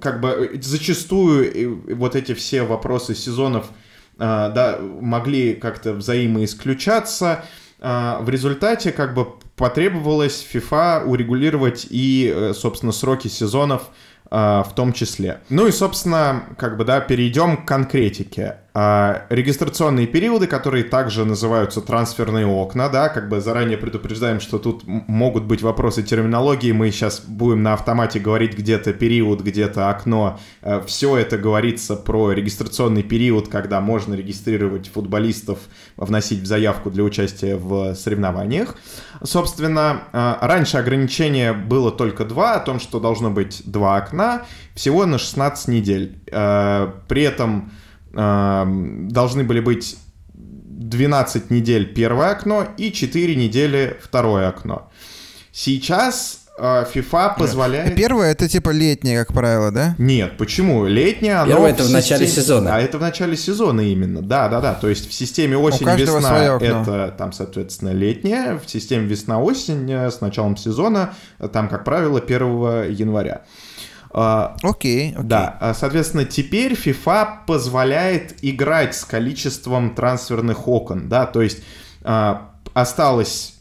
как 0.01 0.21
бы, 0.21 0.57
зачастую 0.61 1.83
вот 1.95 2.15
эти 2.15 2.33
все 2.33 2.63
вопросы 2.63 3.15
сезонов 3.15 3.65
а, 4.17 4.49
да, 4.49 4.79
могли 4.79 5.55
как-то 5.55 5.93
взаимоисключаться. 5.93 7.25
А, 7.25 7.45
в 8.21 8.29
результате 8.29 8.91
как 8.91 9.13
бы 9.13 9.27
потребовалось 9.55 10.45
FIFA 10.51 11.05
урегулировать 11.05 11.87
и, 11.89 12.33
э, 12.33 12.53
собственно, 12.53 12.91
сроки 12.91 13.27
сезонов 13.27 13.89
а, 14.31 14.63
в 14.63 14.73
том 14.73 14.91
числе. 14.91 15.41
Ну 15.49 15.67
и, 15.67 15.71
собственно, 15.71 16.43
как 16.57 16.77
бы, 16.77 16.83
да, 16.83 16.99
перейдем 16.99 17.57
к 17.57 17.67
конкретике. 17.67 18.57
А, 18.77 19.25
регистрационные 19.29 20.05
периоды, 20.05 20.47
которые 20.47 20.83
также 20.83 21.23
называются 21.23 21.79
трансферные 21.79 22.45
окна, 22.45 22.89
да, 22.89 23.07
как 23.07 23.29
бы 23.29 23.39
заранее 23.39 23.77
предупреждаем, 23.77 24.41
что 24.41 24.59
тут 24.59 24.83
могут 24.85 25.45
быть 25.45 25.61
вопросы 25.61 26.03
терминологии, 26.03 26.73
мы 26.73 26.91
сейчас 26.91 27.21
будем 27.21 27.63
на 27.63 27.71
автомате 27.71 28.19
говорить 28.19 28.57
где-то 28.57 28.91
период, 28.91 29.39
где-то 29.39 29.89
окно. 29.89 30.41
Э, 30.61 30.81
Все 30.85 31.15
это 31.15 31.37
говорится 31.37 31.95
про 31.95 32.33
регистрационный 32.33 33.01
период, 33.01 33.47
когда 33.47 33.79
можно 33.79 34.13
регистрировать 34.13 34.89
футболистов, 34.89 35.59
вносить 35.95 36.41
в 36.41 36.45
заявку 36.45 36.91
для 36.91 37.05
участия 37.05 37.55
в 37.55 37.95
соревнованиях. 37.95 38.75
Собственно, 39.23 40.01
э, 40.11 40.33
раньше 40.41 40.75
ограничение 40.79 41.53
было 41.53 41.93
только 41.93 42.25
два, 42.25 42.55
о 42.55 42.59
том, 42.59 42.81
что 42.81 42.99
должно 42.99 43.31
быть 43.31 43.61
два 43.65 43.95
окна, 43.95 44.43
всего 44.73 45.05
на 45.05 45.17
16 45.17 45.69
недель. 45.69 46.19
Э, 46.29 46.91
при 47.07 47.21
этом 47.21 47.71
должны 48.15 49.43
были 49.43 49.59
быть 49.59 49.97
12 50.85 51.51
недель 51.51 51.93
первое 51.93 52.31
окно 52.31 52.67
и 52.77 52.91
4 52.91 53.35
недели 53.35 53.97
второе 54.01 54.47
окно. 54.47 54.89
Сейчас 55.51 56.45
э, 56.57 56.85
FIFA 56.93 57.37
позволяет... 57.37 57.95
Первое 57.95 58.31
это 58.31 58.49
типа 58.49 58.71
летнее, 58.71 59.19
как 59.23 59.33
правило, 59.33 59.71
да? 59.71 59.95
Нет, 59.97 60.37
почему? 60.37 60.85
Летнее, 60.85 61.37
оно 61.37 61.53
Первое 61.53 61.71
это 61.71 61.83
в, 61.83 61.87
в 61.87 61.91
начале 61.91 62.27
сезона. 62.27 62.75
А 62.75 62.81
это 62.81 62.97
в 62.97 63.01
начале 63.01 63.37
сезона 63.37 63.81
именно, 63.81 64.21
да, 64.21 64.49
да, 64.49 64.59
да. 64.61 64.73
То 64.73 64.89
есть 64.89 65.09
в 65.09 65.13
системе 65.13 65.57
осень-весна 65.57 66.57
это 66.59 67.15
там, 67.17 67.31
соответственно, 67.31 67.91
летнее, 67.91 68.59
в 68.63 68.69
системе 68.69 69.07
весна-осень 69.07 69.89
э, 69.91 70.11
с 70.11 70.21
началом 70.21 70.57
сезона 70.57 71.13
там, 71.53 71.69
как 71.69 71.83
правило, 71.85 72.19
1 72.19 72.91
января. 72.91 73.43
А, 74.17 74.55
окей, 74.63 75.11
okay, 75.11 75.15
okay. 75.17 75.23
Да, 75.23 75.57
а, 75.59 75.73
соответственно, 75.73 76.23
теперь 76.23 76.71
FIFA 76.71 77.45
позволяет 77.45 78.35
играть 78.41 78.95
с 78.95 79.03
количеством 79.03 79.93
трансферных 79.93 80.69
окон, 80.69 81.09
да, 81.09 81.25
то 81.25 81.41
есть 81.41 81.61
а, 82.01 82.53
осталось 82.73 83.55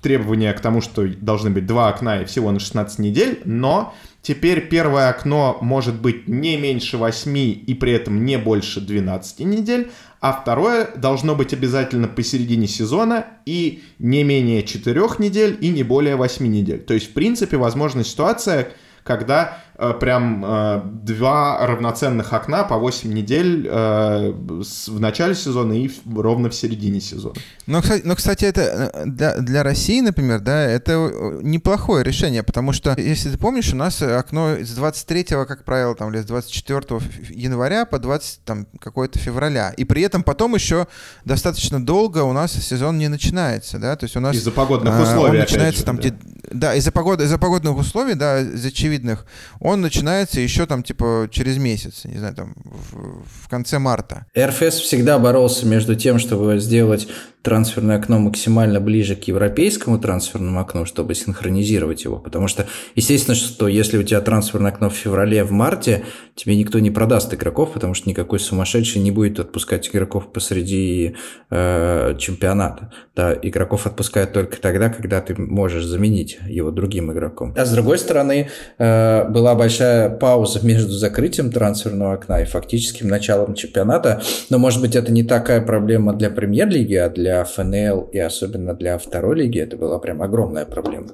требование 0.00 0.52
к 0.54 0.60
тому, 0.60 0.80
что 0.80 1.06
должны 1.06 1.50
быть 1.50 1.66
два 1.66 1.88
окна 1.88 2.22
и 2.22 2.24
всего 2.24 2.50
на 2.50 2.58
16 2.58 2.98
недель, 2.98 3.42
но 3.44 3.94
теперь 4.22 4.68
первое 4.68 5.08
окно 5.08 5.58
может 5.60 5.94
быть 6.00 6.26
не 6.26 6.56
меньше 6.56 6.96
8 6.96 7.36
и 7.38 7.74
при 7.74 7.92
этом 7.92 8.24
не 8.24 8.38
больше 8.38 8.80
12 8.80 9.38
недель, 9.46 9.92
а 10.20 10.32
второе 10.32 10.88
должно 10.96 11.36
быть 11.36 11.52
обязательно 11.52 12.08
посередине 12.08 12.66
сезона 12.66 13.26
и 13.46 13.84
не 14.00 14.24
менее 14.24 14.64
4 14.64 15.00
недель 15.18 15.56
и 15.60 15.68
не 15.68 15.84
более 15.84 16.16
8 16.16 16.44
недель. 16.44 16.80
То 16.80 16.94
есть, 16.94 17.10
в 17.10 17.12
принципе, 17.12 17.56
возможна 17.56 18.02
ситуация, 18.02 18.72
когда 19.04 19.58
прям 20.00 20.44
э, 20.44 20.82
два 20.84 21.66
равноценных 21.66 22.32
окна 22.32 22.64
по 22.64 22.76
8 22.76 23.12
недель 23.12 23.66
э, 23.70 24.32
в 24.32 25.00
начале 25.00 25.34
сезона 25.34 25.72
и 25.72 25.90
ровно 26.14 26.50
в 26.50 26.54
середине 26.54 27.00
сезона. 27.00 27.34
Но, 27.66 27.80
кстати, 27.80 28.02
но, 28.04 28.14
кстати 28.14 28.44
это 28.44 29.04
для, 29.06 29.38
для 29.38 29.62
России, 29.62 30.00
например, 30.00 30.40
да, 30.40 30.62
это 30.62 31.10
неплохое 31.42 32.04
решение, 32.04 32.42
потому 32.42 32.72
что, 32.72 32.94
если 32.98 33.30
ты 33.30 33.38
помнишь, 33.38 33.72
у 33.72 33.76
нас 33.76 34.02
окно 34.02 34.56
с 34.60 34.70
23, 34.74 35.24
как 35.24 35.64
правило, 35.64 35.94
там, 35.94 36.12
или 36.12 36.20
с 36.20 36.26
24 36.26 37.00
января 37.30 37.86
по 37.86 37.98
20 37.98 38.44
там, 38.44 38.66
какое-то 38.78 39.18
февраля. 39.18 39.70
И 39.76 39.84
при 39.84 40.02
этом 40.02 40.22
потом 40.22 40.54
еще 40.54 40.86
достаточно 41.24 41.84
долго 41.84 42.24
у 42.24 42.32
нас 42.32 42.52
сезон 42.52 42.98
не 42.98 43.08
начинается, 43.08 43.78
да, 43.78 43.96
то 43.96 44.04
есть 44.04 44.16
у 44.16 44.20
нас... 44.20 44.36
Из-за 44.36 44.50
погодных 44.50 45.00
условий, 45.00 45.38
он 45.38 45.38
начинается 45.38 45.80
же, 45.80 45.84
там, 45.84 45.96
да. 45.96 46.02
где, 46.02 46.16
да, 46.50 46.74
из-за 46.74 46.92
погоды, 46.92 47.24
из-за 47.24 47.38
погодных 47.38 47.76
условий, 47.76 48.14
да, 48.14 48.40
из 48.40 48.64
очевидных, 48.64 49.26
он 49.62 49.80
начинается 49.80 50.40
еще 50.40 50.66
там 50.66 50.82
типа 50.82 51.28
через 51.30 51.56
месяц, 51.56 52.04
не 52.04 52.18
знаю, 52.18 52.34
там 52.34 52.54
в, 52.64 53.24
в 53.44 53.48
конце 53.48 53.78
марта. 53.78 54.26
РФС 54.36 54.80
всегда 54.80 55.18
боролся 55.18 55.66
между 55.66 55.94
тем, 55.94 56.18
чтобы 56.18 56.58
сделать 56.58 57.08
трансферное 57.42 57.98
окно 57.98 58.18
максимально 58.18 58.80
ближе 58.80 59.16
к 59.16 59.24
европейскому 59.24 59.98
трансферному 59.98 60.60
окну, 60.60 60.86
чтобы 60.86 61.14
синхронизировать 61.14 62.04
его. 62.04 62.18
Потому 62.18 62.46
что, 62.46 62.66
естественно, 62.94 63.34
что 63.34 63.68
если 63.68 63.98
у 63.98 64.02
тебя 64.02 64.20
трансферное 64.20 64.70
окно 64.70 64.88
в 64.88 64.94
феврале, 64.94 65.42
в 65.42 65.50
марте, 65.50 66.04
тебе 66.36 66.56
никто 66.56 66.78
не 66.78 66.90
продаст 66.90 67.34
игроков, 67.34 67.72
потому 67.72 67.94
что 67.94 68.08
никакой 68.08 68.38
сумасшедший 68.38 69.02
не 69.02 69.10
будет 69.10 69.40
отпускать 69.40 69.88
игроков 69.88 70.32
посреди 70.32 71.16
э, 71.50 72.14
чемпионата. 72.18 72.92
Да, 73.16 73.36
игроков 73.42 73.86
отпускают 73.86 74.32
только 74.32 74.60
тогда, 74.60 74.88
когда 74.88 75.20
ты 75.20 75.34
можешь 75.34 75.84
заменить 75.84 76.38
его 76.46 76.70
другим 76.70 77.12
игроком. 77.12 77.54
А 77.56 77.66
с 77.66 77.72
другой 77.72 77.98
стороны, 77.98 78.48
э, 78.78 79.28
была 79.28 79.54
большая 79.54 80.10
пауза 80.10 80.64
между 80.64 80.92
закрытием 80.92 81.50
трансферного 81.50 82.14
окна 82.14 82.42
и 82.42 82.44
фактическим 82.44 83.08
началом 83.08 83.54
чемпионата. 83.54 84.22
Но, 84.48 84.58
может 84.58 84.80
быть, 84.80 84.94
это 84.94 85.10
не 85.10 85.24
такая 85.24 85.60
проблема 85.60 86.12
для 86.14 86.30
премьер-лиги, 86.30 86.94
а 86.94 87.08
для 87.08 87.31
для 87.32 87.44
ФНЛ 87.44 88.10
и 88.12 88.18
особенно 88.18 88.74
для 88.74 88.98
второй 88.98 89.36
лиги 89.36 89.58
это 89.58 89.76
была 89.76 89.98
прям 89.98 90.22
огромная 90.22 90.66
проблема. 90.66 91.08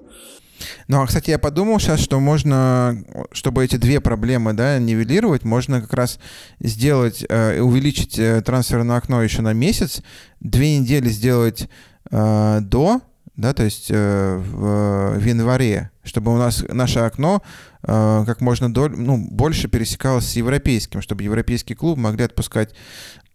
Ну, 0.88 1.00
а, 1.00 1.06
кстати, 1.06 1.30
я 1.30 1.38
подумал 1.38 1.78
сейчас, 1.78 2.00
что 2.00 2.18
можно, 2.18 3.04
чтобы 3.30 3.64
эти 3.64 3.76
две 3.76 4.00
проблемы, 4.00 4.54
да, 4.54 4.78
нивелировать, 4.80 5.44
можно 5.44 5.80
как 5.80 5.92
раз 5.94 6.18
сделать, 6.58 7.24
э, 7.28 7.60
увеличить 7.60 8.18
э, 8.18 8.42
трансферное 8.42 8.96
окно 8.96 9.22
еще 9.22 9.42
на 9.42 9.52
месяц, 9.52 10.02
две 10.40 10.78
недели 10.78 11.08
сделать 11.08 11.68
э, 12.10 12.58
до, 12.62 13.00
да, 13.36 13.54
то 13.54 13.62
есть 13.62 13.86
э, 13.90 14.36
в, 14.36 15.16
в 15.16 15.24
январе, 15.24 15.92
чтобы 16.02 16.34
у 16.34 16.38
нас 16.38 16.64
наше 16.68 16.98
окно 16.98 17.40
э, 17.84 18.24
как 18.26 18.40
можно 18.40 18.72
доль, 18.72 18.96
ну, 18.96 19.16
больше 19.30 19.68
пересекалось 19.68 20.26
с 20.26 20.34
европейским, 20.34 21.02
чтобы 21.02 21.22
европейские 21.22 21.76
клубы 21.76 22.00
могли 22.00 22.24
отпускать 22.24 22.74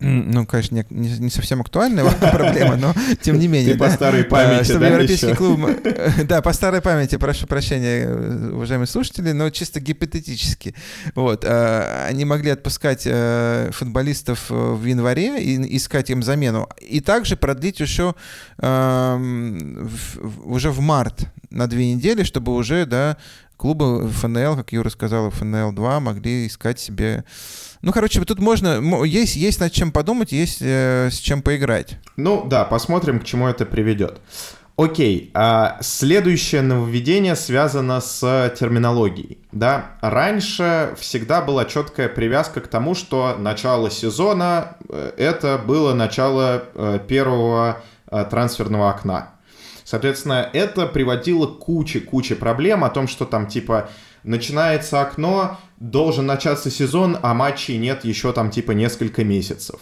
ну, 0.03 0.45
конечно, 0.45 0.75
не, 0.75 0.85
не, 0.89 1.19
не 1.19 1.29
совсем 1.29 1.61
актуальная 1.61 2.09
проблема, 2.31 2.75
но 2.75 2.93
тем 3.21 3.39
не 3.39 3.47
менее. 3.47 3.73
Ты 3.73 3.79
да, 3.79 3.85
по 3.85 3.91
старой 3.91 4.23
памяти, 4.23 4.65
чтобы 4.65 4.79
да, 4.81 4.87
европейский 4.87 5.27
еще? 5.27 5.35
клуб... 5.35 5.69
Да, 6.25 6.41
по 6.41 6.53
старой 6.53 6.81
памяти, 6.81 7.17
прошу 7.17 7.47
прощения, 7.47 8.09
уважаемые 8.51 8.87
слушатели, 8.87 9.31
но 9.31 9.49
чисто 9.49 9.79
гипотетически. 9.79 10.75
Вот. 11.15 11.45
Они 11.45 12.25
могли 12.25 12.51
отпускать 12.51 13.03
э, 13.05 13.69
футболистов 13.73 14.45
э, 14.49 14.53
в 14.53 14.85
январе 14.85 15.41
и 15.41 15.77
искать 15.77 16.09
им 16.09 16.23
замену. 16.23 16.69
И 16.81 16.99
также 16.99 17.35
продлить 17.35 17.79
еще 17.79 18.15
уже 18.59 20.71
в 20.71 20.79
март 20.79 21.27
на 21.49 21.67
две 21.67 21.93
недели, 21.93 22.23
чтобы 22.23 22.53
уже, 22.53 22.85
да, 22.85 23.17
клубы 23.57 24.09
ФНЛ, 24.09 24.57
как 24.57 24.73
Юра 24.73 24.89
сказал, 24.89 25.29
ФНЛ-2 25.29 25.99
могли 25.99 26.47
искать 26.47 26.79
себе 26.79 27.23
ну, 27.83 27.91
короче, 27.91 28.21
тут 28.21 28.39
можно, 28.39 29.03
есть, 29.03 29.35
есть 29.35 29.59
над 29.59 29.73
чем 29.73 29.91
подумать, 29.91 30.31
есть 30.31 30.59
э, 30.61 31.09
с 31.11 31.17
чем 31.17 31.41
поиграть. 31.41 31.99
Ну, 32.15 32.45
да, 32.45 32.63
посмотрим, 32.63 33.19
к 33.19 33.25
чему 33.25 33.47
это 33.47 33.65
приведет. 33.65 34.21
Окей, 34.75 35.29
а 35.35 35.77
следующее 35.81 36.61
нововведение 36.63 37.35
связано 37.35 38.01
с 38.01 38.51
терминологией. 38.57 39.37
Да, 39.51 39.91
раньше 40.01 40.95
всегда 40.97 41.41
была 41.41 41.65
четкая 41.65 42.09
привязка 42.09 42.59
к 42.61 42.67
тому, 42.67 42.95
что 42.95 43.35
начало 43.37 43.91
сезона 43.91 44.77
э, 44.89 45.11
это 45.17 45.59
было 45.63 45.93
начало 45.93 46.63
э, 46.73 46.99
первого 47.07 47.83
э, 48.09 48.25
трансферного 48.31 48.89
окна. 48.89 49.29
Соответственно, 49.83 50.49
это 50.53 50.87
приводило 50.87 51.45
к 51.45 51.59
куче-куче 51.59 52.35
проблем 52.35 52.83
о 52.83 52.89
том, 52.89 53.07
что 53.07 53.25
там 53.25 53.45
типа 53.47 53.89
начинается 54.23 55.01
окно, 55.01 55.57
должен 55.77 56.25
начаться 56.25 56.69
сезон, 56.69 57.17
а 57.21 57.33
матчей 57.33 57.77
нет 57.77 58.05
еще 58.05 58.31
там 58.33 58.51
типа 58.51 58.71
несколько 58.71 59.23
месяцев. 59.23 59.79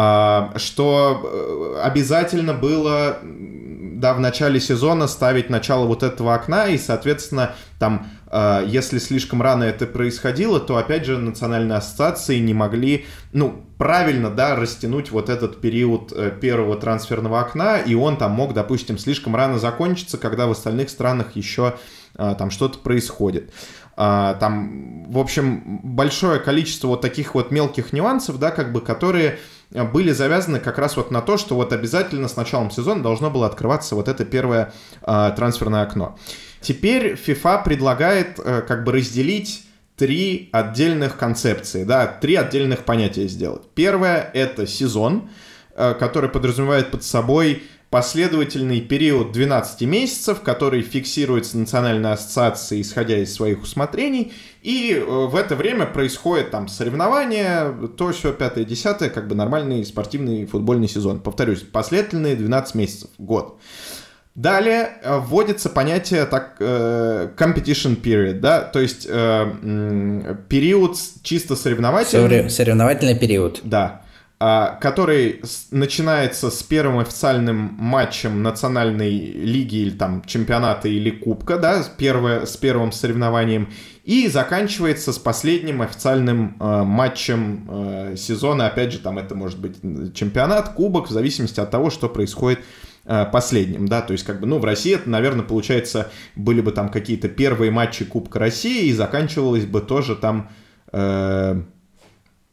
А, 0.00 0.52
что 0.54 1.22
э, 1.24 1.80
обязательно 1.82 2.54
было, 2.54 3.18
да, 3.22 4.14
в 4.14 4.20
начале 4.20 4.60
сезона 4.60 5.08
ставить 5.08 5.50
начало 5.50 5.86
вот 5.86 6.04
этого 6.04 6.34
окна, 6.34 6.68
и, 6.68 6.78
соответственно, 6.78 7.56
там, 7.80 8.06
а, 8.28 8.62
если 8.64 8.98
слишком 8.98 9.42
рано 9.42 9.64
это 9.64 9.86
происходило, 9.86 10.60
то, 10.60 10.76
опять 10.76 11.04
же, 11.04 11.18
национальные 11.18 11.78
ассоциации 11.78 12.38
не 12.38 12.54
могли, 12.54 13.06
ну, 13.32 13.64
правильно, 13.76 14.30
да, 14.30 14.54
растянуть 14.54 15.10
вот 15.10 15.28
этот 15.28 15.60
период 15.60 16.12
э, 16.12 16.30
первого 16.30 16.76
трансферного 16.76 17.40
окна, 17.40 17.78
и 17.78 17.94
он 17.94 18.18
там 18.18 18.30
мог, 18.30 18.54
допустим, 18.54 18.98
слишком 18.98 19.34
рано 19.34 19.58
закончиться, 19.58 20.16
когда 20.16 20.46
в 20.46 20.52
остальных 20.52 20.90
странах 20.90 21.34
еще 21.34 21.74
там 22.18 22.50
что-то 22.50 22.78
происходит. 22.78 23.52
А, 24.00 24.34
там, 24.34 25.10
в 25.10 25.18
общем, 25.18 25.80
большое 25.82 26.38
количество 26.38 26.86
вот 26.86 27.00
таких 27.00 27.34
вот 27.34 27.50
мелких 27.50 27.92
нюансов, 27.92 28.38
да, 28.38 28.52
как 28.52 28.72
бы, 28.72 28.80
которые 28.80 29.40
а, 29.74 29.84
были 29.84 30.12
завязаны 30.12 30.60
как 30.60 30.78
раз 30.78 30.96
вот 30.96 31.10
на 31.10 31.20
то, 31.20 31.36
что 31.36 31.56
вот 31.56 31.72
обязательно 31.72 32.28
с 32.28 32.36
началом 32.36 32.70
сезона 32.70 33.02
должно 33.02 33.28
было 33.28 33.46
открываться 33.46 33.96
вот 33.96 34.06
это 34.06 34.24
первое 34.24 34.72
э, 35.02 35.32
трансферное 35.34 35.82
окно. 35.82 36.16
Теперь 36.60 37.14
FIFA 37.14 37.64
предлагает 37.64 38.38
э, 38.38 38.62
как 38.62 38.84
бы 38.84 38.92
разделить 38.92 39.64
три 39.96 40.48
отдельных 40.52 41.16
концепции, 41.16 41.82
да, 41.82 42.06
три 42.06 42.36
отдельных 42.36 42.84
понятия 42.84 43.26
сделать. 43.26 43.62
Первое— 43.74 44.30
это 44.32 44.64
сезон, 44.68 45.28
э, 45.74 45.94
который 45.94 46.30
подразумевает 46.30 46.92
под 46.92 47.02
собой 47.02 47.64
последовательный 47.90 48.80
период 48.80 49.32
12 49.32 49.82
месяцев, 49.82 50.40
который 50.42 50.82
фиксируется 50.82 51.56
Национальной 51.56 52.12
ассоциацией, 52.12 52.82
исходя 52.82 53.18
из 53.18 53.34
своих 53.34 53.62
усмотрений, 53.62 54.32
и 54.62 54.92
э, 54.92 55.04
в 55.04 55.34
это 55.34 55.56
время 55.56 55.86
происходит 55.86 56.50
там 56.50 56.68
соревнования, 56.68 57.72
то 57.96 58.12
все 58.12 58.32
пятое, 58.32 58.64
десятое, 58.64 59.08
как 59.08 59.28
бы 59.28 59.34
нормальный 59.34 59.84
спортивный 59.86 60.44
футбольный 60.44 60.88
сезон. 60.88 61.20
Повторюсь, 61.20 61.60
последовательные 61.60 62.36
12 62.36 62.74
месяцев, 62.74 63.10
год. 63.18 63.58
Далее 64.34 64.90
э, 65.02 65.18
вводится 65.18 65.68
понятие 65.70 66.26
так 66.26 66.56
э, 66.60 67.30
competition 67.36 68.00
period, 68.00 68.40
да, 68.40 68.60
то 68.60 68.78
есть 68.80 69.06
э, 69.10 70.36
период 70.48 70.96
чисто 71.22 71.56
соревновательный. 71.56 72.50
Соревновательный 72.50 73.18
период. 73.18 73.60
Да. 73.64 74.02
А, 74.40 74.78
который 74.80 75.42
начинается 75.72 76.48
с 76.52 76.62
первым 76.62 77.00
официальным 77.00 77.74
матчем 77.76 78.40
национальной 78.40 79.10
лиги 79.10 79.78
или 79.78 79.90
там 79.90 80.22
чемпионата 80.24 80.88
или 80.88 81.10
кубка, 81.10 81.58
да, 81.58 81.82
первое, 81.96 82.46
с 82.46 82.56
первым 82.56 82.92
соревнованием, 82.92 83.68
и 84.04 84.28
заканчивается 84.28 85.12
с 85.12 85.18
последним 85.18 85.82
официальным 85.82 86.56
э, 86.60 86.82
матчем 86.84 87.66
э, 87.68 88.14
сезона. 88.16 88.68
Опять 88.68 88.92
же, 88.92 89.00
там 89.00 89.18
это 89.18 89.34
может 89.34 89.58
быть 89.58 89.80
чемпионат, 90.14 90.68
кубок, 90.74 91.08
в 91.08 91.12
зависимости 91.12 91.58
от 91.58 91.72
того, 91.72 91.90
что 91.90 92.08
происходит 92.08 92.60
э, 93.06 93.26
последним, 93.32 93.88
да, 93.88 94.02
то 94.02 94.12
есть 94.12 94.24
как 94.24 94.38
бы, 94.38 94.46
ну, 94.46 94.60
в 94.60 94.64
России 94.64 94.94
это, 94.94 95.10
наверное, 95.10 95.44
получается, 95.44 96.12
были 96.36 96.60
бы 96.60 96.70
там 96.70 96.90
какие-то 96.90 97.28
первые 97.28 97.72
матчи 97.72 98.04
Кубка 98.04 98.38
России 98.38 98.86
и 98.86 98.92
заканчивалось 98.92 99.64
бы 99.66 99.80
тоже 99.80 100.14
там... 100.14 100.48
Э, 100.92 101.60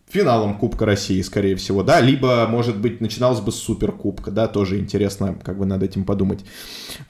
финалом 0.07 0.57
Кубка 0.57 0.85
России, 0.85 1.21
скорее 1.21 1.55
всего, 1.55 1.83
да, 1.83 1.99
либо, 1.99 2.45
может 2.47 2.77
быть, 2.77 3.01
начиналось 3.01 3.39
бы 3.39 3.51
с 3.51 3.55
Суперкубка, 3.55 4.31
да, 4.31 4.47
тоже 4.47 4.79
интересно, 4.79 5.37
как 5.43 5.57
бы 5.57 5.65
над 5.65 5.81
этим 5.83 6.05
подумать. 6.05 6.45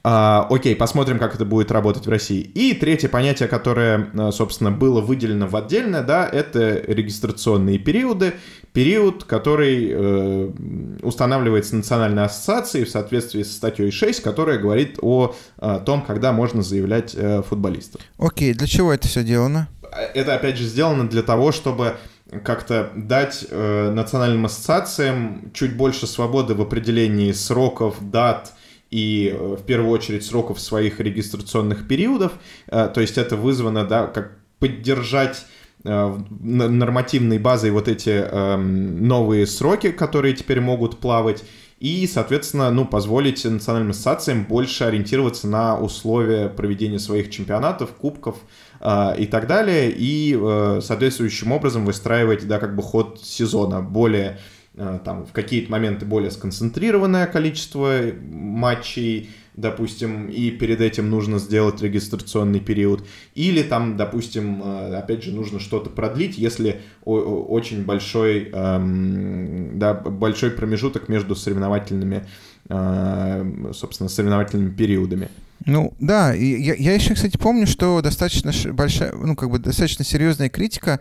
А, 0.03 0.47
окей, 0.49 0.75
посмотрим, 0.75 1.19
как 1.19 1.35
это 1.35 1.45
будет 1.45 1.71
работать 1.71 2.05
в 2.05 2.09
России. 2.09 2.39
И 2.39 2.73
третье 2.73 3.09
понятие, 3.09 3.49
которое, 3.49 4.09
э, 4.13 4.31
собственно, 4.31 4.71
было 4.71 5.01
выделено 5.01 5.47
в 5.47 5.55
отдельное, 5.55 6.03
да, 6.03 6.27
это 6.27 6.81
регистрационные 6.87 7.79
периоды, 7.79 8.33
период, 8.71 9.23
который 9.25 9.89
э, 9.91 10.51
устанавливается 11.01 11.75
Национальной 11.75 12.23
ассоциацией 12.23 12.85
в 12.85 12.89
соответствии 12.89 13.43
с 13.43 13.55
статьей 13.55 13.91
6, 13.91 14.21
которая 14.21 14.57
говорит 14.57 14.97
о, 15.01 15.35
о 15.57 15.79
том, 15.79 16.01
когда 16.01 16.31
можно 16.31 16.63
заявлять 16.63 17.13
э, 17.15 17.41
футболистов. 17.41 18.01
Окей, 18.17 18.53
для 18.53 18.67
чего 18.67 18.93
это 18.93 19.07
все 19.07 19.21
сделано? 19.21 19.67
Это, 20.13 20.35
опять 20.35 20.57
же, 20.57 20.65
сделано 20.65 21.07
для 21.07 21.23
того, 21.23 21.51
чтобы 21.51 21.95
как-то 22.43 22.91
дать 22.95 23.45
э, 23.49 23.91
национальным 23.91 24.45
ассоциациям 24.45 25.51
чуть 25.53 25.75
больше 25.75 26.07
свободы 26.07 26.55
в 26.55 26.61
определении 26.61 27.31
сроков, 27.31 27.97
дат 28.01 28.53
и 28.89 29.31
э, 29.33 29.55
в 29.59 29.63
первую 29.63 29.91
очередь 29.91 30.25
сроков 30.25 30.59
своих 30.59 30.99
регистрационных 30.99 31.87
периодов. 31.87 32.33
Э, 32.67 32.89
то 32.93 33.01
есть 33.01 33.17
это 33.17 33.35
вызвано, 33.35 33.85
да, 33.85 34.07
как 34.07 34.31
поддержать 34.59 35.45
э, 35.83 36.17
нормативной 36.39 37.37
базой 37.37 37.71
вот 37.71 37.87
эти 37.87 38.09
э, 38.09 38.55
новые 38.57 39.45
сроки, 39.45 39.91
которые 39.91 40.33
теперь 40.33 40.61
могут 40.61 40.99
плавать, 40.99 41.43
и, 41.79 42.07
соответственно, 42.07 42.71
ну, 42.71 42.85
позволить 42.85 43.43
национальным 43.43 43.91
ассоциациям 43.91 44.45
больше 44.45 44.85
ориентироваться 44.85 45.47
на 45.47 45.77
условия 45.77 46.47
проведения 46.47 46.99
своих 46.99 47.29
чемпионатов, 47.29 47.91
кубков, 47.91 48.37
и 49.17 49.25
так 49.25 49.47
далее, 49.47 49.91
и 49.91 50.37
э, 50.39 50.79
соответствующим 50.81 51.51
образом 51.51 51.85
выстраивать, 51.85 52.47
да, 52.47 52.59
как 52.59 52.75
бы 52.75 52.83
ход 52.83 53.19
сезона 53.23 53.81
более 53.81 54.37
э, 54.75 54.99
там 55.03 55.25
в 55.25 55.31
какие-то 55.31 55.71
моменты 55.71 56.05
более 56.05 56.29
сконцентрированное 56.29 57.25
количество 57.25 58.01
матчей, 58.29 59.31
допустим, 59.55 60.27
и 60.27 60.51
перед 60.51 60.81
этим 60.81 61.09
нужно 61.09 61.39
сделать 61.39 61.81
регистрационный 61.81 62.59
период, 62.59 63.03
или 63.33 63.63
там, 63.63 63.97
допустим, 63.97 64.61
э, 64.63 64.97
опять 64.97 65.23
же, 65.23 65.31
нужно 65.31 65.59
что-то 65.59 65.89
продлить, 65.89 66.37
если 66.37 66.81
очень 67.05 67.85
большой, 67.85 68.51
эм, 68.53 69.79
да, 69.79 69.95
большой 69.95 70.51
промежуток 70.51 71.09
между 71.09 71.35
соревновательными, 71.35 72.27
собственно, 73.73 74.09
соревновательными 74.09 74.71
периодами. 74.71 75.29
Ну, 75.65 75.93
да, 75.99 76.33
я, 76.33 76.75
я 76.75 76.93
еще, 76.93 77.15
кстати, 77.15 77.37
помню, 77.37 77.65
что 77.65 78.01
достаточно 78.01 78.51
большая, 78.73 79.13
ну, 79.13 79.35
как 79.35 79.49
бы 79.49 79.59
достаточно 79.59 80.03
серьезная 80.03 80.49
критика, 80.49 80.99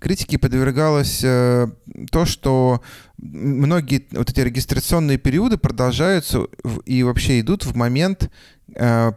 критике 0.00 0.38
подвергалось 0.38 1.20
э, 1.22 1.68
то, 2.10 2.24
что 2.24 2.82
многие 3.18 4.06
вот 4.12 4.30
эти 4.30 4.40
регистрационные 4.40 5.18
периоды 5.18 5.58
продолжаются 5.58 6.46
в, 6.64 6.80
и 6.80 7.02
вообще 7.02 7.40
идут 7.40 7.64
в 7.64 7.76
момент 7.76 8.30
э, 8.74 9.12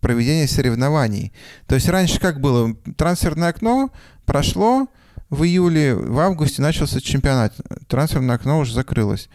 проведения 0.00 0.48
соревнований. 0.48 1.32
То 1.66 1.74
есть 1.74 1.88
раньше 1.88 2.18
как 2.18 2.40
было? 2.40 2.74
Трансферное 2.96 3.50
окно 3.50 3.90
прошло, 4.24 4.88
в 5.30 5.44
июле, 5.44 5.94
в 5.94 6.18
августе 6.18 6.62
начался 6.62 7.00
чемпионат. 7.00 7.54
Трансферное 7.86 8.36
окно 8.36 8.58
уже 8.58 8.74
закрылось. 8.74 9.28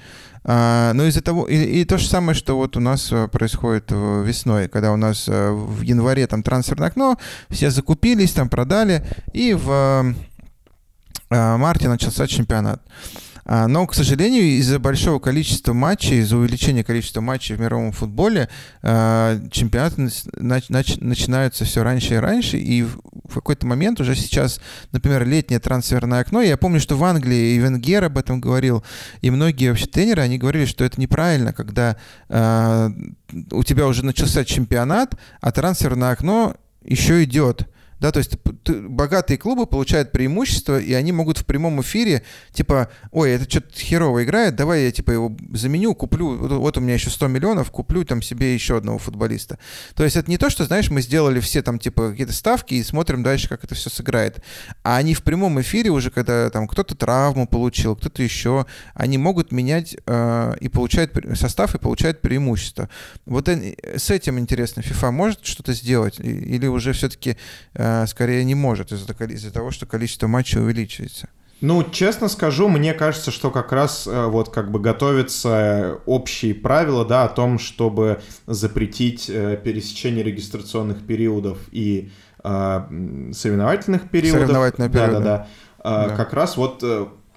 А, 0.43 0.93
но 0.93 1.05
из-за 1.05 1.21
того, 1.21 1.45
и, 1.45 1.55
и 1.55 1.85
то 1.85 1.97
же 1.97 2.07
самое, 2.07 2.35
что 2.35 2.55
вот 2.55 2.77
у 2.77 2.79
нас 2.79 3.11
э, 3.11 3.27
происходит 3.27 3.91
весной, 3.91 4.67
когда 4.67 4.91
у 4.91 4.95
нас 4.95 5.27
э, 5.27 5.51
в 5.51 5.81
январе 5.81 6.27
там 6.27 6.43
трансферное 6.43 6.87
окно, 6.87 7.17
все 7.49 7.69
закупились, 7.69 8.31
там 8.31 8.49
продали, 8.49 9.05
и 9.33 9.53
в 9.53 10.15
э, 11.29 11.57
марте 11.57 11.89
начался 11.89 12.27
чемпионат. 12.27 12.81
А, 13.51 13.67
но, 13.67 13.87
к 13.87 13.95
сожалению, 13.95 14.43
из-за 14.59 14.77
большого 14.77 15.17
количества 15.17 15.73
матчей, 15.73 16.19
из-за 16.19 16.37
увеличения 16.37 16.83
количества 16.83 17.19
матчей 17.19 17.55
в 17.55 17.59
мировом 17.59 17.91
футболе, 17.91 18.47
а, 18.83 19.39
чемпионаты 19.49 20.07
начинаются 20.37 21.65
все 21.65 21.81
раньше 21.81 22.13
и 22.13 22.17
раньше, 22.17 22.59
и 22.59 22.83
в 22.83 23.33
какой-то 23.33 23.65
момент 23.65 23.99
уже 24.01 24.15
сейчас, 24.15 24.61
например, 24.91 25.25
летнее 25.25 25.59
трансферное 25.59 26.19
окно, 26.19 26.43
я 26.43 26.57
помню, 26.57 26.79
что 26.79 26.95
в 26.95 27.03
Англии 27.03 27.55
и 27.55 27.57
Венгер 27.57 28.03
об 28.03 28.19
этом 28.19 28.39
говорил, 28.39 28.83
и 29.21 29.31
многие 29.31 29.69
вообще 29.69 29.87
тренеры, 29.87 30.21
они 30.21 30.37
говорили, 30.37 30.65
что 30.65 30.83
это 30.83 31.01
неправильно, 31.01 31.51
когда 31.51 31.97
а, 32.29 32.91
у 33.49 33.63
тебя 33.63 33.87
уже 33.87 34.05
начался 34.05 34.45
чемпионат, 34.45 35.15
а 35.41 35.51
трансферное 35.51 36.11
окно 36.11 36.55
еще 36.83 37.23
идет 37.23 37.67
да, 37.99 38.11
то 38.11 38.19
есть 38.19 38.37
богатые 38.65 39.37
клубы 39.37 39.65
получают 39.65 40.11
преимущество, 40.11 40.79
и 40.79 40.93
они 40.93 41.11
могут 41.11 41.37
в 41.39 41.45
прямом 41.45 41.81
эфире, 41.81 42.23
типа, 42.53 42.89
ой, 43.11 43.31
это 43.31 43.49
что-то 43.49 43.77
херово 43.77 44.23
играет, 44.23 44.55
давай 44.55 44.85
я, 44.85 44.91
типа, 44.91 45.11
его 45.11 45.35
заменю, 45.51 45.93
куплю, 45.95 46.37
вот 46.37 46.77
у 46.77 46.81
меня 46.81 46.93
еще 46.93 47.09
100 47.09 47.27
миллионов, 47.27 47.71
куплю 47.71 48.05
там 48.05 48.21
себе 48.21 48.53
еще 48.53 48.77
одного 48.77 48.99
футболиста. 48.99 49.59
То 49.95 50.03
есть 50.03 50.15
это 50.15 50.29
не 50.29 50.37
то, 50.37 50.49
что, 50.49 50.63
знаешь, 50.65 50.89
мы 50.89 51.01
сделали 51.01 51.39
все 51.41 51.61
там, 51.61 51.77
типа, 51.77 52.11
какие-то 52.11 52.33
ставки 52.33 52.75
и 52.75 52.83
смотрим 52.83 53.21
дальше, 53.21 53.49
как 53.49 53.63
это 53.65 53.75
все 53.75 53.89
сыграет, 53.89 54.41
а 54.83 54.97
они 54.97 55.13
в 55.13 55.23
прямом 55.23 55.59
эфире 55.59 55.89
уже, 55.89 56.09
когда 56.09 56.49
там 56.49 56.67
кто-то 56.67 56.95
травму 56.95 57.47
получил, 57.47 57.97
кто-то 57.97 58.23
еще, 58.23 58.65
они 58.93 59.17
могут 59.17 59.51
менять 59.51 59.97
э, 60.05 60.53
и 60.61 60.69
получают 60.69 61.13
состав 61.35 61.75
и 61.75 61.79
получают 61.79 62.21
преимущество. 62.21 62.87
Вот 63.25 63.49
с 63.49 64.09
этим 64.09 64.39
интересно, 64.39 64.81
FIFA 64.81 65.11
может 65.11 65.45
что-то 65.45 65.73
сделать 65.73 66.19
или 66.19 66.67
уже 66.67 66.93
все-таки 66.93 67.35
э, 67.73 67.88
Э, 67.88 67.88
скорее 68.07 68.43
не 68.43 68.55
может 68.55 68.91
из-за 68.91 69.11
из 69.11 69.51
того, 69.51 69.71
что 69.71 69.85
количество 69.85 70.27
матчей 70.27 70.59
увеличивается. 70.59 71.29
Ну, 71.61 71.83
честно 71.83 72.29
скажу, 72.29 72.69
мне 72.69 72.93
кажется, 72.93 73.31
что 73.31 73.51
как 73.51 73.73
раз 73.73 74.07
э, 74.07 74.25
вот 74.27 74.49
как 74.49 74.71
бы 74.71 74.79
готовятся 74.79 75.99
общие 76.05 76.55
правила, 76.55 77.03
да, 77.03 77.25
о 77.25 77.27
том, 77.27 77.59
чтобы 77.59 78.21
запретить 78.47 79.29
э, 79.29 79.59
пересечение 79.61 80.23
регистрационных 80.23 81.05
периодов 81.05 81.57
и 81.71 82.11
э, 82.43 83.31
соревновательных 83.33 84.09
периодов. 84.09 84.41
Соревновательные 84.41 84.89
периоды. 84.89 85.13
Да, 85.13 85.19
да, 85.19 85.47
да. 85.83 86.07
да. 86.07 86.15
Как 86.15 86.33
раз 86.33 86.55
вот 86.55 86.81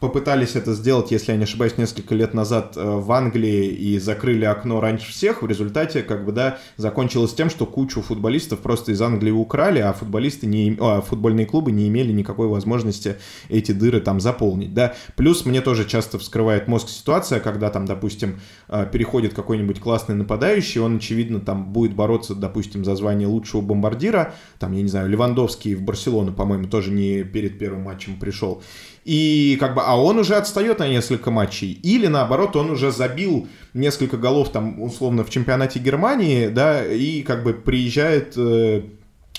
попытались 0.02 0.56
это 0.56 0.74
сделать, 0.74 1.12
если 1.12 1.30
я 1.30 1.38
не 1.38 1.44
ошибаюсь, 1.44 1.78
несколько 1.78 2.16
лет 2.16 2.34
назад 2.34 2.76
э, 2.76 2.84
в 2.84 3.12
Англии 3.12 3.68
и 3.68 4.00
закрыли 4.00 4.44
окно 4.44 4.80
раньше 4.80 5.12
всех. 5.12 5.42
В 5.42 5.46
результате, 5.46 6.02
как 6.02 6.24
бы, 6.24 6.32
да, 6.32 6.58
закончилось 6.76 7.32
тем, 7.34 7.48
что 7.48 7.66
кучу 7.66 8.02
футболистов 8.02 8.58
просто 8.58 8.90
из 8.90 9.00
Англии 9.00 9.30
украли, 9.30 9.78
а 9.78 9.92
футболисты 9.92 10.48
не, 10.48 10.76
а, 10.80 11.02
футбольные 11.02 11.46
клубы 11.46 11.70
не 11.70 11.86
имели 11.86 12.10
никакой 12.10 12.48
возможности 12.48 13.14
эти 13.48 13.70
дыры 13.70 14.00
там 14.00 14.18
заполнить, 14.18 14.74
да. 14.74 14.94
Плюс 15.14 15.46
мне 15.46 15.60
тоже 15.60 15.84
часто 15.84 16.18
вскрывает 16.18 16.66
мозг 16.66 16.88
ситуация, 16.88 17.38
когда 17.38 17.70
там, 17.70 17.86
допустим, 17.86 18.40
э, 18.66 18.84
переходит 18.90 19.34
какой-нибудь 19.34 19.78
классный 19.78 20.16
нападающий, 20.16 20.80
он, 20.80 20.96
очевидно, 20.96 21.38
там 21.38 21.72
будет 21.72 21.94
бороться, 21.94 22.34
допустим, 22.34 22.84
за 22.84 22.96
звание 22.96 23.28
лучшего 23.28 23.60
бомбардира, 23.60 24.34
там, 24.58 24.72
я 24.72 24.82
не 24.82 24.88
знаю, 24.88 25.08
Левандовский 25.08 25.76
в 25.76 25.82
Барселону, 25.82 26.32
по-моему, 26.32 26.66
тоже 26.66 26.90
не 26.90 27.22
перед 27.22 27.56
первым 27.60 27.82
матчем 27.82 28.18
пришел 28.18 28.64
и 29.04 29.56
как 29.58 29.74
бы, 29.74 29.82
а 29.92 30.00
он 30.00 30.18
уже 30.18 30.36
отстает 30.36 30.78
на 30.78 30.88
несколько 30.88 31.30
матчей, 31.30 31.72
или 31.82 32.06
наоборот, 32.06 32.56
он 32.56 32.70
уже 32.70 32.90
забил 32.90 33.46
несколько 33.74 34.16
голов 34.16 34.50
там 34.50 34.80
условно 34.80 35.22
в 35.22 35.28
чемпионате 35.28 35.80
Германии, 35.80 36.48
да, 36.48 36.82
и 36.82 37.20
как 37.20 37.44
бы 37.44 37.52
приезжает, 37.52 38.32
э, 38.38 38.84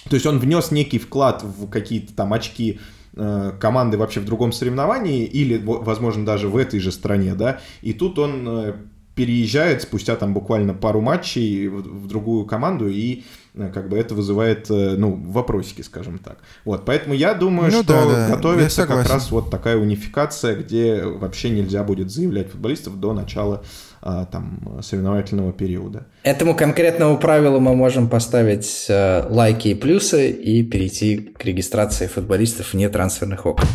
то 0.07 0.13
есть 0.13 0.27
он 0.27 0.37
внес 0.37 0.69
некий 0.69 0.99
вклад 0.99 1.41
в 1.41 1.67
какие-то 1.71 2.13
там 2.13 2.33
очки 2.33 2.79
э, 3.15 3.53
команды 3.59 3.97
вообще 3.97 4.19
в 4.19 4.25
другом 4.25 4.51
соревновании, 4.51 5.25
или, 5.25 5.59
возможно, 5.65 6.23
даже 6.23 6.49
в 6.49 6.55
этой 6.55 6.79
же 6.79 6.91
стране, 6.91 7.33
да, 7.33 7.59
и 7.81 7.91
тут 7.91 8.19
он 8.19 8.47
э, 8.47 8.73
переезжает 9.15 9.81
спустя 9.81 10.15
там 10.15 10.35
буквально 10.35 10.75
пару 10.75 11.01
матчей 11.01 11.67
в, 11.67 12.05
другую 12.05 12.45
команду, 12.45 12.87
и 12.89 13.23
как 13.55 13.87
бы 13.89 13.97
это 13.97 14.15
вызывает, 14.15 14.69
э, 14.71 14.95
ну, 14.97 15.15
вопросики, 15.15 15.81
скажем 15.81 16.17
так. 16.17 16.37
Вот, 16.65 16.85
поэтому 16.85 17.13
я 17.13 17.33
думаю, 17.33 17.71
ну, 17.71 17.83
что 17.83 17.93
да, 17.93 18.05
да. 18.05 18.35
готовится 18.35 18.87
как 18.87 19.07
раз 19.07 19.29
вот 19.31 19.51
такая 19.51 19.77
унификация, 19.77 20.55
где 20.55 21.03
вообще 21.03 21.49
нельзя 21.51 21.83
будет 21.83 22.11
заявлять 22.11 22.49
футболистов 22.51 22.99
до 22.99 23.13
начала 23.13 23.63
а, 24.01 24.25
там 24.25 24.79
соревновательного 24.81 25.53
периода. 25.53 26.07
Этому 26.23 26.55
конкретному 26.55 27.17
правилу 27.17 27.59
мы 27.59 27.75
можем 27.75 28.09
поставить 28.09 28.87
э, 28.89 29.25
лайки 29.29 29.69
и 29.69 29.75
плюсы 29.75 30.31
и 30.31 30.63
перейти 30.63 31.17
к 31.17 31.45
регистрации 31.45 32.07
футболистов 32.07 32.73
вне 32.73 32.89
трансферных 32.89 33.45
окон. 33.45 33.67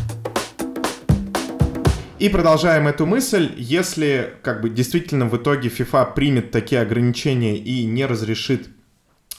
И 2.18 2.28
продолжаем 2.28 2.88
эту 2.88 3.06
мысль. 3.06 3.52
Если 3.56 4.34
как 4.42 4.60
бы 4.60 4.70
действительно 4.70 5.26
в 5.26 5.36
итоге 5.36 5.68
FIFA 5.68 6.14
примет 6.14 6.50
такие 6.50 6.80
ограничения 6.80 7.56
и 7.56 7.84
не 7.84 8.06
разрешит 8.06 8.68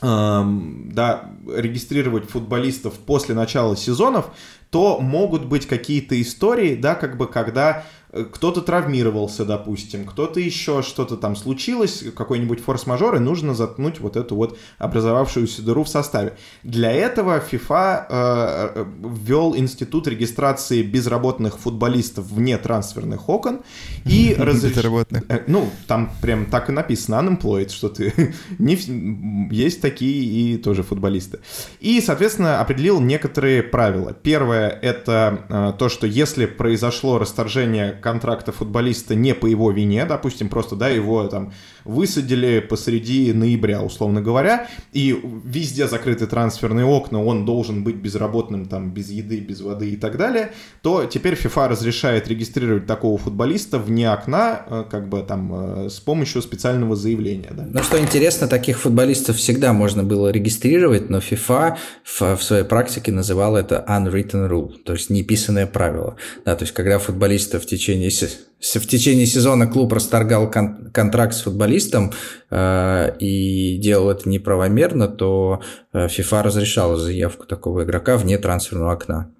да, 0.02 1.32
регистрировать 1.48 2.30
футболистов 2.30 2.94
после 2.94 3.36
начала 3.36 3.76
сезонов, 3.76 4.32
то 4.70 5.00
могут 5.00 5.46
быть 5.46 5.68
какие-то 5.68 6.22
истории, 6.22 6.76
да, 6.76 6.96
как 6.96 7.18
бы 7.18 7.28
когда 7.28 7.84
кто-то 8.12 8.62
травмировался, 8.62 9.46
допустим, 9.46 10.06
кто-то 10.06 10.40
еще 10.40 10.82
что-то 10.82 11.16
там 11.16 11.36
случилось, 11.36 12.04
какой-нибудь 12.16 12.60
форс-мажор, 12.60 13.18
и 13.18 13.20
нужно 13.20 13.54
заткнуть 13.54 14.00
вот 14.00 14.16
эту 14.16 14.36
вот 14.36 14.58
образовавшуюся 14.80 15.62
дыру 15.62 15.84
в 15.84 15.90
составе. 15.90 16.36
Для 16.64 16.92
этого 16.92 17.40
FIFA 17.40 18.06
э, 18.10 18.86
ввел 19.04 19.56
институт 19.56 20.08
регистрации 20.08 20.82
безработных 20.82 21.60
футболистов 21.60 22.26
вне 22.32 22.58
трансферных 22.58 23.30
окон 23.30 23.62
и 24.06 24.36
разреш... 24.40 24.76
Безработных. 24.76 25.24
Э, 25.30 25.44
ну, 25.46 25.70
там 25.86 26.12
прям 26.22 26.48
так 26.48 26.70
и 26.70 26.72
написано, 26.72 27.16
unemployed, 27.16 27.70
что 27.70 27.90
ты... 27.90 28.34
не... 28.58 29.50
Есть 29.52 29.82
такие 29.82 30.24
и 30.24 30.58
тоже 30.58 30.82
футболисты. 30.82 31.40
И, 31.80 32.02
соответственно, 32.02 32.60
определил 32.60 33.00
некоторые 33.00 33.62
правила. 33.62 34.14
Первое— 34.14 34.70
это 34.82 35.46
э, 35.48 35.74
то, 35.78 35.90
что 35.90 36.08
если 36.08 36.48
произошло 36.48 37.20
расторжение 37.20 37.99
контракта 38.00 38.52
футболиста 38.52 39.16
не 39.16 39.34
по 39.34 39.46
его 39.46 39.72
вине, 39.72 40.06
допустим, 40.06 40.50
просто, 40.50 40.76
да, 40.76 40.90
его 40.90 41.28
там 41.28 41.54
высадили 41.90 42.60
посреди 42.60 43.34
ноября, 43.34 43.82
условно 43.82 44.22
говоря, 44.22 44.68
и 44.94 45.20
везде 45.44 45.88
закрыты 45.88 46.28
трансферные 46.28 46.86
окна, 46.86 47.24
он 47.24 47.46
должен 47.46 47.84
быть 47.84 47.96
безработным, 47.96 48.66
там, 48.66 48.92
без 48.92 49.10
еды, 49.10 49.40
без 49.40 49.62
воды 49.62 49.90
и 49.92 49.96
так 49.96 50.18
далее, 50.18 50.52
то 50.82 51.06
теперь 51.06 51.34
FIFA 51.34 51.70
разрешает 51.70 52.28
регистрировать 52.28 52.86
такого 52.86 53.18
футболиста 53.18 53.80
вне 53.80 54.10
окна, 54.12 54.66
э, 54.68 54.84
как 54.90 55.10
бы 55.10 55.22
там, 55.22 55.86
э, 55.86 55.90
с 55.90 56.00
помощью 56.00 56.42
специального 56.42 56.96
заявления. 56.96 57.50
Да. 57.52 57.68
Ну, 57.72 57.84
что 57.84 58.00
интересно, 58.00 58.48
таких 58.48 58.80
футболистов 58.80 59.38
всегда 59.38 59.74
можно 59.74 60.04
было 60.04 60.30
регистрировать, 60.30 61.10
но 61.10 61.18
FIFA 61.20 61.78
в, 62.04 62.22
в 62.38 62.44
своей 62.44 62.64
практике 62.64 63.12
называла 63.12 63.58
это 63.58 63.84
unwritten 63.88 64.48
rule, 64.50 64.74
то 64.84 64.94
есть 64.94 65.10
неписанное 65.10 65.68
правило. 65.68 66.16
Да, 66.46 66.56
то 66.56 66.64
есть 66.64 66.74
когда 66.74 67.00
футболиста 67.00 67.60
в 67.60 67.66
течение 67.66 68.10
в 68.60 68.88
течение 68.88 69.26
сезона 69.26 69.68
клуб 69.68 69.94
расторгал 69.94 70.52
кон- 70.52 70.92
контракт 70.92 71.34
с 71.34 71.42
футболистом 71.42 72.12
э, 72.50 73.16
и 73.20 73.78
делал 73.78 74.10
это 74.10 74.28
неправомерно, 74.28 75.08
то 75.08 75.62
э, 75.94 76.08
FIFA 76.08 76.44
разрешала 76.44 76.98
заявку 76.98 77.46
такого 77.46 77.84
игрока 77.84 78.18
вне 78.18 78.38
трансферного 78.38 78.92
окна. 78.92 79.32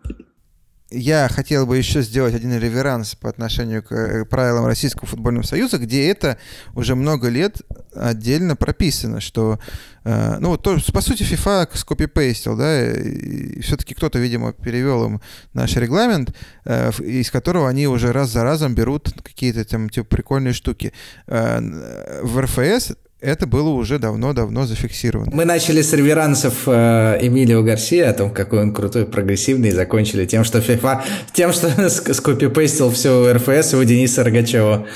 Я 0.92 1.30
хотел 1.30 1.68
бы 1.68 1.78
еще 1.78 2.02
сделать 2.02 2.34
один 2.34 2.58
реверанс 2.58 3.14
по 3.14 3.30
отношению 3.30 3.84
к 3.84 3.92
э, 3.92 4.26
правилам 4.26 4.66
Российского 4.66 5.06
футбольного 5.06 5.44
союза, 5.44 5.78
где 5.78 6.10
это 6.10 6.40
уже 6.74 6.96
много 6.96 7.30
лет 7.30 7.62
отдельно 7.94 8.56
прописано, 8.56 9.22
что, 9.22 9.60
э, 10.04 10.38
ну, 10.40 10.58
то, 10.58 10.80
по 10.92 11.02
сути, 11.02 11.22
FIFA 11.22 11.70
скопипейстил, 11.78 12.58
да, 12.58 12.92
и 12.92 13.62
все-таки 13.62 13.94
кто-то, 13.94 14.18
видимо, 14.18 14.52
перевел 14.52 15.06
им 15.06 15.22
наш 15.54 15.76
регламент, 15.76 16.36
э, 16.66 16.92
из 17.04 17.30
которого 17.30 17.70
они 17.70 17.88
уже 17.88 18.12
раз 18.12 18.32
за 18.32 18.44
разом 18.44 18.74
берут 18.74 19.14
какие-то 19.22 19.66
там, 19.66 19.90
типа, 19.90 20.08
прикольные 20.08 20.54
штуки. 20.54 20.92
В 21.28 22.40
РФС 22.40 22.94
это 23.22 23.48
было 23.48 23.70
уже 23.70 24.00
давно-давно 24.00 24.66
зафиксировано. 24.66 25.32
Мы 25.34 25.46
начали 25.46 25.82
с 25.82 25.92
реверансов 25.94 26.54
э, 26.68 27.18
Эмилио 27.22 27.62
Гарсия 27.64 28.10
о 28.10 28.14
том, 28.14 28.32
какой 28.32 28.62
он 28.62 28.74
крутой, 28.74 29.06
прогрессивный, 29.06 29.70
и 29.70 29.72
закончили 29.72 30.26
тем, 30.26 30.44
что 30.44 30.60
FIFA, 30.60 31.02
тем, 31.34 31.52
что 31.52 31.90
скопипейстил 32.14 32.92
все 32.92 33.34
РФС 33.34 33.74
у 33.74 33.84
Дениса 33.84 34.24
Рогачева. 34.24 34.88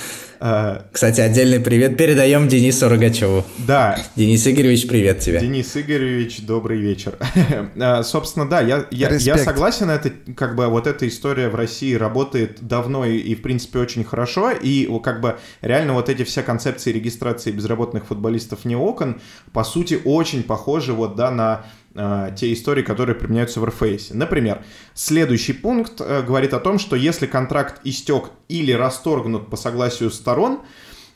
А, 0.45 0.87
Кстати, 0.91 1.21
отдельный 1.21 1.61
привет 1.61 1.95
передаем 1.95 2.49
Денису 2.49 2.89
Рогачеву. 2.89 3.45
Да. 3.59 3.97
Денис 4.17 4.45
Игоревич, 4.45 4.89
привет 4.89 5.19
тебе. 5.19 5.39
Денис 5.39 5.77
Игоревич, 5.77 6.41
добрый 6.41 6.79
вечер. 6.79 7.17
А, 7.79 8.03
собственно, 8.03 8.47
да, 8.47 8.59
я, 8.59 8.85
я, 8.91 9.09
я 9.15 9.37
согласен, 9.37 9.89
это 9.89 10.11
как 10.35 10.55
бы 10.55 10.67
вот 10.67 10.85
эта 10.85 11.07
история 11.07 11.47
в 11.47 11.55
России 11.55 11.93
работает 11.93 12.57
давно 12.61 13.05
и, 13.05 13.17
и, 13.17 13.35
в 13.35 13.41
принципе, 13.41 13.79
очень 13.79 14.03
хорошо, 14.03 14.51
и 14.51 14.87
как 14.99 15.21
бы 15.21 15.37
реально 15.61 15.93
вот 15.93 16.09
эти 16.09 16.23
все 16.23 16.43
концепции 16.43 16.91
регистрации 16.91 17.51
безработных 17.51 18.05
футболистов 18.05 18.65
не 18.65 18.75
окон, 18.75 19.21
по 19.53 19.63
сути, 19.63 19.99
очень 20.03 20.43
похожи 20.43 20.91
вот, 20.93 21.15
да, 21.15 21.31
на 21.31 21.65
те 21.93 22.51
истории, 22.53 22.81
которые 22.81 23.15
применяются 23.15 23.59
в 23.59 23.65
РФС. 23.65 24.11
Например, 24.11 24.63
следующий 24.95 25.53
пункт 25.53 26.01
э, 26.01 26.23
говорит 26.23 26.53
о 26.53 26.59
том, 26.59 26.79
что 26.79 26.95
если 26.95 27.27
контракт 27.27 27.81
истек 27.83 28.31
или 28.49 28.71
расторгнут 28.71 29.49
по 29.49 29.57
согласию 29.57 30.09
сторон 30.09 30.53
э, 30.53 30.59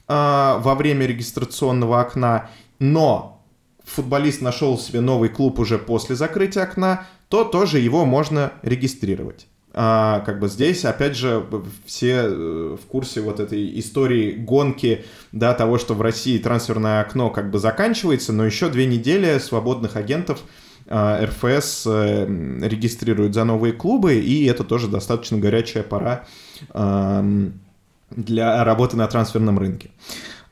во 0.08 0.76
время 0.76 1.08
регистрационного 1.08 2.02
окна, 2.02 2.52
но 2.78 3.44
футболист 3.86 4.42
нашел 4.42 4.78
себе 4.78 5.02
новый 5.02 5.30
клуб 5.30 5.58
уже 5.60 5.80
после 5.80 6.16
закрытия 6.16 6.64
окна, 6.64 7.08
то 7.30 7.44
тоже 7.44 7.80
его 7.80 8.06
можно 8.06 8.54
регистрировать. 8.62 9.48
А, 9.80 10.22
как 10.22 10.40
бы 10.40 10.48
здесь, 10.48 10.86
опять 10.86 11.16
же, 11.16 11.46
все 11.86 12.24
э, 12.24 12.78
в 12.82 12.86
курсе 12.88 13.22
вот 13.22 13.40
этой 13.40 13.80
истории 13.80 14.32
гонки, 14.32 15.06
да, 15.32 15.54
того, 15.54 15.78
что 15.78 15.94
в 15.94 16.02
России 16.02 16.40
трансферное 16.40 17.02
окно 17.02 17.30
как 17.30 17.52
бы 17.52 17.60
заканчивается, 17.60 18.34
но 18.34 18.46
еще 18.46 18.70
две 18.70 18.88
недели 18.88 19.38
свободных 19.38 19.96
агентов 19.96 20.42
РФС 20.90 21.88
э, 21.88 22.26
регистрирует 22.62 23.34
за 23.34 23.44
новые 23.44 23.74
клубы, 23.74 24.16
и 24.16 24.46
это 24.46 24.64
тоже 24.64 24.88
достаточно 24.88 25.38
горячая 25.38 25.84
пора 25.84 26.26
для 28.10 28.64
работы 28.64 28.96
на 28.96 29.08
трансферном 29.08 29.60
рынке. 29.60 29.92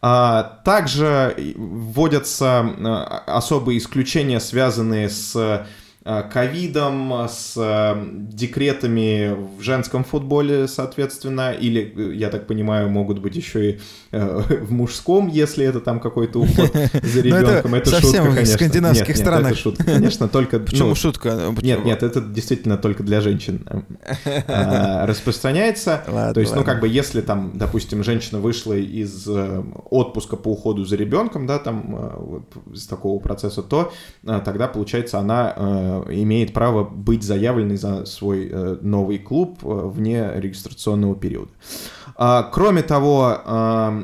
А, 0.02 0.60
также 0.66 1.34
вводятся 1.56 2.60
а, 2.60 3.24
особые 3.26 3.80
исключения, 3.80 4.40
связанные 4.40 5.10
с 5.10 5.36
Э, 5.36 5.66
ковидом, 6.06 7.12
с 7.28 7.56
э, 7.58 7.95
декретами 8.30 9.36
в 9.58 9.62
женском 9.64 10.03
футболе, 10.03 10.68
соответственно, 10.68 11.51
или, 11.51 11.93
э, 11.95 12.14
я 12.14 12.30
так 12.30 12.45
понимаю, 12.45 12.89
могут 12.89 13.18
быть 13.18 13.36
еще 13.36 13.72
и 13.72 13.80
в 14.12 14.72
мужском, 14.72 15.28
если 15.28 15.66
это 15.66 15.82
там 15.82 15.99
какой-то 15.99 16.39
уход 16.39 16.72
за 17.03 17.22
ребенком. 17.22 17.74
Это, 17.74 17.89
совсем 17.89 18.26
шутка, 18.26 18.36
конечно. 18.36 18.43
в 18.43 18.47
скандинавских 18.47 19.18
странах. 19.18 19.51
Это 19.51 19.60
шутка, 19.60 19.84
конечно, 19.84 20.28
только... 20.28 20.60
Почему 20.66 20.89
ну, 20.89 20.95
шутка? 20.95 21.51
Почему? 21.56 21.62
Нет, 21.62 21.86
нет, 21.86 22.03
это 22.03 22.22
действительно 22.22 22.78
только 22.78 23.01
для 23.01 23.20
женщин 23.22 23.68
распространяется. 24.47 26.03
Ладно, 26.08 26.34
То 26.36 26.39
есть, 26.39 26.56
ну, 26.56 26.64
как 26.64 26.82
бы, 26.82 26.88
если 26.88 27.22
там, 27.22 27.53
допустим, 27.56 28.03
женщина 28.03 28.39
вышла 28.39 28.74
из 28.74 29.28
отпуска 29.89 30.36
по 30.36 30.49
уходу 30.49 30.86
за 30.86 30.95
ребенком, 30.97 31.47
да, 31.47 31.58
там, 31.58 32.45
из 32.72 32.86
такого 32.86 33.20
процесса, 33.20 33.64
то 33.64 33.91
тогда, 34.24 34.68
получается, 34.68 35.18
она 35.18 35.95
имеет 36.10 36.54
право 36.54 36.84
быть 36.84 37.24
заявленной 37.24 37.78
за 37.78 38.06
свой 38.06 38.50
э, 38.52 38.78
новый 38.82 39.20
клуб 39.20 39.60
э, 39.64 39.68
вне 39.68 40.32
регистрационного 40.36 41.16
периода. 41.16 41.52
А, 42.18 42.43
кроме 42.43 42.82
того, 42.82 43.41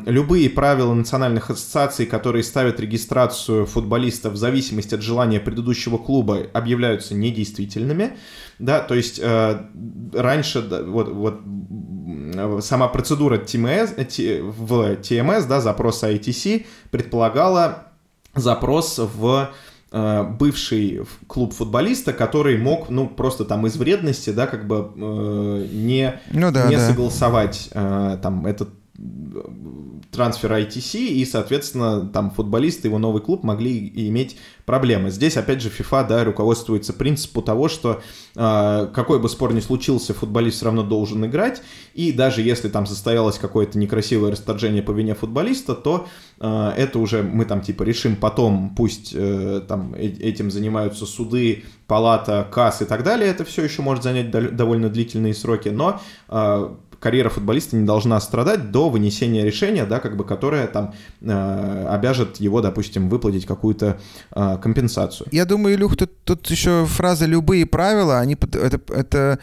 любые 0.06 0.50
правила 0.50 0.94
национальных 0.94 1.50
ассоциаций, 1.50 2.06
которые 2.06 2.44
ставят 2.44 2.78
регистрацию 2.82 3.66
футболиста 3.66 4.30
в 4.30 4.36
зависимости 4.36 4.96
от 4.96 5.02
желания 5.02 5.40
предыдущего 5.40 5.98
клуба, 5.98 6.40
объявляются 6.52 7.16
недействительными. 7.16 8.18
Да, 8.60 8.82
то 8.82 8.96
есть 8.96 9.20
э, 9.24 9.62
раньше 10.14 10.60
вот, 10.60 11.08
вот 11.08 11.40
сама 12.64 12.90
процедура 12.90 13.38
TMS, 13.38 13.96
в 14.42 14.74
TMS, 15.00 15.48
да, 15.48 15.62
запроса 15.62 16.12
ITC, 16.12 16.66
предполагала 16.92 17.88
запрос 18.36 19.00
в 19.00 19.52
Э, 19.52 19.71
бывший 19.92 21.02
клуб 21.28 21.54
футболиста, 21.54 22.14
который 22.14 22.58
мог, 22.58 22.90
ну, 22.90 23.08
просто 23.08 23.44
там 23.44 23.68
из 23.68 23.76
вредности, 23.76 24.30
да, 24.30 24.48
как 24.48 24.66
бы 24.66 24.92
э, 24.96 25.68
не, 25.74 26.20
ну, 26.32 26.52
да, 26.52 26.70
не 26.70 26.78
да. 26.78 26.88
согласовать 26.88 27.70
э, 27.74 28.18
там 28.22 28.46
этот 28.46 28.70
трансфер 30.12 30.52
ITC, 30.52 31.00
и, 31.08 31.26
соответственно, 31.26 32.08
там 32.08 32.32
футболисты, 32.32 32.88
его 32.90 33.00
новый 33.00 33.22
клуб 33.22 33.44
могли 33.44 33.92
иметь 34.08 34.38
проблемы. 34.66 35.10
Здесь, 35.10 35.38
опять 35.38 35.62
же, 35.62 35.70
FIFA, 35.70 36.08
да, 36.08 36.24
руководствуется 36.24 36.94
принципу 36.94 37.42
того, 37.42 37.70
что 37.70 38.02
э, 38.36 38.88
какой 38.94 39.20
бы 39.20 39.30
спор 39.30 39.54
ни 39.54 39.62
случился, 39.62 40.14
футболист 40.14 40.58
все 40.58 40.66
равно 40.66 40.84
должен 40.84 41.26
играть, 41.26 41.62
и 41.94 42.12
даже 42.12 42.42
если 42.42 42.68
там 42.68 42.86
состоялось 42.86 43.38
какое-то 43.38 43.78
некрасивое 43.78 44.32
расторжение 44.32 44.84
по 44.84 44.92
вине 44.92 45.16
футболиста, 45.16 45.76
то 45.76 46.08
э, 46.40 46.74
это 46.78 47.00
уже 47.00 47.24
мы 47.24 47.46
там 47.46 47.62
типа 47.62 47.84
решим 47.84 48.18
потом, 48.18 48.76
пусть 48.76 49.14
э, 49.16 49.62
там 49.68 49.96
э 49.96 50.08
этим 50.08 50.52
занимаются 50.52 51.06
суды, 51.06 51.64
палата, 51.88 52.48
КАС 52.52 52.82
и 52.82 52.86
так 52.86 53.04
далее, 53.04 53.30
это 53.30 53.46
все 53.46 53.64
еще 53.64 53.82
может 53.82 54.04
занять 54.04 54.30
довольно 54.32 54.90
длительные 54.90 55.34
сроки, 55.34 55.70
но 55.70 56.02
э, 56.30 56.70
карьера 57.02 57.30
футболиста 57.30 57.76
не 57.76 57.86
должна 57.86 58.22
страдать 58.22 58.72
до 58.72 58.90
вынесения 58.90 59.44
решения, 59.44 59.86
да, 59.86 60.00
как 60.00 60.16
бы, 60.16 60.24
которое 60.24 60.68
там 60.68 60.94
э, 61.22 61.88
обяжет 61.90 62.38
его, 62.38 62.62
допустим, 62.62 63.10
выплатить 63.10 63.46
какую-то 63.46 64.00
э, 64.34 64.58
компенсацию. 64.62 65.28
Я 65.32 65.46
думаю, 65.46 65.76
Илюх, 65.76 65.98
тут, 65.98 66.12
тут 66.24 66.50
еще 66.50 66.86
фраза 66.86 67.26
«любые 67.26 67.66
правила», 67.66 68.20
они, 68.20 68.36
это, 68.36 68.80
это 68.94 69.40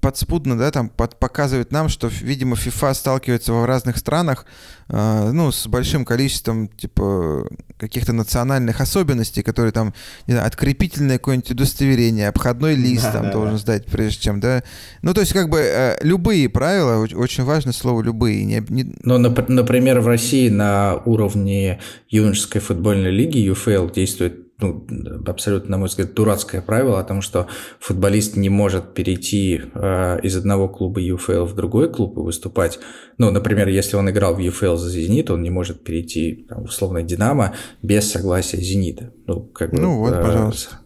подспудно, 0.00 0.56
да, 0.56 0.70
там 0.70 0.88
под, 0.88 1.18
показывает 1.18 1.72
нам, 1.72 1.88
что, 1.88 2.08
видимо, 2.08 2.56
FIFA 2.56 2.94
сталкивается 2.94 3.52
в 3.52 3.64
разных 3.64 3.96
странах, 3.96 4.46
э, 4.88 5.30
ну, 5.32 5.50
с 5.50 5.66
большим 5.66 6.04
количеством, 6.04 6.68
типа, 6.68 7.48
каких-то 7.78 8.12
национальных 8.12 8.80
особенностей, 8.80 9.42
которые 9.42 9.72
там, 9.72 9.94
не 10.26 10.34
знаю, 10.34 10.46
открепительное 10.46 11.18
какое-нибудь 11.18 11.50
удостоверение, 11.50 12.28
обходной 12.28 12.74
лист 12.76 13.04
да, 13.04 13.12
там 13.12 13.22
да, 13.24 13.32
должен 13.32 13.54
да. 13.54 13.58
сдать, 13.58 13.86
прежде 13.86 14.22
чем, 14.22 14.40
да. 14.40 14.62
Ну, 15.02 15.14
то 15.14 15.20
есть, 15.20 15.32
как 15.32 15.48
бы, 15.48 15.58
э, 15.58 15.96
любые 16.02 16.48
правила, 16.48 17.06
очень 17.14 17.44
важно 17.44 17.72
слово 17.72 18.02
«любые». 18.02 18.44
Не, 18.44 18.64
не... 18.68 18.94
Ну, 19.02 19.18
например, 19.18 20.00
в 20.00 20.08
России 20.08 20.48
на 20.48 20.96
уровне 21.04 21.80
юношеской 22.08 22.60
футбольной 22.60 23.10
лиги 23.10 23.38
UFL 23.50 23.92
действует 23.92 24.45
ну, 24.58 24.86
абсолютно, 25.26 25.72
на 25.72 25.78
мой 25.78 25.88
взгляд, 25.88 26.14
дурацкое 26.14 26.62
правило 26.62 26.98
о 26.98 27.04
том, 27.04 27.20
что 27.20 27.46
футболист 27.78 28.36
не 28.36 28.48
может 28.48 28.94
перейти 28.94 29.60
э, 29.74 30.20
из 30.22 30.36
одного 30.36 30.68
клуба 30.68 31.00
UFL 31.00 31.44
в 31.44 31.54
другой 31.54 31.92
клуб 31.92 32.16
и 32.16 32.20
выступать. 32.20 32.78
Ну, 33.18 33.30
например, 33.30 33.68
если 33.68 33.96
он 33.96 34.08
играл 34.08 34.34
в 34.34 34.40
UFL 34.40 34.76
за 34.76 34.88
«Зенит», 34.88 35.30
он 35.30 35.42
не 35.42 35.50
может 35.50 35.84
перейти, 35.84 36.46
там, 36.48 36.64
условно, 36.64 37.02
«Динамо» 37.02 37.54
без 37.82 38.10
согласия 38.10 38.56
«Зенита». 38.56 39.12
Ну, 39.26 39.40
как 39.42 39.72
бы, 39.72 39.80
ну 39.80 39.98
вот, 39.98 40.14
э, 40.14 40.22
пожалуйста. 40.22 40.80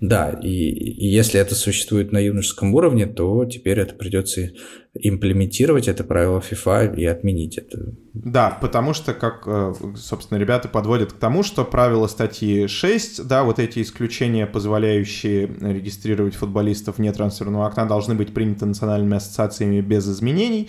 Да, 0.00 0.30
и, 0.42 0.48
и 0.48 1.06
если 1.06 1.40
это 1.40 1.54
существует 1.54 2.12
на 2.12 2.18
юношеском 2.18 2.74
уровне, 2.74 3.06
то 3.06 3.46
теперь 3.46 3.80
это 3.80 3.94
придется 3.94 4.50
имплементировать 4.92 5.88
это 5.88 6.04
правило 6.04 6.40
FIFA 6.40 6.96
и 6.96 7.04
отменить 7.06 7.56
это. 7.58 7.94
Да, 8.12 8.58
потому 8.60 8.92
что, 8.92 9.14
как, 9.14 9.44
э, 9.46 9.72
собственно, 9.96 10.38
ребята 10.38 10.68
подводят 10.68 11.12
к 11.12 11.18
тому, 11.18 11.42
что 11.42 11.64
правила 11.64 12.06
статьи 12.08 12.66
6, 12.66 13.26
да, 13.26 13.44
вот 13.44 13.58
эти 13.58 13.82
исключения, 13.82 14.46
позволяющие 14.46 15.46
регистрировать 15.46 16.34
футболистов 16.34 16.98
вне 16.98 17.12
трансферного 17.12 17.66
окна, 17.66 17.86
должны 17.86 18.14
быть 18.14 18.34
приняты 18.34 18.66
национальными 18.66 19.16
ассоциациями 19.16 19.80
без 19.80 20.08
изменений. 20.08 20.68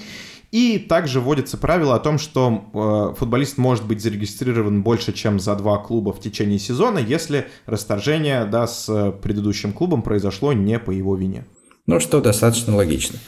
И 0.51 0.79
также 0.79 1.19
вводится 1.19 1.57
правило 1.57 1.95
о 1.95 1.99
том, 1.99 2.17
что 2.17 3.11
э, 3.13 3.17
футболист 3.17 3.57
может 3.57 3.85
быть 3.85 4.01
зарегистрирован 4.01 4.81
больше, 4.81 5.11
чем 5.11 5.39
за 5.39 5.55
два 5.55 5.77
клуба 5.77 6.13
в 6.13 6.21
течение 6.21 6.57
сезона, 6.57 6.99
если 6.99 7.47
расторжение 7.65 8.45
да, 8.45 8.65
с 8.65 9.11
предыдущим 9.21 9.73
клубом 9.73 10.01
произошло 10.01 10.53
не 10.53 10.79
по 10.79 10.91
его 10.91 11.15
вине. 11.15 11.45
Ну, 11.85 11.99
что 11.99 12.21
достаточно 12.21 12.75
логично. 12.75 13.19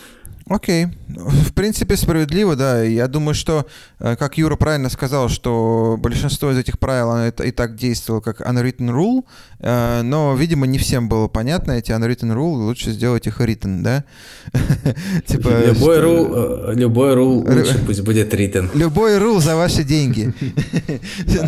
Окей. 0.49 0.87
В 1.07 1.53
принципе, 1.53 1.95
справедливо, 1.95 2.55
да. 2.55 2.81
Я 2.81 3.07
думаю, 3.07 3.35
что, 3.35 3.67
э, 3.99 4.15
как 4.15 4.37
Юра 4.37 4.55
правильно 4.55 4.89
сказал, 4.89 5.29
что 5.29 5.95
большинство 5.99 6.51
из 6.51 6.57
этих 6.57 6.79
правил 6.79 7.11
это 7.11 7.43
и 7.43 7.51
так 7.51 7.75
действовало 7.75 8.21
как 8.21 8.41
unwritten 8.41 8.89
rule, 8.89 9.19
э, 9.21 9.25
но, 9.61 10.35
видимо, 10.37 10.65
не 10.65 10.77
всем 10.77 11.09
было 11.09 11.27
понятно 11.27 11.73
эти 11.73 11.91
unwritten 11.91 12.33
rule, 12.33 12.63
лучше 12.65 12.91
сделать 12.91 13.27
их 13.27 13.41
written, 13.41 13.81
да? 13.81 14.05
типа, 15.27 15.49
любой 15.67 15.97
rule, 15.97 16.71
э, 16.71 16.75
любой 16.75 17.13
rule 17.15 17.57
лучше 17.57 17.79
пусть 17.85 18.01
будет 18.01 18.33
written. 18.33 18.69
Любой 18.73 19.17
rule 19.17 19.41
за 19.41 19.55
ваши 19.55 19.83
деньги. 19.83 20.33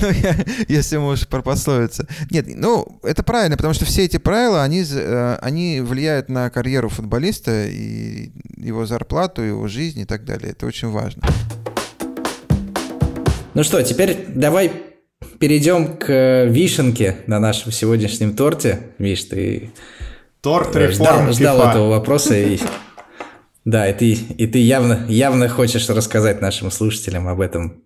Ну, 0.01 0.07
если 0.68 0.97
можешь 0.97 1.28
пропословиться. 1.28 2.07
Нет, 2.30 2.45
ну, 2.47 2.99
это 3.03 3.24
правильно, 3.24 3.57
потому 3.57 3.74
что 3.74 3.86
все 3.86 4.05
эти 4.05 4.18
правила, 4.18 4.64
они, 4.64 4.84
они 5.41 5.82
влияют 5.82 6.30
на 6.30 6.49
карьеру 6.49 6.89
футболиста 6.89 7.68
и 7.68 8.32
его 8.57 8.86
зарплату, 8.86 9.41
его 9.41 9.68
жизнь 9.68 9.99
и 9.99 10.05
так 10.05 10.26
далее. 10.26 10.51
Это 10.51 10.66
очень 10.66 10.89
важно. 10.89 11.24
Ну 13.53 13.64
что, 13.64 13.82
теперь 13.84 14.28
давай 14.30 14.91
перейдем 15.39 15.97
к 15.97 16.45
вишенке 16.45 17.17
на 17.28 17.39
нашем 17.39 17.72
сегодняшнем 17.72 18.36
торте. 18.36 18.80
Виш, 18.97 19.24
ты 19.26 19.72
Торт 20.41 20.76
ждал, 20.91 21.32
ждал 21.32 21.69
этого 21.69 21.89
вопроса 21.89 22.36
и 22.36 22.59
да, 23.63 23.88
и 23.88 23.93
ты, 23.93 24.13
и 24.13 24.47
ты 24.47 24.57
явно, 24.57 25.05
явно 25.07 25.47
хочешь 25.47 25.88
рассказать 25.89 26.41
нашим 26.41 26.72
слушателям 26.72 27.28
об 27.28 27.41
этом 27.41 27.84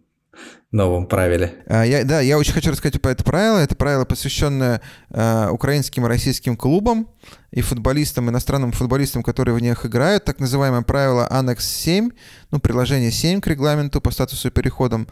новом 0.76 1.08
правиле. 1.08 1.54
А, 1.68 1.84
я, 1.84 2.04
да, 2.04 2.22
я 2.22 2.38
очень 2.38 2.54
хочу 2.54 2.72
рассказать 2.72 3.02
про 3.02 3.12
это 3.12 3.24
правило. 3.24 3.58
Это 3.58 3.76
правило, 3.76 4.06
посвященное 4.06 4.82
э, 5.10 5.50
украинским 5.50 6.06
и 6.06 6.10
российским 6.10 6.56
клубам 6.58 7.08
и 7.52 7.62
футболистам, 7.62 8.30
иностранным 8.30 8.74
футболистам, 8.74 9.24
которые 9.24 9.56
в 9.56 9.60
них 9.60 9.86
играют. 9.86 10.26
Так 10.26 10.40
называемое 10.40 10.82
правило 10.82 11.28
Аннекс 11.30 11.66
7, 11.68 12.12
ну, 12.52 12.60
приложение 12.60 13.12
7 13.12 13.40
к 13.42 13.48
регламенту 13.48 14.02
по 14.02 14.12
статусу 14.12 14.50
и 14.50 14.52
переходам. 14.52 15.08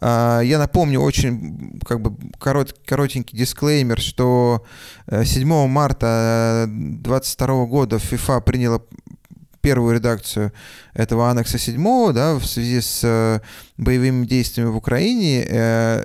Э, 0.00 0.40
я 0.42 0.58
напомню 0.58 1.00
очень 1.00 1.78
как 1.86 2.00
бы 2.00 2.16
корот, 2.38 2.74
коротенький 2.84 3.38
дисклеймер, 3.38 4.00
что 4.00 4.64
7 5.10 5.68
марта 5.68 6.64
2022 6.68 7.66
года 7.66 7.96
FIFA 7.96 8.40
приняла 8.40 8.80
первую 9.62 9.94
редакцию 9.94 10.52
этого 10.92 11.30
аннекса 11.30 11.56
7, 11.56 12.12
да, 12.12 12.34
в 12.34 12.44
связи 12.44 12.80
с 12.80 13.00
э, 13.04 13.40
боевыми 13.78 14.26
действиями 14.26 14.70
в 14.70 14.76
Украине, 14.76 15.46
э, 15.48 16.04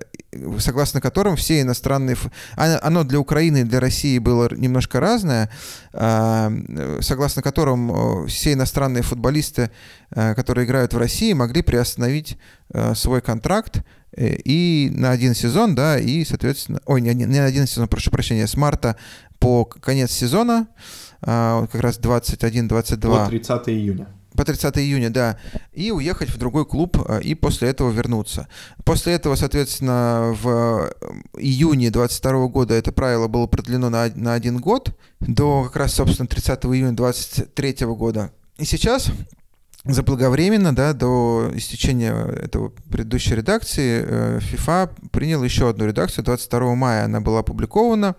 согласно 0.60 1.01
которым 1.01 1.36
все 1.36 1.62
иностранные... 1.62 2.16
Оно 2.55 3.03
для 3.03 3.20
Украины 3.20 3.62
и 3.62 3.64
для 3.64 3.80
России 3.80 4.20
было 4.20 4.53
немножко 4.53 4.99
разное, 4.99 5.49
а, 5.93 6.51
согласно 7.01 7.41
которым 7.41 7.91
э, 8.26 8.28
все 8.28 8.53
иностранные 8.53 9.01
футболисты, 9.01 9.72
которые 10.12 10.66
играют 10.66 10.93
в 10.93 10.97
России, 10.97 11.34
могли 11.34 11.62
приостановить 11.62 12.38
свой 12.93 13.22
контракт 13.22 13.82
и 14.16 14.89
на 14.93 15.12
один 15.12 15.34
сезон, 15.34 15.76
да, 15.76 15.99
и, 15.99 16.24
соответственно... 16.24 16.80
Ой, 16.86 17.01
не, 17.01 17.14
не 17.14 17.26
на 17.26 17.45
один 17.45 17.68
сезон, 17.68 17.88
прошу 17.88 18.12
прощения, 18.12 18.47
с 18.47 18.55
марта 18.55 18.95
по 19.39 19.66
конец 19.66 20.12
сезона, 20.12 20.68
как 21.22 21.82
раз 21.82 21.99
21-22. 21.99 22.99
По 22.99 23.30
30 23.30 23.70
июня. 23.70 24.07
По 24.38 24.45
30 24.45 24.78
июня, 24.78 25.09
да. 25.09 25.38
И 25.74 25.89
уехать 25.91 26.30
в 26.30 26.38
другой 26.38 26.65
клуб, 26.65 26.97
а, 27.07 27.18
и 27.18 27.34
после 27.34 27.70
этого 27.70 27.89
вернуться. 27.89 28.47
После 28.86 29.13
этого, 29.13 29.34
соответственно, 29.34 30.36
в 30.39 30.91
июне 31.39 31.89
22 31.89 32.47
года 32.47 32.76
это 32.76 32.91
правило 32.91 33.28
было 33.28 33.47
продлено 33.47 33.89
на, 33.89 34.11
на 34.13 34.36
один 34.36 34.59
год, 34.59 34.95
до 35.20 35.63
как 35.63 35.78
раз, 35.78 35.95
собственно, 35.95 36.28
30 36.28 36.65
июня 36.65 36.91
23 36.91 37.78
года. 37.88 38.32
И 38.59 38.65
сейчас 38.65 39.11
заблаговременно, 39.86 40.76
да, 40.76 40.93
до 40.93 41.49
истечения 41.55 42.13
этого 42.13 42.70
предыдущей 42.91 43.36
редакции, 43.36 44.03
э, 44.05 44.39
FIFA 44.39 45.09
принял 45.11 45.43
еще 45.43 45.70
одну 45.70 45.86
редакцию, 45.88 46.26
22 46.26 46.76
мая 46.76 47.05
она 47.05 47.22
была 47.22 47.39
опубликована, 47.39 48.09
а, 48.09 48.15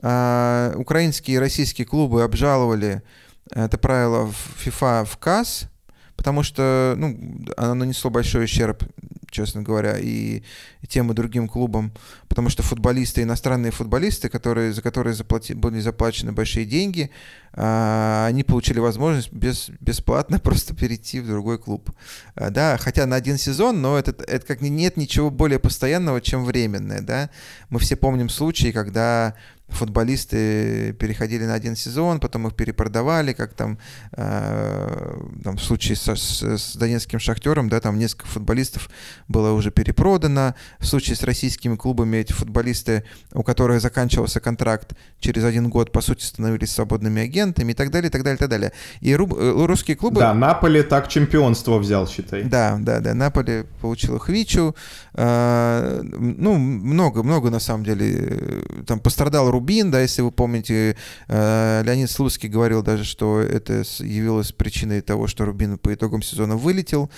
украинские 0.00 1.36
и 1.36 1.38
российские 1.38 1.86
клубы 1.86 2.22
обжаловали 2.22 3.02
это 3.50 3.78
правило 3.78 4.30
в 4.30 4.66
FIFA 4.66 5.04
в 5.06 5.16
КАС, 5.16 5.68
потому 6.16 6.42
что 6.42 6.94
ну, 6.96 7.46
оно 7.56 7.74
нанесло 7.74 8.10
большой 8.10 8.44
ущерб, 8.44 8.82
честно 9.30 9.62
говоря, 9.62 9.96
и, 9.98 10.42
тем 10.88 11.10
и 11.10 11.14
другим 11.14 11.48
клубам, 11.48 11.92
потому 12.28 12.48
что 12.48 12.62
футболисты, 12.62 13.22
иностранные 13.22 13.72
футболисты, 13.72 14.28
которые, 14.28 14.72
за 14.72 14.82
которые 14.82 15.14
заплати, 15.14 15.54
были 15.54 15.80
заплачены 15.80 16.32
большие 16.32 16.66
деньги, 16.66 17.10
а, 17.52 18.26
они 18.26 18.42
получили 18.42 18.80
возможность 18.80 19.32
без, 19.32 19.70
бесплатно 19.80 20.38
просто 20.42 20.74
перейти 20.74 21.20
в 21.20 21.26
другой 21.26 21.58
клуб. 21.58 21.90
А, 22.34 22.50
да, 22.50 22.76
хотя 22.78 23.06
на 23.06 23.16
один 23.16 23.38
сезон, 23.38 23.80
но 23.80 23.98
это, 23.98 24.10
это 24.24 24.46
как 24.46 24.60
нет 24.60 24.96
ничего 24.96 25.30
более 25.30 25.58
постоянного, 25.58 26.20
чем 26.20 26.44
временное. 26.44 27.00
Да? 27.00 27.30
Мы 27.70 27.78
все 27.78 27.96
помним 27.96 28.28
случаи, 28.28 28.72
когда 28.72 29.34
футболисты 29.68 30.92
переходили 30.94 31.44
на 31.44 31.54
один 31.54 31.76
сезон, 31.76 32.20
потом 32.20 32.46
их 32.46 32.54
перепродавали, 32.54 33.32
как 33.32 33.54
там, 33.54 33.78
э, 34.12 35.20
там 35.44 35.56
в 35.56 35.62
случае 35.62 35.96
со, 35.96 36.16
с, 36.16 36.42
с 36.42 36.76
донецким 36.76 37.18
шахтером, 37.18 37.68
да, 37.68 37.80
там 37.80 37.98
несколько 37.98 38.26
футболистов 38.26 38.90
было 39.28 39.52
уже 39.52 39.70
перепродано. 39.70 40.54
В 40.78 40.86
случае 40.86 41.16
с 41.16 41.22
российскими 41.22 41.76
клубами 41.76 42.18
эти 42.18 42.32
футболисты, 42.32 43.04
у 43.32 43.42
которых 43.42 43.80
заканчивался 43.80 44.40
контракт, 44.40 44.94
через 45.20 45.44
один 45.44 45.68
год, 45.68 45.92
по 45.92 46.00
сути, 46.00 46.24
становились 46.24 46.72
свободными 46.72 47.22
агентами 47.22 47.72
и 47.72 47.74
так 47.74 47.90
далее, 47.90 48.08
и 48.08 48.12
так 48.12 48.22
далее, 48.22 48.36
и 48.36 48.38
так 48.38 48.48
далее. 48.48 48.72
И 49.00 49.14
ру, 49.14 49.28
э, 49.36 49.66
русские 49.66 49.96
клубы... 49.96 50.20
Да, 50.20 50.34
Наполе 50.34 50.82
так 50.82 51.08
чемпионство 51.08 51.78
взял, 51.78 52.08
считай. 52.08 52.42
Да, 52.44 52.76
да, 52.80 53.00
да, 53.00 53.14
Наполе 53.14 53.66
получил 53.80 54.18
Хвичу. 54.18 54.74
Э, 55.14 56.00
ну, 56.02 56.56
много, 56.56 57.22
много, 57.22 57.50
на 57.50 57.60
самом 57.60 57.84
деле. 57.84 58.14
Э, 58.18 58.62
там 58.86 59.00
пострадал 59.00 59.50
Рубин, 59.58 59.90
да, 59.90 60.00
если 60.00 60.22
вы 60.22 60.30
помните, 60.30 60.96
э, 61.26 61.82
Леонид 61.84 62.10
Слуцкий 62.10 62.48
говорил 62.48 62.82
даже, 62.82 63.02
что 63.04 63.40
это 63.40 63.82
явилось 63.98 64.52
причиной 64.52 65.00
того, 65.00 65.26
что 65.26 65.44
Рубин 65.44 65.78
по 65.78 65.92
итогам 65.92 66.22
сезона 66.22 66.56
вылетел. 66.56 67.10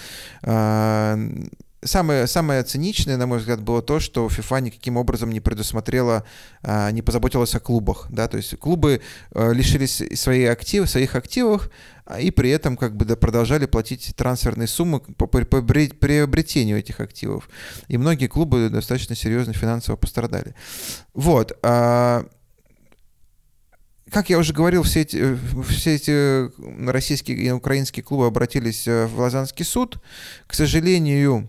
Э, 0.42 1.18
самое, 1.84 2.26
самое 2.26 2.62
циничное, 2.62 3.18
на 3.18 3.26
мой 3.26 3.38
взгляд, 3.38 3.60
было 3.60 3.82
то, 3.82 4.00
что 4.00 4.26
FIFA 4.26 4.62
никаким 4.62 4.96
образом 4.96 5.30
не 5.30 5.40
предусмотрела, 5.40 6.24
а, 6.62 6.90
не 6.90 7.02
позаботилась 7.02 7.54
о 7.54 7.60
клубах. 7.60 8.06
Да? 8.10 8.26
То 8.26 8.38
есть 8.38 8.56
клубы 8.58 9.02
э, 9.32 9.52
лишились 9.52 10.02
своих 10.18 10.50
активов, 10.50 10.88
своих 10.88 11.14
активов, 11.14 11.70
и 12.18 12.30
при 12.30 12.50
этом 12.50 12.76
как 12.76 12.96
бы 12.96 13.04
продолжали 13.16 13.66
платить 13.66 14.14
трансферные 14.16 14.68
суммы 14.68 15.00
по 15.00 15.26
приобретению 15.26 16.78
этих 16.78 17.00
активов. 17.00 17.48
И 17.88 17.98
многие 17.98 18.26
клубы 18.26 18.68
достаточно 18.68 19.14
серьезно 19.14 19.52
финансово 19.52 19.96
пострадали. 19.96 20.54
Вот. 21.14 21.58
А, 21.62 22.26
как 24.10 24.30
я 24.30 24.38
уже 24.38 24.52
говорил, 24.52 24.82
все 24.82 25.02
эти, 25.02 25.38
все 25.68 25.94
эти 25.94 26.50
российские 26.90 27.36
и 27.36 27.50
украинские 27.50 28.02
клубы 28.02 28.26
обратились 28.26 28.86
в 28.86 29.18
Лазанский 29.18 29.64
суд. 29.64 30.00
К 30.46 30.54
сожалению, 30.54 31.48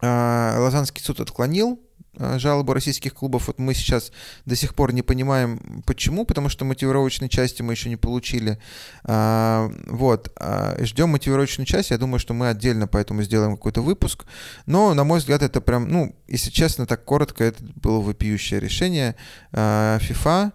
Лазанский 0.00 1.02
суд 1.02 1.20
отклонил 1.20 1.80
Э, 1.80 1.87
жалобы 2.18 2.74
российских 2.74 3.14
клубов. 3.14 3.46
Вот 3.46 3.58
мы 3.58 3.74
сейчас 3.74 4.12
до 4.46 4.56
сих 4.56 4.74
пор 4.74 4.92
не 4.92 5.02
понимаем, 5.02 5.82
почему, 5.86 6.24
потому 6.24 6.48
что 6.48 6.64
мотивировочной 6.64 7.28
части 7.28 7.62
мы 7.62 7.72
еще 7.72 7.88
не 7.88 7.96
получили. 7.96 8.58
А, 9.04 9.70
вот. 9.86 10.32
А, 10.36 10.76
ждем 10.80 11.10
мотивировочную 11.10 11.66
часть. 11.66 11.90
Я 11.90 11.98
думаю, 11.98 12.18
что 12.18 12.34
мы 12.34 12.48
отдельно 12.48 12.86
поэтому 12.86 13.22
сделаем 13.22 13.56
какой-то 13.56 13.82
выпуск. 13.82 14.24
Но, 14.66 14.94
на 14.94 15.04
мой 15.04 15.18
взгляд, 15.18 15.42
это 15.42 15.60
прям, 15.60 15.88
ну, 15.88 16.16
если 16.26 16.50
честно, 16.50 16.86
так 16.86 17.04
коротко, 17.04 17.44
это 17.44 17.62
было 17.76 18.00
вопиющее 18.00 18.60
решение 18.60 19.16
а, 19.52 19.98
FIFA, 19.98 20.52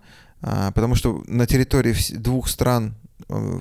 потому 0.73 0.95
что 0.95 1.23
на 1.27 1.47
территории 1.47 1.95
двух 2.17 2.49
стран 2.49 2.95
Э, 3.02 3.02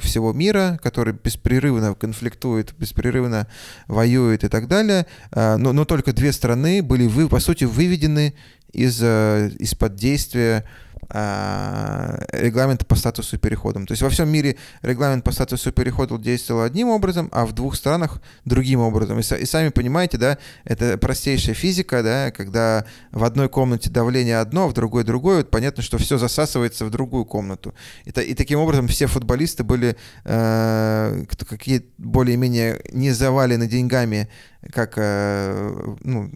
всего 0.00 0.32
мира, 0.32 0.78
который 0.82 1.14
беспрерывно 1.14 1.94
конфликтует, 1.94 2.74
беспрерывно 2.78 3.46
воюет 3.86 4.44
и 4.44 4.48
так 4.48 4.68
далее. 4.68 5.06
Э, 5.32 5.56
но, 5.56 5.72
но 5.72 5.84
только 5.84 6.12
две 6.12 6.32
страны 6.32 6.82
были, 6.82 7.06
вы, 7.06 7.28
по 7.28 7.40
сути, 7.40 7.64
выведены 7.64 8.34
из, 8.72 9.00
э, 9.02 9.50
из-под 9.58 9.94
действия 9.96 10.64
регламента 11.10 12.86
по 12.86 12.94
статусу 12.94 13.38
переходом. 13.38 13.86
То 13.86 13.92
есть 13.92 14.02
во 14.02 14.08
всем 14.08 14.30
мире 14.30 14.56
регламент 14.82 15.24
по 15.24 15.32
статусу 15.32 15.72
перехода 15.72 16.16
действовал 16.16 16.62
одним 16.62 16.88
образом, 16.88 17.28
а 17.32 17.44
в 17.44 17.52
двух 17.52 17.76
странах 17.76 18.22
другим 18.44 18.80
образом. 18.80 19.18
И, 19.18 19.22
и 19.22 19.44
сами 19.44 19.68
понимаете, 19.68 20.16
да, 20.16 20.38
это 20.64 20.96
простейшая 20.96 21.54
физика, 21.54 22.02
да, 22.02 22.30
когда 22.30 22.86
в 23.10 23.24
одной 23.24 23.48
комнате 23.48 23.90
давление 23.90 24.38
одно, 24.38 24.64
а 24.64 24.68
в 24.68 24.72
другой 24.72 25.04
другое, 25.04 25.38
вот 25.38 25.50
понятно, 25.50 25.82
что 25.82 25.98
все 25.98 26.18
засасывается 26.18 26.84
в 26.84 26.90
другую 26.90 27.24
комнату. 27.24 27.74
И, 28.04 28.10
и 28.10 28.34
таким 28.34 28.60
образом 28.60 28.88
все 28.88 29.06
футболисты 29.06 29.64
были 29.64 29.96
э, 30.24 31.24
какие 31.48 31.84
более-менее 31.98 32.80
не 32.92 33.10
завалены 33.10 33.66
деньгами, 33.66 34.28
как 34.72 34.94
э, 34.96 35.94
ну, 36.04 36.30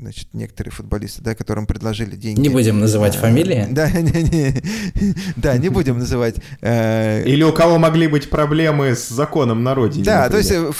значит, 0.00 0.28
некоторые 0.32 0.72
футболисты, 0.72 1.22
да, 1.22 1.34
которым 1.34 1.66
предложили 1.66 2.16
деньги. 2.16 2.40
Не 2.40 2.48
будем 2.48 2.80
называть 2.80 3.16
а, 3.16 3.20
фамилии. 3.20 3.66
Да, 3.70 3.90
не, 4.00 4.22
не, 4.22 4.62
да, 5.36 5.56
не 5.58 5.68
будем 5.68 5.98
называть. 5.98 6.36
Э, 6.60 7.22
Или 7.24 7.42
у 7.42 7.52
кого 7.52 7.78
могли 7.78 8.06
быть 8.06 8.30
проблемы 8.30 8.94
с 8.96 9.08
законом 9.08 9.62
на 9.62 9.74
родине. 9.74 10.04
Да, 10.04 10.28
то 10.28 10.38
есть 10.38 10.50
э, 10.52 10.70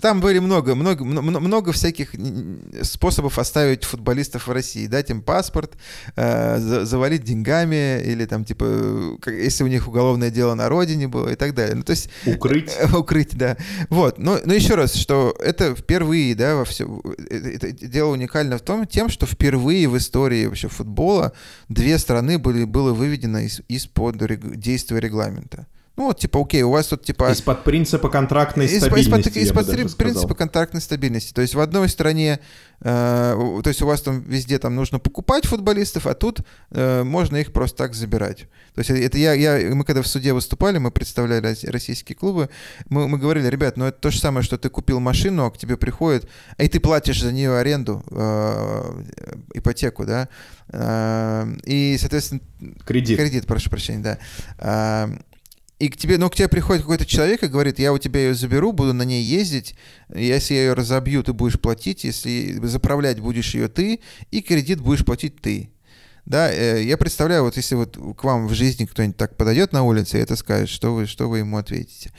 там 0.00 0.20
были 0.20 0.38
много, 0.38 0.74
много, 0.74 1.04
много 1.04 1.72
всяких 1.72 2.14
способов 2.82 3.38
оставить 3.38 3.84
футболистов 3.84 4.46
в 4.46 4.52
России, 4.52 4.86
дать 4.86 5.10
им 5.10 5.22
паспорт, 5.22 5.74
э, 6.16 6.58
завалить 6.58 7.24
деньгами 7.24 8.02
или 8.02 8.24
там 8.24 8.44
типа, 8.44 9.18
если 9.26 9.64
у 9.64 9.68
них 9.68 9.86
уголовное 9.86 10.30
дело 10.30 10.54
на 10.54 10.68
родине 10.68 11.08
было 11.08 11.28
и 11.28 11.36
так 11.36 11.54
далее. 11.54 11.76
Ну, 11.76 11.82
то 11.82 11.90
есть 11.90 12.08
укрыть, 12.26 12.72
укрыть, 12.94 13.36
да. 13.36 13.56
Вот, 13.90 14.18
но, 14.18 14.38
но 14.44 14.54
еще 14.54 14.74
раз, 14.74 14.94
что 14.94 15.36
это 15.38 15.74
впервые, 15.74 16.34
да, 16.34 16.56
во 16.56 16.64
все, 16.64 16.88
это 17.28 17.72
дело 17.72 18.12
уникально 18.12 18.61
том, 18.62 18.86
тем, 18.86 19.08
что 19.08 19.26
впервые 19.26 19.88
в 19.88 19.96
истории 19.96 20.46
вообще 20.46 20.68
футбола 20.68 21.32
две 21.68 21.98
страны 21.98 22.38
были, 22.38 22.64
было 22.64 22.92
выведено 22.92 23.40
из, 23.40 23.60
из-под 23.68 24.16
действия 24.58 25.00
регламента. 25.00 25.66
Ну, 25.94 26.06
вот, 26.06 26.18
типа, 26.18 26.40
окей, 26.40 26.62
у 26.62 26.70
вас 26.70 26.86
тут, 26.86 27.04
типа... 27.04 27.32
Из-под 27.32 27.64
принципа 27.64 28.08
контрактной 28.08 28.64
из, 28.64 28.78
стабильности, 28.78 29.38
Из-под, 29.38 29.68
из 29.68 29.94
принципа 29.94 30.34
контрактной 30.34 30.80
стабильности. 30.80 31.34
То 31.34 31.42
есть 31.42 31.54
в 31.54 31.60
одной 31.60 31.90
стране, 31.90 32.40
э, 32.80 33.60
то 33.62 33.68
есть 33.68 33.82
у 33.82 33.86
вас 33.86 34.00
там 34.00 34.22
везде 34.22 34.58
там 34.58 34.74
нужно 34.74 34.98
покупать 34.98 35.44
футболистов, 35.44 36.06
а 36.06 36.14
тут 36.14 36.40
э, 36.70 37.02
можно 37.02 37.36
их 37.36 37.52
просто 37.52 37.76
так 37.76 37.94
забирать. 37.94 38.46
То 38.74 38.78
есть 38.78 38.88
это 38.88 39.18
я, 39.18 39.34
я, 39.34 39.74
мы 39.74 39.84
когда 39.84 40.00
в 40.00 40.06
суде 40.06 40.32
выступали, 40.32 40.78
мы 40.78 40.90
представляли 40.90 41.54
российские 41.66 42.16
клубы, 42.16 42.48
мы, 42.88 43.06
мы 43.06 43.18
говорили, 43.18 43.46
ребят, 43.48 43.76
ну 43.76 43.84
это 43.84 44.00
то 44.00 44.10
же 44.10 44.18
самое, 44.18 44.42
что 44.42 44.56
ты 44.56 44.70
купил 44.70 44.98
машину, 44.98 45.44
а 45.44 45.50
к 45.50 45.58
тебе 45.58 45.76
приходит, 45.76 46.26
и 46.56 46.68
ты 46.68 46.80
платишь 46.80 47.20
за 47.20 47.32
нее 47.32 47.58
аренду, 47.58 48.02
э, 48.10 49.02
ипотеку, 49.52 50.06
да, 50.06 50.30
э, 50.68 51.54
и, 51.64 51.98
соответственно... 52.00 52.40
Кредит. 52.86 53.18
Кредит, 53.18 53.46
прошу 53.46 53.68
прощения, 53.68 54.02
да. 54.02 54.18
Э, 54.58 55.18
и 55.82 55.88
к 55.88 55.96
тебе, 55.96 56.16
ну, 56.16 56.30
к 56.30 56.36
тебе 56.36 56.46
приходит 56.46 56.82
какой-то 56.82 57.04
человек 57.04 57.42
и 57.42 57.48
говорит, 57.48 57.80
я 57.80 57.92
у 57.92 57.98
тебя 57.98 58.20
ее 58.20 58.34
заберу, 58.34 58.70
буду 58.70 58.92
на 58.92 59.02
ней 59.02 59.20
ездить, 59.24 59.74
если 60.14 60.54
я 60.54 60.60
ее 60.60 60.72
разобью, 60.74 61.24
ты 61.24 61.32
будешь 61.32 61.58
платить, 61.58 62.04
если 62.04 62.56
заправлять 62.62 63.18
будешь 63.18 63.52
ее 63.56 63.66
ты, 63.66 63.98
и 64.30 64.42
кредит 64.42 64.80
будешь 64.80 65.04
платить 65.04 65.40
ты. 65.40 65.70
Да, 66.24 66.52
э, 66.52 66.84
я 66.84 66.96
представляю, 66.96 67.42
вот 67.42 67.56
если 67.56 67.74
вот 67.74 67.98
к 68.16 68.22
вам 68.22 68.46
в 68.46 68.54
жизни 68.54 68.84
кто-нибудь 68.84 69.16
так 69.16 69.36
подойдет 69.36 69.72
на 69.72 69.82
улице 69.82 70.18
и 70.18 70.20
это 70.20 70.36
скажет, 70.36 70.68
что 70.68 70.94
вы, 70.94 71.06
что 71.06 71.28
вы 71.28 71.38
ему 71.38 71.56
ответите. 71.56 72.12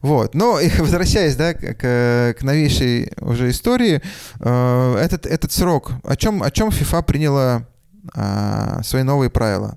Вот, 0.00 0.36
но 0.36 0.60
возвращаясь, 0.78 1.34
да, 1.34 1.54
к, 1.54 2.36
к 2.38 2.42
новейшей 2.42 3.10
уже 3.20 3.50
истории, 3.50 4.00
э, 4.38 4.96
этот, 5.02 5.26
этот 5.26 5.50
срок, 5.50 5.90
о 6.04 6.14
чем, 6.14 6.40
о 6.40 6.52
чем 6.52 6.68
FIFA 6.68 7.02
приняла 7.02 7.66
а, 8.14 8.80
свои 8.84 9.02
новые 9.02 9.28
правила. 9.28 9.76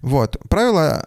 Вот, 0.00 0.38
правила 0.48 1.06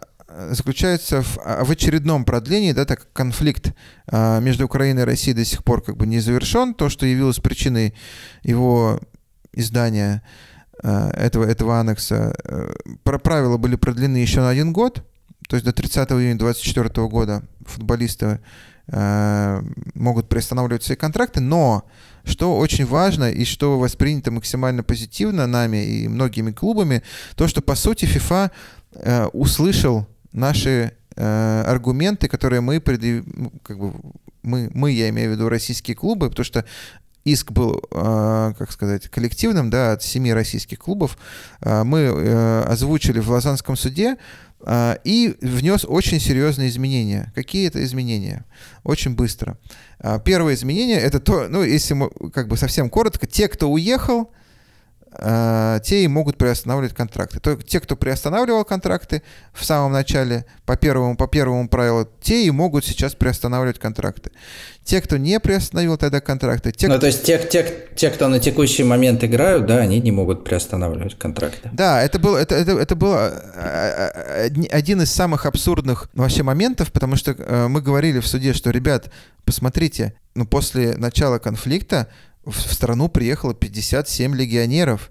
заключается 0.50 1.22
в, 1.22 1.38
а, 1.44 1.64
в 1.64 1.70
очередном 1.70 2.24
продлении, 2.24 2.72
да, 2.72 2.84
так 2.84 3.00
как 3.00 3.12
конфликт 3.12 3.74
а, 4.06 4.40
между 4.40 4.64
Украиной 4.64 5.02
и 5.02 5.06
Россией 5.06 5.34
до 5.34 5.44
сих 5.44 5.64
пор 5.64 5.82
как 5.82 5.96
бы 5.96 6.06
не 6.06 6.20
завершен, 6.20 6.74
то, 6.74 6.88
что 6.88 7.06
явилось 7.06 7.38
причиной 7.38 7.94
его 8.42 9.00
издания 9.52 10.22
а, 10.82 11.10
этого, 11.10 11.44
этого 11.44 11.80
аннекса, 11.80 12.34
э, 12.44 12.72
про 13.02 13.18
правила 13.18 13.56
были 13.56 13.76
продлены 13.76 14.18
еще 14.18 14.40
на 14.40 14.50
один 14.50 14.72
год, 14.72 15.04
то 15.48 15.56
есть 15.56 15.64
до 15.64 15.72
30 15.72 16.10
июня 16.12 16.38
2024 16.38 17.08
года 17.08 17.42
футболисты 17.66 18.40
могут 19.94 20.30
приостанавливать 20.30 20.82
свои 20.82 20.96
контракты, 20.96 21.40
но 21.40 21.84
что 22.24 22.56
очень 22.56 22.86
важно 22.86 23.30
и 23.30 23.44
что 23.44 23.78
воспринято 23.78 24.30
максимально 24.30 24.82
позитивно 24.82 25.46
нами 25.46 25.84
и 25.84 26.08
многими 26.08 26.52
клубами, 26.52 27.02
то, 27.36 27.48
что 27.48 27.60
по 27.60 27.74
сути 27.74 28.06
FIFA 28.06 28.50
э, 28.94 29.26
услышал 29.26 30.06
наши 30.32 30.92
э, 31.16 31.62
аргументы, 31.66 32.28
которые 32.28 32.60
мы, 32.60 32.80
предъяв... 32.80 33.24
Ну, 33.26 33.52
как 33.62 33.78
бы, 33.78 33.92
мы, 34.42 34.70
мы, 34.72 34.92
я 34.92 35.08
имею 35.10 35.30
в 35.30 35.32
виду 35.34 35.48
российские 35.48 35.96
клубы, 35.96 36.30
потому 36.30 36.44
что 36.44 36.64
иск 37.24 37.52
был, 37.52 37.82
э, 37.90 38.52
как 38.58 38.70
сказать, 38.72 39.08
коллективным, 39.08 39.70
да, 39.70 39.92
от 39.92 40.02
семи 40.02 40.32
российских 40.32 40.78
клубов. 40.78 41.18
Э, 41.60 41.82
мы 41.84 41.98
э, 41.98 42.62
озвучили 42.62 43.20
в 43.20 43.30
Лозанском 43.30 43.76
суде 43.76 44.16
э, 44.60 44.96
и 45.04 45.36
внес 45.42 45.84
очень 45.84 46.20
серьезные 46.20 46.68
изменения. 46.68 47.32
Какие 47.34 47.68
это 47.68 47.82
изменения? 47.84 48.44
Очень 48.84 49.14
быстро. 49.14 49.58
Э, 49.98 50.18
первое 50.24 50.54
изменение 50.54 50.98
это 50.98 51.20
то, 51.20 51.48
ну, 51.48 51.62
если 51.62 51.94
мы, 51.94 52.10
как 52.32 52.48
бы 52.48 52.56
совсем 52.56 52.88
коротко, 52.88 53.26
те, 53.26 53.48
кто 53.48 53.70
уехал, 53.70 54.30
те 55.84 56.04
и 56.04 56.08
могут 56.08 56.36
приостанавливать 56.36 56.94
контракты. 56.94 57.40
То, 57.40 57.56
те, 57.56 57.80
кто 57.80 57.96
приостанавливал 57.96 58.64
контракты 58.64 59.22
в 59.52 59.64
самом 59.64 59.92
начале 59.92 60.44
по 60.66 60.76
первому, 60.76 61.16
по 61.16 61.26
первому 61.26 61.68
правилу, 61.68 62.08
те 62.20 62.44
и 62.44 62.50
могут 62.50 62.84
сейчас 62.84 63.14
приостанавливать 63.14 63.78
контракты. 63.78 64.30
Те, 64.84 65.00
кто 65.00 65.16
не 65.16 65.40
приостановил 65.40 65.96
тогда 65.96 66.20
контракты... 66.20 66.72
Те, 66.72 66.88
ну, 66.88 66.94
кто... 66.94 67.00
то 67.00 67.06
есть 67.06 67.22
те, 67.24 67.38
те, 67.38 67.88
те, 67.94 68.10
кто 68.10 68.28
на 68.28 68.38
текущий 68.38 68.84
момент 68.84 69.24
играют, 69.24 69.66
да, 69.66 69.78
они 69.78 70.00
не 70.00 70.12
могут 70.12 70.44
приостанавливать 70.44 71.18
контракты. 71.18 71.70
Да, 71.72 72.02
это 72.02 72.18
был, 72.18 72.36
это, 72.36 72.54
это, 72.54 72.72
это 72.72 72.94
был 72.94 73.14
э, 73.14 73.30
э, 73.54 74.66
один 74.70 75.02
из 75.02 75.10
самых 75.10 75.46
абсурдных 75.46 76.08
вообще 76.14 76.42
моментов, 76.42 76.92
потому 76.92 77.16
что 77.16 77.34
мы 77.68 77.82
говорили 77.82 78.20
в 78.20 78.26
суде, 78.26 78.52
что, 78.52 78.70
ребят, 78.70 79.10
посмотрите, 79.44 80.14
ну, 80.34 80.46
после 80.46 80.96
начала 80.96 81.38
конфликта 81.38 82.08
в 82.50 82.72
страну 82.72 83.08
приехало 83.08 83.54
57 83.54 84.34
легионеров. 84.34 85.10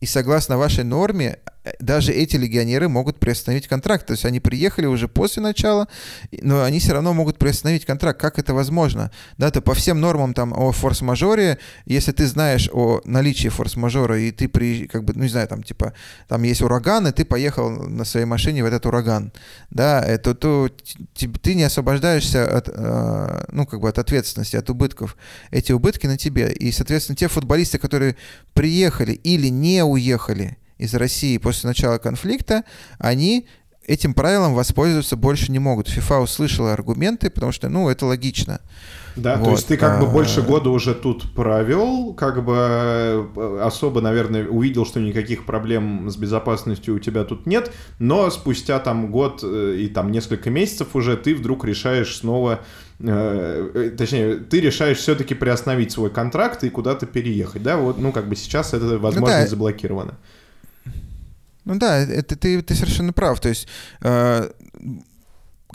И 0.00 0.06
согласно 0.06 0.58
вашей 0.58 0.84
норме, 0.84 1.38
даже 1.78 2.12
эти 2.12 2.36
легионеры 2.36 2.88
могут 2.88 3.18
приостановить 3.18 3.68
контракт. 3.68 4.06
То 4.06 4.12
есть 4.12 4.24
они 4.24 4.40
приехали 4.40 4.86
уже 4.86 5.08
после 5.08 5.42
начала, 5.42 5.88
но 6.30 6.62
они 6.62 6.78
все 6.78 6.92
равно 6.92 7.12
могут 7.12 7.38
приостановить 7.38 7.84
контракт. 7.84 8.20
Как 8.20 8.38
это 8.38 8.54
возможно? 8.54 9.10
Да, 9.38 9.50
то 9.50 9.60
по 9.60 9.74
всем 9.74 10.00
нормам 10.00 10.34
там 10.34 10.52
о 10.52 10.72
форс-мажоре, 10.72 11.58
если 11.84 12.12
ты 12.12 12.26
знаешь 12.26 12.68
о 12.72 13.00
наличии 13.04 13.48
форс-мажора, 13.48 14.18
и 14.18 14.30
ты 14.30 14.48
при, 14.48 14.86
как 14.86 15.04
бы, 15.04 15.12
ну 15.14 15.24
не 15.24 15.28
знаю, 15.28 15.48
там 15.48 15.62
типа, 15.62 15.92
там 16.28 16.42
есть 16.42 16.62
ураган, 16.62 17.06
и 17.06 17.12
ты 17.12 17.24
поехал 17.24 17.70
на 17.70 18.04
своей 18.04 18.26
машине 18.26 18.62
в 18.62 18.66
этот 18.66 18.86
ураган, 18.86 19.32
да, 19.70 20.02
это 20.02 20.34
то 20.34 20.70
ты 21.14 21.54
не 21.54 21.64
освобождаешься 21.64 22.46
от, 22.46 22.68
э, 22.68 23.44
ну 23.50 23.66
как 23.66 23.80
бы 23.80 23.88
от 23.88 23.98
ответственности, 23.98 24.56
от 24.56 24.70
убытков. 24.70 25.16
Эти 25.50 25.72
убытки 25.72 26.06
на 26.06 26.16
тебе. 26.16 26.52
И, 26.52 26.72
соответственно, 26.72 27.16
те 27.16 27.28
футболисты, 27.28 27.78
которые 27.78 28.16
приехали 28.54 29.12
или 29.12 29.48
не 29.48 29.84
уехали, 29.84 30.58
из 30.78 30.94
России 30.94 31.38
после 31.38 31.68
начала 31.68 31.98
конфликта, 31.98 32.64
они 32.98 33.46
этим 33.86 34.14
правилом 34.14 34.54
воспользоваться 34.54 35.16
больше 35.16 35.52
не 35.52 35.58
могут. 35.58 35.88
FIFA 35.88 36.22
услышала 36.22 36.72
аргументы, 36.72 37.30
потому 37.30 37.52
что, 37.52 37.68
ну, 37.68 37.88
это 37.88 38.06
логично. 38.06 38.60
Да, 39.14 39.36
вот. 39.36 39.44
то 39.44 39.50
есть 39.52 39.66
ты 39.66 39.78
как 39.78 39.98
бы 40.00 40.06
больше 40.06 40.42
года 40.42 40.68
уже 40.68 40.94
тут 40.94 41.32
провел, 41.34 42.12
как 42.12 42.44
бы 42.44 42.54
э, 42.54 43.60
особо, 43.62 44.02
наверное, 44.02 44.46
увидел, 44.46 44.84
что 44.84 45.00
никаких 45.00 45.46
проблем 45.46 46.10
с 46.10 46.16
безопасностью 46.16 46.94
у 46.94 46.98
тебя 46.98 47.24
тут 47.24 47.46
нет, 47.46 47.72
но 47.98 48.28
спустя 48.30 48.78
там 48.78 49.10
год 49.10 49.40
э, 49.42 49.76
и 49.78 49.88
там 49.88 50.12
несколько 50.12 50.50
месяцев 50.50 50.88
уже 50.94 51.16
ты 51.16 51.34
вдруг 51.34 51.64
решаешь 51.64 52.14
снова 52.14 52.60
э, 52.98 53.94
точнее, 53.96 54.36
ты 54.36 54.60
решаешь 54.60 54.98
все-таки 54.98 55.34
приостановить 55.34 55.92
свой 55.92 56.10
контракт 56.10 56.62
и 56.64 56.68
куда-то 56.68 57.06
переехать, 57.06 57.62
да, 57.62 57.78
вот, 57.78 57.98
ну, 57.98 58.12
как 58.12 58.28
бы 58.28 58.36
сейчас 58.36 58.74
это 58.74 58.98
возможность 58.98 59.38
ну, 59.38 59.44
да. 59.44 59.46
заблокирована. 59.46 60.18
Ну 61.66 61.78
да, 61.78 61.98
это 61.98 62.36
ты, 62.36 62.62
ты 62.62 62.74
совершенно 62.74 63.12
прав, 63.12 63.38
то 63.40 63.50
есть 63.50 63.68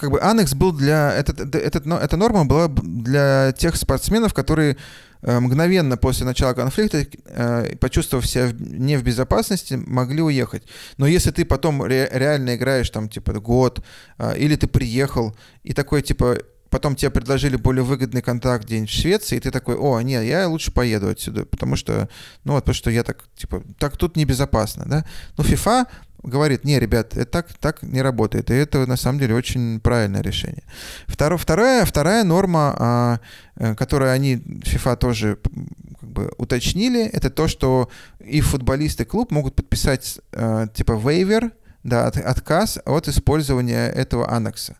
как 0.01 0.09
бы 0.09 0.19
анекс 0.19 0.55
был 0.55 0.71
для... 0.71 1.13
Этот, 1.13 1.55
этот, 1.55 1.85
эта 1.85 2.17
норма 2.17 2.45
была 2.45 2.67
для 2.69 3.53
тех 3.55 3.75
спортсменов, 3.75 4.33
которые 4.33 4.77
э, 5.21 5.39
мгновенно 5.39 5.95
после 5.95 6.25
начала 6.25 6.53
конфликта, 6.53 7.05
э, 7.25 7.75
почувствовав 7.75 8.25
себя 8.25 8.51
не 8.51 8.97
в 8.97 9.03
безопасности, 9.03 9.75
могли 9.75 10.23
уехать. 10.23 10.63
Но 10.97 11.05
если 11.05 11.29
ты 11.29 11.45
потом 11.45 11.83
ре 11.83 12.09
реально 12.11 12.55
играешь 12.55 12.89
там 12.89 13.09
типа 13.09 13.33
год, 13.39 13.83
э, 14.17 14.37
или 14.37 14.55
ты 14.55 14.65
приехал, 14.65 15.35
и 15.61 15.73
такой 15.73 16.01
типа 16.01 16.37
потом 16.71 16.95
тебе 16.95 17.11
предложили 17.11 17.57
более 17.57 17.83
выгодный 17.83 18.21
контракт 18.21 18.65
где-нибудь 18.65 18.89
в 18.89 18.93
Швеции, 18.93 19.35
и 19.35 19.39
ты 19.39 19.51
такой, 19.51 19.75
о, 19.75 19.99
нет, 20.01 20.23
я 20.23 20.47
лучше 20.47 20.71
поеду 20.71 21.09
отсюда, 21.09 21.45
потому 21.45 21.75
что, 21.75 22.09
ну 22.45 22.53
вот, 22.53 22.61
потому 22.61 22.73
что 22.73 22.89
я 22.89 23.03
так, 23.03 23.25
типа, 23.35 23.61
так 23.77 23.97
тут 23.97 24.15
небезопасно, 24.15 24.85
да. 24.87 25.05
Но 25.37 25.43
FIFA 25.43 25.85
говорит, 26.23 26.63
не, 26.63 26.79
ребят, 26.79 27.17
это 27.17 27.25
так, 27.25 27.53
так 27.59 27.83
не 27.83 28.01
работает. 28.01 28.49
И 28.49 28.53
это 28.53 28.85
на 28.87 28.95
самом 28.95 29.19
деле 29.19 29.35
очень 29.35 29.79
правильное 29.79 30.21
решение. 30.21 30.63
Второ, 31.07 31.37
вторая, 31.37 31.83
вторая 31.83 32.23
норма, 32.23 32.75
а, 32.77 33.19
э, 33.57 33.75
которую 33.75 34.11
они, 34.11 34.35
FIFA 34.35 34.97
тоже 34.97 35.39
как 35.99 36.09
бы 36.09 36.33
уточнили, 36.37 37.05
это 37.05 37.29
то, 37.29 37.47
что 37.47 37.89
и 38.19 38.39
футболисты, 38.39 39.03
и 39.03 39.05
клуб 39.05 39.31
могут 39.31 39.55
подписать 39.55 40.19
а, 40.31 40.67
типа 40.67 40.93
вейвер, 40.93 41.51
да, 41.83 42.07
от, 42.07 42.17
отказ 42.17 42.79
от 42.85 43.07
использования 43.07 43.89
этого 43.89 44.29
аннекса. 44.31 44.77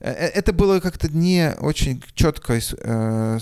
Э, 0.00 0.10
это 0.10 0.52
было 0.52 0.80
как-то 0.80 1.08
не 1.08 1.54
очень 1.60 2.02
четко 2.14 2.58
э, 2.58 3.38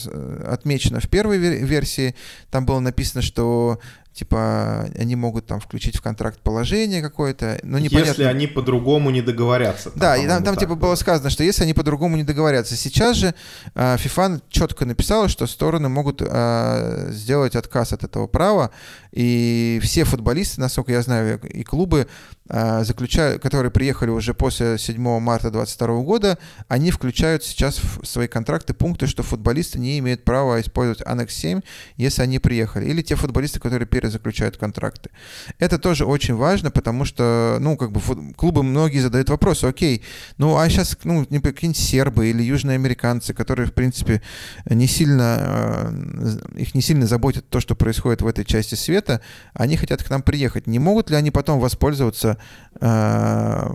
отмечено 0.47 1.01
в 1.01 1.09
первой 1.09 1.39
версии. 1.39 2.15
Там 2.51 2.67
было 2.67 2.81
написано, 2.81 3.23
что 3.23 3.81
типа 4.15 4.89
они 4.97 5.17
могут 5.17 5.47
там 5.47 5.59
включить 5.59 5.97
в 5.97 6.03
контракт 6.03 6.39
положение 6.41 7.03
какое-то, 7.03 7.59
но 7.65 7.81
непонятно... 7.81 8.09
Если 8.11 8.23
они 8.23 8.47
по-другому 8.47 9.11
не 9.11 9.23
договорятся. 9.23 9.91
Там, 9.91 9.99
да, 9.99 10.17
и 10.17 10.27
там, 10.29 10.45
там 10.45 10.57
типа 10.57 10.77
было 10.77 10.95
сказано, 10.95 11.31
что 11.31 11.43
если 11.43 11.65
они 11.65 11.75
по-другому 11.75 12.17
не 12.17 12.23
договорятся. 12.23 12.77
Сейчас 12.77 13.17
же 13.17 13.35
э, 13.75 13.97
FIFA 13.97 14.41
четко 14.49 14.85
написала, 14.85 15.29
что 15.29 15.49
стороны 15.49 15.89
могут 15.89 16.23
э, 16.25 17.09
сделать 17.11 17.57
отказ 17.57 17.93
от 17.93 18.05
этого 18.05 18.29
права, 18.29 18.71
и 19.11 19.81
все 19.83 20.05
футболисты, 20.05 20.61
насколько 20.61 20.93
я 20.93 21.03
знаю, 21.03 21.41
и 21.41 21.65
клубы, 21.65 22.07
э, 22.49 22.85
заключают, 22.85 23.43
которые 23.43 23.73
приехали 23.73 24.11
уже 24.11 24.33
после 24.33 24.79
7 24.79 24.97
марта 25.19 25.51
2022 25.51 26.03
года, 26.03 26.39
они 26.69 26.93
включают 26.93 27.43
сейчас 27.43 27.79
в 27.79 28.05
свои 28.07 28.29
контракты 28.29 28.75
пункты, 28.75 29.09
что 29.09 29.25
футболисты 29.25 29.81
не 29.81 29.99
имеют 29.99 30.25
права 30.25 30.61
использовать 30.61 31.03
аннекс 31.05 31.35
7, 31.35 31.61
если 31.97 32.23
они 32.23 32.39
приехали. 32.39 32.87
Или 32.87 33.03
те 33.03 33.17
футболисты, 33.17 33.59
которые 33.59 33.89
заключают 34.11 34.57
контракты. 34.57 35.11
Это 35.59 35.79
тоже 35.79 36.05
очень 36.05 36.35
важно, 36.35 36.71
потому 36.71 37.05
что, 37.05 37.59
ну, 37.61 37.77
как 37.77 37.93
бы 37.93 38.01
клубы 38.35 38.63
многие 38.63 39.01
задают 39.01 39.31
вопрос, 39.31 39.65
окей, 39.65 40.03
ну, 40.39 40.57
а 40.57 40.69
сейчас, 40.69 40.97
ну, 41.05 41.27
не 41.31 41.41
какие-нибудь 41.41 41.81
сербы 41.81 42.29
или 42.29 42.43
южные 42.43 42.75
американцы, 42.75 43.35
которые, 43.35 43.67
в 43.67 43.73
принципе, 43.73 44.23
не 44.67 44.87
сильно, 44.87 45.37
э, 45.39 46.39
их 46.57 46.75
не 46.75 46.83
сильно 46.83 47.07
заботит 47.07 47.49
то, 47.49 47.61
что 47.61 47.75
происходит 47.75 48.23
в 48.23 48.27
этой 48.27 48.45
части 48.45 48.75
света, 48.75 49.21
они 49.53 49.77
хотят 49.77 50.03
к 50.03 50.11
нам 50.11 50.23
приехать. 50.23 50.67
Не 50.67 50.79
могут 50.79 51.11
ли 51.11 51.17
они 51.17 51.31
потом 51.31 51.61
воспользоваться 51.61 52.39
э, 52.81 53.71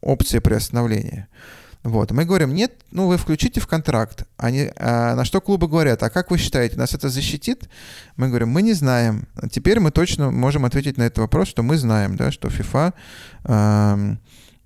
опцией 0.00 0.40
приостановления? 0.40 1.28
Вот. 1.82 2.10
Мы 2.10 2.26
говорим, 2.26 2.54
нет, 2.54 2.72
ну 2.90 3.06
вы 3.06 3.16
включите 3.16 3.60
в 3.60 3.66
контракт. 3.66 4.24
Они, 4.36 4.70
а, 4.76 5.14
на 5.14 5.24
что 5.24 5.40
клубы 5.40 5.66
говорят, 5.66 6.02
а 6.02 6.10
как 6.10 6.30
вы 6.30 6.36
считаете, 6.36 6.76
нас 6.76 6.92
это 6.92 7.08
защитит? 7.08 7.70
Мы 8.16 8.28
говорим, 8.28 8.50
мы 8.50 8.60
не 8.60 8.74
знаем. 8.74 9.26
Теперь 9.50 9.80
мы 9.80 9.90
точно 9.90 10.30
можем 10.30 10.66
ответить 10.66 10.98
на 10.98 11.04
этот 11.04 11.18
вопрос, 11.18 11.48
что 11.48 11.62
мы 11.62 11.78
знаем, 11.78 12.16
да, 12.16 12.30
что 12.30 12.48
FIFA 12.48 12.92
э, 13.44 14.16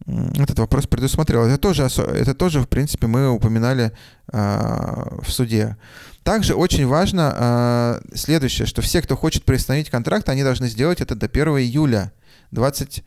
этот 0.06 0.58
вопрос 0.58 0.88
предусмотрел. 0.88 1.44
Это 1.44 1.56
тоже, 1.56 1.84
это 1.84 2.34
тоже, 2.34 2.60
в 2.60 2.68
принципе, 2.68 3.06
мы 3.06 3.30
упоминали 3.30 3.92
э, 4.32 5.18
в 5.22 5.30
суде. 5.30 5.76
Также 6.24 6.54
очень 6.54 6.86
важно 6.86 8.00
э, 8.12 8.16
следующее, 8.16 8.66
что 8.66 8.82
все, 8.82 9.00
кто 9.02 9.16
хочет 9.16 9.44
приостановить 9.44 9.88
контракт, 9.88 10.28
они 10.28 10.42
должны 10.42 10.68
сделать 10.68 11.00
это 11.00 11.14
до 11.14 11.26
1 11.26 11.48
июля 11.58 12.12
20... 12.50 13.04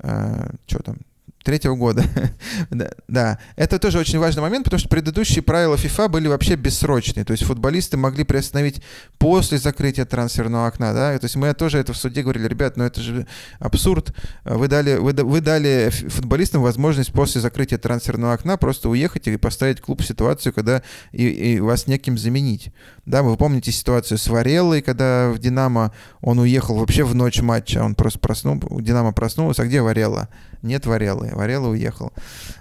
Э, 0.00 0.50
что 0.66 0.82
там? 0.82 0.98
Третьего 1.46 1.76
года. 1.76 2.04
да, 2.70 2.90
да, 3.06 3.38
это 3.54 3.78
тоже 3.78 4.00
очень 4.00 4.18
важный 4.18 4.42
момент, 4.42 4.64
потому 4.64 4.80
что 4.80 4.88
предыдущие 4.88 5.42
правила 5.42 5.76
FIFA 5.76 6.08
были 6.08 6.26
вообще 6.26 6.56
бессрочные, 6.56 7.24
то 7.24 7.30
есть 7.30 7.44
футболисты 7.44 7.96
могли 7.96 8.24
приостановить 8.24 8.82
после 9.16 9.58
закрытия 9.58 10.04
трансферного 10.04 10.66
окна, 10.66 10.92
да, 10.92 11.16
то 11.16 11.24
есть 11.24 11.36
мы 11.36 11.54
тоже 11.54 11.78
это 11.78 11.92
в 11.92 11.96
суде 11.96 12.22
говорили, 12.22 12.48
ребят, 12.48 12.76
ну 12.76 12.82
это 12.82 13.00
же 13.00 13.28
абсурд, 13.60 14.12
вы 14.44 14.66
дали, 14.66 14.96
вы, 14.96 15.12
вы 15.12 15.40
дали 15.40 15.90
футболистам 15.90 16.62
возможность 16.62 17.12
после 17.12 17.40
закрытия 17.40 17.78
трансферного 17.78 18.32
окна 18.32 18.56
просто 18.56 18.88
уехать 18.88 19.28
и 19.28 19.36
поставить 19.36 19.80
клуб 19.80 20.02
в 20.02 20.06
ситуацию, 20.06 20.52
когда 20.52 20.82
и, 21.12 21.28
и 21.28 21.60
вас 21.60 21.86
неким 21.86 22.18
заменить. 22.18 22.72
Да, 23.04 23.22
вы 23.22 23.36
помните 23.36 23.70
ситуацию 23.70 24.18
с 24.18 24.26
Вареллой, 24.26 24.82
когда 24.82 25.30
в 25.30 25.38
Динамо 25.38 25.92
он 26.20 26.40
уехал 26.40 26.76
вообще 26.76 27.04
в 27.04 27.14
ночь 27.14 27.40
матча, 27.40 27.84
он 27.84 27.94
просто 27.94 28.18
проснул, 28.18 28.60
Динамо 28.80 29.12
проснулся, 29.12 29.62
а 29.62 29.66
где 29.66 29.80
Варелла? 29.80 30.28
Нет 30.62 30.86
Вареллы, 30.86 31.30
Варелла 31.32 31.68
уехал. 31.68 32.12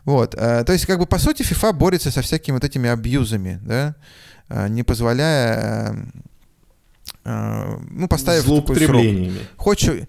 Вот, 0.04 0.36
э, 0.36 0.64
то 0.64 0.74
есть 0.74 0.86
как 0.86 1.00
бы 1.00 1.06
по 1.06 1.18
сути 1.18 1.42
FIFA 1.42 1.74
борется 1.74 2.12
со 2.12 2.22
всякими 2.22 2.56
вот 2.56 2.64
этими 2.64 2.90
абьюзами, 2.90 3.60
да, 3.64 3.96
э, 4.50 4.68
не 4.70 4.84
позволяя, 4.84 5.96
э, 7.24 7.78
ну, 7.92 8.08
поставив 8.08 8.46
такой 8.46 8.76
срок. 8.76 9.04
Хочешь, 9.58 10.08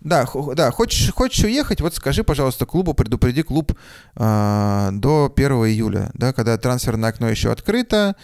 да, 0.00 0.26
да, 0.54 0.70
хочешь, 0.70 1.12
хочешь 1.12 1.44
уехать, 1.44 1.80
вот 1.80 1.94
скажи, 1.94 2.22
пожалуйста, 2.22 2.64
клубу, 2.66 2.94
предупреди 2.94 3.42
клуб 3.42 3.72
э, 4.14 4.88
до 4.92 5.32
1 5.34 5.52
июля, 5.66 6.10
да, 6.14 6.32
когда 6.32 6.56
трансферное 6.58 7.10
окно 7.10 7.28
еще 7.28 7.50
открыто, 7.50 8.14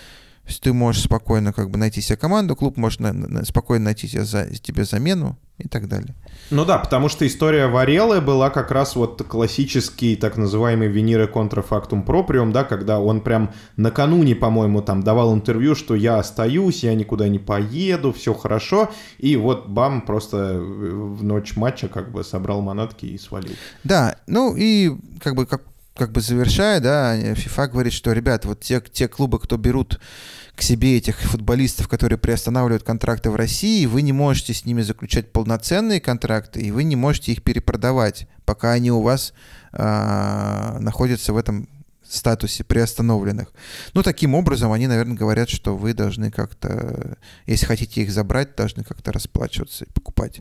ты 0.60 0.72
можешь 0.72 1.04
спокойно 1.04 1.52
как 1.52 1.70
бы 1.70 1.78
найти 1.78 2.00
себе 2.00 2.16
команду, 2.16 2.56
клуб 2.56 2.76
может 2.76 3.00
на, 3.00 3.12
на, 3.12 3.44
спокойно 3.44 3.86
найти 3.86 4.08
себе, 4.08 4.24
за, 4.24 4.46
тебе 4.46 4.84
замену 4.84 5.38
и 5.58 5.68
так 5.68 5.88
далее. 5.88 6.14
Ну 6.50 6.64
да, 6.64 6.78
потому 6.78 7.08
что 7.08 7.26
история 7.26 7.66
Варелы 7.66 8.20
была 8.20 8.50
как 8.50 8.70
раз 8.70 8.96
вот 8.96 9.22
классический 9.22 10.16
так 10.16 10.36
называемый 10.36 10.88
виниры 10.88 11.26
контрафактум 11.26 12.02
проприум, 12.02 12.52
да, 12.52 12.64
когда 12.64 12.98
он 12.98 13.20
прям 13.20 13.52
накануне, 13.76 14.34
по-моему, 14.34 14.82
там 14.82 15.02
давал 15.02 15.34
интервью, 15.34 15.74
что 15.74 15.94
я 15.94 16.18
остаюсь, 16.18 16.82
я 16.82 16.94
никуда 16.94 17.28
не 17.28 17.38
поеду, 17.38 18.12
все 18.12 18.34
хорошо, 18.34 18.90
и 19.18 19.36
вот 19.36 19.68
бам, 19.68 20.02
просто 20.02 20.58
в 20.58 21.22
ночь 21.22 21.56
матча 21.56 21.88
как 21.88 22.10
бы 22.10 22.24
собрал 22.24 22.60
манатки 22.60 23.06
и 23.06 23.18
свалил. 23.18 23.54
Да, 23.84 24.16
ну 24.26 24.54
и 24.56 24.92
как 25.20 25.34
бы 25.34 25.46
как 25.46 25.62
как 25.94 26.12
бы 26.12 26.20
завершая, 26.20 26.80
да, 26.80 27.16
FIFA 27.16 27.68
говорит, 27.68 27.92
что, 27.92 28.12
ребят, 28.12 28.44
вот 28.44 28.60
те, 28.60 28.80
те 28.80 29.08
клубы, 29.08 29.38
кто 29.38 29.56
берут 29.58 30.00
к 30.54 30.62
себе 30.62 30.98
этих 30.98 31.18
футболистов, 31.18 31.88
которые 31.88 32.18
приостанавливают 32.18 32.82
контракты 32.82 33.30
в 33.30 33.36
России, 33.36 33.86
вы 33.86 34.02
не 34.02 34.12
можете 34.12 34.52
с 34.52 34.64
ними 34.64 34.82
заключать 34.82 35.32
полноценные 35.32 36.00
контракты, 36.00 36.60
и 36.60 36.70
вы 36.70 36.84
не 36.84 36.96
можете 36.96 37.32
их 37.32 37.42
перепродавать, 37.42 38.28
пока 38.44 38.72
они 38.72 38.90
у 38.90 39.00
вас 39.00 39.32
э, 39.72 40.76
находятся 40.80 41.32
в 41.32 41.36
этом 41.38 41.68
статусе 42.12 42.64
приостановленных. 42.64 43.52
Ну, 43.94 44.02
таким 44.02 44.34
образом, 44.34 44.72
они, 44.72 44.86
наверное, 44.86 45.16
говорят, 45.16 45.48
что 45.48 45.76
вы 45.76 45.94
должны 45.94 46.30
как-то, 46.30 47.16
если 47.46 47.66
хотите 47.66 48.02
их 48.02 48.10
забрать, 48.10 48.54
должны 48.54 48.84
как-то 48.84 49.12
расплачиваться 49.12 49.84
и 49.84 49.92
покупать. 49.92 50.40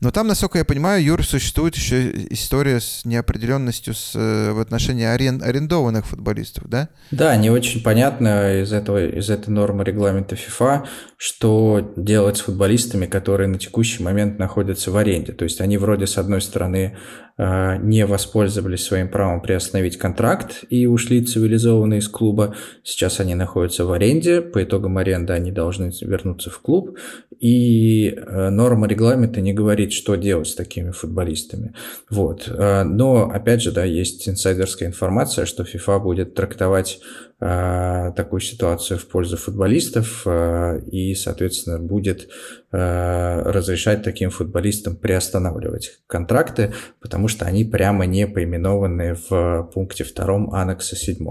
Но 0.00 0.10
там, 0.10 0.26
насколько 0.26 0.58
я 0.58 0.64
понимаю, 0.64 1.02
Юр, 1.02 1.24
существует 1.24 1.74
еще 1.76 2.10
история 2.30 2.80
с 2.80 3.04
неопределенностью 3.04 3.94
с, 3.94 4.12
э, 4.14 4.52
в 4.52 4.60
отношении 4.60 5.04
арен, 5.04 5.42
арендованных 5.42 6.06
футболистов, 6.06 6.68
да? 6.68 6.88
Да, 7.10 7.36
не 7.36 7.50
очень 7.50 7.82
понятно 7.82 8.62
из, 8.62 8.72
этого, 8.72 9.04
из 9.06 9.30
этой 9.30 9.50
нормы 9.50 9.84
регламента 9.84 10.36
FIFA, 10.36 10.86
что 11.16 11.92
делать 11.96 12.36
с 12.36 12.40
футболистами, 12.40 13.06
которые 13.06 13.48
на 13.48 13.58
текущий 13.58 14.02
момент 14.02 14.38
находятся 14.38 14.90
в 14.90 14.96
аренде. 14.96 15.32
То 15.32 15.44
есть 15.44 15.60
они 15.60 15.78
вроде, 15.78 16.06
с 16.06 16.18
одной 16.18 16.42
стороны, 16.42 16.96
не 17.38 18.04
воспользовались 18.04 18.84
своим 18.84 19.08
правом 19.08 19.40
приостановить 19.40 19.96
контракт 19.96 20.64
и 20.70 20.86
ушли 20.86 21.24
цивилизованно 21.24 21.94
из 21.94 22.08
клуба. 22.08 22.56
Сейчас 22.82 23.20
они 23.20 23.34
находятся 23.34 23.84
в 23.84 23.92
аренде, 23.92 24.40
по 24.40 24.62
итогам 24.62 24.98
аренды 24.98 25.32
они 25.32 25.52
должны 25.52 25.92
вернуться 26.00 26.50
в 26.50 26.58
клуб, 26.60 26.98
и 27.38 28.18
норма 28.26 28.88
регламента 28.88 29.40
не 29.40 29.52
говорит, 29.52 29.92
что 29.92 30.16
делать 30.16 30.48
с 30.48 30.54
такими 30.56 30.90
футболистами. 30.90 31.74
Вот. 32.10 32.52
Но, 32.52 33.30
опять 33.30 33.62
же, 33.62 33.70
да, 33.70 33.84
есть 33.84 34.28
инсайдерская 34.28 34.88
информация, 34.88 35.46
что 35.46 35.62
FIFA 35.62 36.00
будет 36.00 36.34
трактовать 36.34 37.00
Э, 37.00 37.27
такую 37.40 38.40
ситуацию 38.40 38.98
в 38.98 39.06
пользу 39.06 39.36
футболистов 39.36 40.22
э, 40.26 40.80
и, 40.90 41.14
соответственно, 41.14 41.78
будет 41.78 42.28
э, 42.72 43.42
разрешать 43.42 44.02
таким 44.02 44.30
футболистам 44.30 44.96
приостанавливать 44.96 46.00
контракты, 46.08 46.74
потому 47.00 47.28
что 47.28 47.44
они 47.44 47.64
прямо 47.64 48.06
не 48.06 48.26
поименованы 48.26 49.16
в 49.28 49.70
пункте 49.72 50.02
втором 50.02 50.52
аннекса 50.52 50.96
7. 50.96 51.24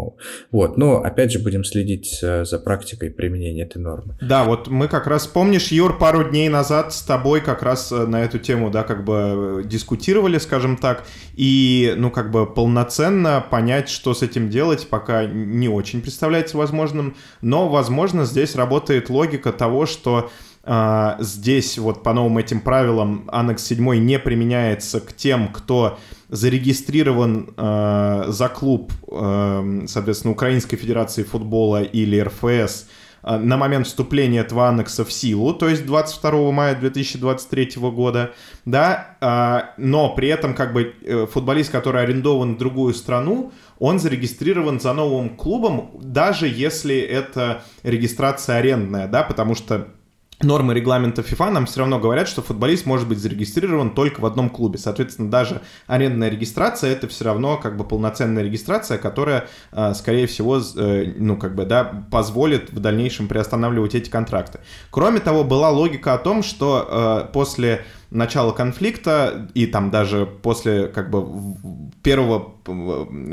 Вот, 0.51 0.77
но 0.77 1.01
опять 1.03 1.34
же 1.34 1.39
будем 1.39 1.65
следить 1.65 2.19
за 2.21 2.59
практикой 2.59 3.09
применения 3.09 3.63
этой 3.63 3.79
нормы. 3.79 4.17
Да, 4.21 4.45
вот 4.45 4.69
мы 4.69 4.88
как 4.88 5.07
раз, 5.07 5.27
помнишь, 5.27 5.73
Юр, 5.73 5.97
пару 5.97 6.29
дней 6.29 6.47
назад 6.47 6.93
с 6.93 7.01
тобой 7.01 7.41
как 7.41 7.63
раз 7.63 7.91
на 7.91 8.23
эту 8.23 8.39
тему, 8.39 8.71
да, 8.71 8.84
как 8.84 9.03
бы 9.03 9.61
дискутировали, 9.65 10.38
скажем 10.38 10.77
так, 10.77 11.03
и, 11.35 11.93
ну, 11.97 12.11
как 12.11 12.31
бы 12.31 12.45
полноценно 12.45 13.45
понять, 13.51 13.89
что 13.89 14.13
с 14.13 14.21
этим 14.21 14.49
делать, 14.49 14.88
пока 14.89 15.25
не 15.25 15.67
очень 15.67 15.97
очень 15.98 16.02
представляется 16.02 16.57
возможным, 16.57 17.15
но, 17.41 17.68
возможно, 17.69 18.26
здесь 18.26 18.56
работает 18.56 19.10
логика 19.10 19.52
того, 19.52 19.86
что 19.86 20.30
э, 20.64 21.15
здесь 21.19 21.78
вот 21.78 22.03
по 22.03 22.14
новым 22.14 22.38
этим 22.38 22.61
правилам 22.61 23.28
аннекс 23.32 23.65
7 23.65 23.95
не 24.06 24.19
применяется 24.19 24.99
к 24.99 25.14
тем, 25.14 25.48
кто 25.48 25.98
зарегистрирован 26.30 27.49
э, 27.57 28.26
за 28.28 28.49
клуб, 28.49 28.91
э, 29.11 29.86
соответственно, 29.88 30.34
Украинской 30.34 30.78
Федерации 30.78 31.24
футбола 31.24 31.82
или 31.82 32.19
РФС 32.19 32.88
на 33.24 33.57
момент 33.57 33.88
вступления 33.88 34.41
этого 34.41 34.69
аннекса 34.69 35.03
в 35.03 35.11
силу, 35.11 35.53
то 35.53 35.68
есть 35.68 35.86
22 35.86 36.52
мая 36.52 36.76
2023 36.76 37.72
года, 37.91 38.32
да, 38.64 39.74
но 39.78 40.15
при 40.15 40.30
этом 40.30 40.53
как 40.53 40.72
бы 40.72 40.94
э, 41.02 41.26
футболист, 41.26 41.69
который 41.69 42.03
арендован 42.03 42.56
в 42.56 42.57
другую 42.57 42.94
страну, 42.94 43.52
он 43.80 43.99
зарегистрирован 43.99 44.80
за 44.80 44.94
новым 44.94 45.36
клубом, 45.36 45.91
даже 46.02 46.48
если 46.48 46.98
это 46.98 47.64
регистрация 47.84 48.58
арендная, 48.58 49.08
да, 49.08 49.24
потому 49.24 49.56
что 49.56 49.88
нормы 50.41 50.76
регламента 50.76 51.22
FIFA 51.22 51.49
нам 51.49 51.66
все 51.66 51.80
равно 51.80 51.99
говорят, 51.99 52.28
что 52.28 52.41
футболист 52.41 52.86
может 52.86 53.08
быть 53.08 53.18
зарегистрирован 53.18 53.91
только 53.91 54.22
в 54.22 54.26
одном 54.26 54.49
клубе. 54.49 54.78
Соответственно, 54.78 55.32
даже 55.32 55.62
арендная 55.88 56.30
регистрация 56.30 56.91
это 56.91 57.08
все 57.08 57.26
равно 57.26 57.58
как 57.58 57.76
бы 57.76 57.84
полноценная 57.84 58.44
регистрация, 58.44 58.98
которая, 58.98 59.48
а, 59.72 59.94
скорее 59.94 60.28
всего, 60.28 60.60
э, 60.60 61.14
ну 61.18 61.38
как 61.38 61.56
бы, 61.56 61.66
да, 61.66 62.06
позволит 62.12 62.72
в 62.72 62.80
дальнейшем 62.80 63.28
приостанавливать 63.28 63.95
эти 63.95 64.10
контракты. 64.10 64.60
Кроме 64.91 65.20
того, 65.20 65.44
была 65.44 65.72
логика 65.72 66.14
о 66.14 66.18
том, 66.20 66.44
что 66.44 67.26
э, 67.28 67.34
после 67.34 67.86
начала 68.09 68.51
конфликта 68.51 69.49
и 69.53 69.65
там 69.65 69.91
даже 69.91 70.25
после 70.25 70.88
как 70.88 71.09
бы 71.09 71.25
первого 72.03 72.39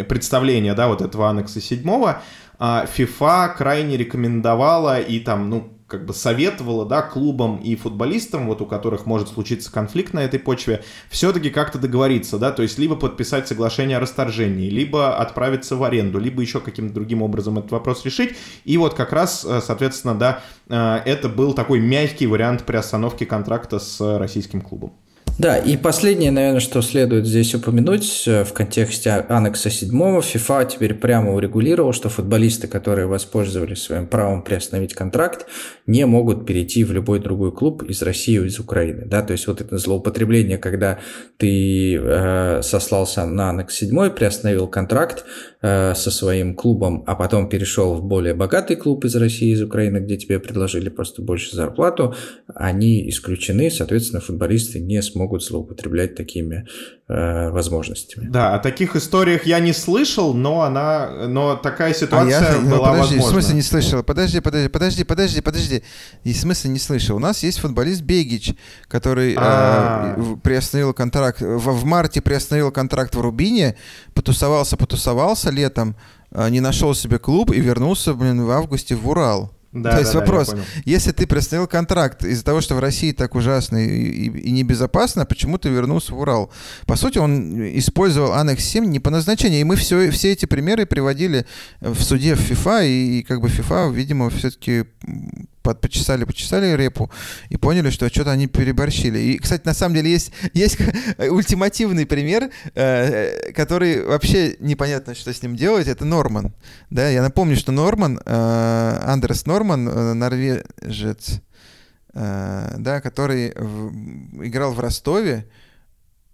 представления, 0.09 0.75
да, 0.75 0.89
вот 0.89 1.03
этого 1.03 1.29
аннекса 1.29 1.61
седьмого, 1.61 2.23
а, 2.59 2.87
FIFA 2.87 3.57
крайне 3.57 3.97
рекомендовала 3.97 5.01
и 5.01 5.21
там, 5.21 5.51
ну, 5.51 5.74
как 5.87 6.07
бы 6.07 6.15
советовала, 6.15 6.87
да, 6.87 7.03
клубам 7.03 7.59
и 7.59 7.77
футболистам, 7.77 8.47
вот 8.47 8.63
у 8.63 8.67
которых 8.67 9.05
может 9.05 9.29
случиться 9.29 9.71
конфликт 9.71 10.15
на 10.15 10.21
этой 10.21 10.41
почве, 10.41 10.83
все-таки 11.11 11.51
как-то 11.51 11.79
договориться, 11.79 12.39
да, 12.39 12.53
то 12.53 12.63
есть 12.63 12.79
либо 12.79 12.97
подписать 12.97 13.47
соглашение 13.49 13.99
о 13.99 14.01
расторжении, 14.01 14.71
либо 14.71 15.17
отправиться 15.19 15.77
в 15.77 15.85
аренду, 15.85 16.19
либо 16.19 16.41
еще 16.41 16.61
каким-то 16.61 16.95
другим 16.95 17.23
образом 17.23 17.59
этот 17.59 17.71
вопрос 17.73 18.05
решить. 18.05 18.35
И 18.65 18.79
вот 18.79 18.95
как 18.95 19.13
раз, 19.13 19.45
э, 19.45 19.61
соответственно, 19.61 20.15
да, 20.15 20.43
э, 20.69 21.03
это 21.05 21.29
был 21.29 21.53
такой 21.53 21.81
мягкий 21.81 22.27
вариант 22.27 22.65
приостановки 22.65 23.25
контракта 23.25 23.79
с 23.79 24.19
российским 24.19 24.63
клубом. 24.63 24.95
Да, 25.37 25.59
и 25.59 25.77
последнее, 25.77 26.31
наверное, 26.31 26.61
что 26.61 26.81
следует 26.81 27.27
здесь 27.27 27.57
упомянуть 27.57 28.23
э, 28.29 28.45
в 28.45 28.53
контексте 28.53 29.11
аннекса 29.11 29.69
7 29.69 29.91
FIFA 29.91 30.71
теперь 30.71 30.95
прямо 30.95 31.35
урегулировал, 31.35 31.93
что 31.93 32.09
футболисты, 32.09 32.69
которые 32.69 33.09
воспользовались 33.09 33.83
своим 33.83 34.07
правом 34.07 34.43
приостановить 34.43 34.95
контракт, 34.95 35.47
не 35.89 36.07
могут 36.07 36.47
перейти 36.47 36.85
в 36.85 36.93
любой 36.93 37.19
другой 37.19 37.51
клуб 37.51 37.83
из 37.83 38.01
России 38.03 38.35
или 38.35 38.47
из 38.47 38.61
Украины. 38.61 39.07
Да? 39.07 39.23
То 39.23 39.33
есть 39.33 39.49
вот 39.49 39.61
это 39.61 39.77
злоупотребление, 39.77 40.57
когда 40.57 41.01
ты 41.37 41.97
э, 41.97 42.63
сослался 42.63 43.27
на 43.27 43.51
аннекс 43.51 43.75
7, 43.75 44.11
приостановил 44.11 44.69
контракт, 44.69 45.25
Э, 45.67 45.95
со 45.95 46.11
своим 46.11 46.55
клубом, 46.55 47.05
а 47.07 47.15
потом 47.15 47.49
перешел 47.49 47.95
в 47.95 48.05
более 48.05 48.35
богатый 48.35 48.77
клуб 48.77 49.07
из 49.07 49.17
России, 49.17 49.55
из 49.55 49.63
Украины, 49.63 49.97
где 49.97 50.19
тебе 50.19 50.39
предложили 50.39 50.91
просто 50.91 51.23
больше 51.23 51.57
зарплату, 51.57 52.15
они 52.55 53.09
исключены, 53.09 53.71
соответственно, 53.71 54.21
футболисты 54.21 54.79
не 54.79 55.01
смогут 55.01 55.24
злоупотреблять 55.43 56.15
такими 56.15 56.67
э, 57.09 57.51
возможностями. 57.51 58.29
Да, 58.29 58.55
о 58.55 58.59
таких 58.59 58.97
историях 58.97 59.47
я 59.47 59.61
не 59.61 59.73
слышал, 59.73 60.35
но 60.35 60.63
она, 60.63 61.27
но 61.29 61.57
такая 61.57 61.95
ситуация 61.95 62.39
а 62.39 62.53
я, 62.55 62.61
была 62.61 62.93
подожди, 62.93 63.17
возможна. 63.17 63.27
В 63.27 63.31
смысле 63.31 63.55
не 63.55 63.63
слышал? 63.63 64.03
Подожди, 64.03 64.41
подожди, 64.41 64.69
подожди, 64.69 65.05
подожди, 65.05 65.41
подожди. 65.41 65.83
И 66.25 66.33
в 66.33 66.37
смысле 66.37 66.71
не 66.71 66.79
слышал? 66.79 67.17
У 67.17 67.21
нас 67.21 67.43
есть 67.43 67.59
футболист 67.59 68.03
Бегич, 68.03 68.55
который 68.89 69.37
э, 69.39 70.37
приостановил 70.43 70.93
контракт 70.93 71.41
в, 71.41 71.59
в 71.59 71.85
марте 71.85 72.21
приостановил 72.21 72.71
контракт 72.71 73.15
в 73.15 73.21
Рубине, 73.21 73.77
потусовался, 74.15 74.77
потусовался 74.77 75.51
летом, 75.51 75.97
а, 76.35 76.51
не 76.51 76.61
нашел 76.61 76.95
себе 76.95 77.19
клуб 77.19 77.53
и 77.53 77.61
вернулся, 77.61 78.13
блин, 78.15 78.45
в 78.45 78.51
августе 78.51 78.97
в 78.97 79.09
Урал. 79.09 79.54
Да, 79.75 79.93
То 79.93 79.99
есть 79.99 80.13
да, 80.13 80.21
вопрос, 80.21 80.51
да, 80.51 80.59
если 80.85 81.11
ты 81.11 81.27
приостановил 81.27 81.67
контракт 81.67 82.25
из-за 82.25 82.45
того, 82.45 82.61
что 82.61 82.77
в 82.77 82.79
России 82.79 83.11
так 83.11 83.35
ужасно 83.35 83.77
и, 83.77 83.89
и, 83.89 84.39
и 84.39 84.51
небезопасно, 84.53 85.27
почему 85.27 85.59
ты 85.59 85.69
вернулся 85.69 86.15
в 86.15 86.21
Урал? 86.21 86.53
По 86.87 86.95
сути, 86.95 87.19
он 87.19 87.61
использовал 87.77 88.35
Аннекс 88.35 88.65
7 88.65 88.85
не 88.85 89.01
по 89.01 89.11
назначению, 89.11 89.61
и 89.61 89.65
мы 89.65 89.75
все, 89.75 90.11
все 90.13 90.31
эти 90.31 90.47
примеры 90.47 90.87
приводили 90.87 91.45
в 91.81 92.01
суде 92.01 92.37
в 92.37 92.41
FIFA, 92.41 92.87
и, 92.87 93.19
и 93.19 93.23
как 93.25 93.41
бы 93.41 93.49
FIFA, 93.49 93.93
видимо, 93.93 94.31
все-таки 94.31 94.85
почесали, 95.73 96.25
почесали 96.25 96.77
репу 96.77 97.11
и 97.49 97.57
поняли, 97.57 97.91
что 97.91 98.09
что-то 98.09 98.33
они 98.33 98.47
переборщили. 98.47 99.19
И, 99.19 99.39
кстати, 99.39 99.63
на 99.65 99.75
самом 99.75 99.95
деле 99.95 100.11
есть, 100.11 100.33
есть 100.53 100.79
ультимативный 101.19 102.07
пример, 102.07 102.51
э, 102.75 103.53
который 103.53 104.05
вообще 104.05 104.57
непонятно, 104.61 105.15
что 105.15 105.33
с 105.33 105.43
ним 105.43 105.57
делать. 105.57 105.89
Это 105.89 106.05
Норман. 106.05 106.53
Да, 106.91 107.09
я 107.09 107.23
напомню, 107.23 107.57
что 107.57 107.73
Норман, 107.73 108.21
э, 108.25 108.99
Андерс 109.05 109.47
Норман, 109.47 109.89
э, 109.89 110.13
норвежец, 110.13 111.41
э, 112.13 112.75
да, 112.79 113.01
который 113.01 113.53
в, 113.57 114.45
играл 114.45 114.75
в 114.75 114.81
Ростове, 114.81 115.49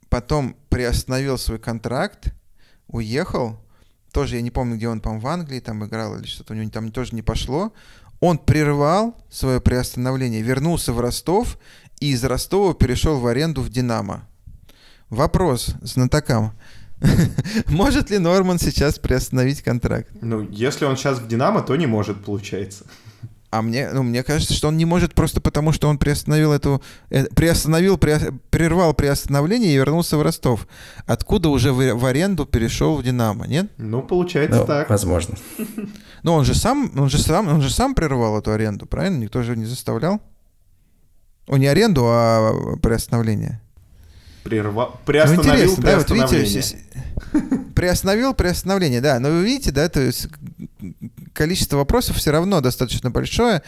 потом 0.08 0.56
приостановил 0.68 1.38
свой 1.38 1.58
контракт, 1.58 2.34
уехал, 2.88 3.60
тоже 4.12 4.36
я 4.36 4.42
не 4.42 4.50
помню, 4.50 4.76
где 4.76 4.88
он, 4.88 5.00
по-моему, 5.00 5.22
в 5.22 5.28
Англии 5.28 5.60
там 5.60 5.84
играл 5.84 6.18
или 6.18 6.26
что-то 6.26 6.52
у 6.52 6.56
него 6.56 6.68
там 6.70 6.90
тоже 6.90 7.14
не 7.14 7.22
пошло. 7.22 7.72
Он 8.20 8.38
прервал 8.38 9.16
свое 9.30 9.60
приостановление, 9.60 10.42
вернулся 10.42 10.92
в 10.92 11.00
Ростов 11.00 11.58
и 12.00 12.12
из 12.12 12.22
Ростова 12.22 12.74
перешел 12.74 13.18
в 13.18 13.26
аренду 13.26 13.62
в 13.62 13.70
«Динамо». 13.70 14.28
Вопрос 15.08 15.74
знатокам. 15.82 16.52
Может 17.66 18.10
ли 18.10 18.18
Норман 18.18 18.58
сейчас 18.58 18.98
приостановить 18.98 19.62
контракт? 19.62 20.10
Ну, 20.20 20.46
если 20.50 20.84
он 20.84 20.96
сейчас 20.96 21.18
в 21.18 21.28
«Динамо», 21.28 21.62
то 21.62 21.74
не 21.76 21.86
может, 21.86 22.22
получается. 22.22 22.84
А 23.50 23.62
мне, 23.62 23.90
ну, 23.92 24.04
мне 24.04 24.22
кажется, 24.22 24.54
что 24.54 24.68
он 24.68 24.76
не 24.76 24.84
может 24.84 25.14
просто 25.14 25.40
потому, 25.40 25.72
что 25.72 25.88
он 25.88 25.98
приостановил 25.98 26.52
эту... 26.52 26.80
Э, 27.10 27.24
приостановил, 27.24 27.98
при, 27.98 28.16
прервал 28.50 28.94
приостановление 28.94 29.72
и 29.72 29.76
вернулся 29.76 30.16
в 30.16 30.22
Ростов. 30.22 30.68
Откуда 31.04 31.48
уже 31.48 31.72
в, 31.72 31.94
в 31.94 32.06
аренду 32.06 32.46
перешел 32.46 32.96
в 32.96 33.02
«Динамо», 33.02 33.48
нет? 33.48 33.66
Ну, 33.76 34.02
получается 34.02 34.60
ну, 34.60 34.66
так. 34.66 34.88
Возможно. 34.88 35.36
Но 36.22 36.34
он 36.34 36.44
же 36.44 36.54
сам, 36.54 36.92
он 36.96 37.10
же 37.10 37.18
сам, 37.18 37.48
он 37.48 37.60
же 37.60 37.70
сам 37.70 37.94
прервал 37.96 38.38
эту 38.38 38.52
аренду, 38.52 38.86
правильно? 38.86 39.18
Никто 39.18 39.42
же 39.42 39.56
не 39.56 39.64
заставлял. 39.64 40.20
О, 41.48 41.56
не 41.56 41.66
аренду, 41.66 42.04
а 42.06 42.76
приостановление. 42.80 43.60
Прерва... 44.44 44.96
Приостановил 45.04 45.74
ну, 45.76 45.82
да, 45.82 45.98
вот 45.98 46.10
видите, 46.10 46.78
приостановил 47.74 48.34
приостановление, 48.34 49.00
да. 49.00 49.18
Но 49.18 49.30
вы 49.30 49.44
видите, 49.44 49.70
да, 49.70 49.88
то 49.88 50.00
есть 50.00 50.28
количество 51.32 51.76
вопросов 51.76 52.16
все 52.16 52.30
равно 52.30 52.60
достаточно 52.60 53.10
большое. 53.10 53.62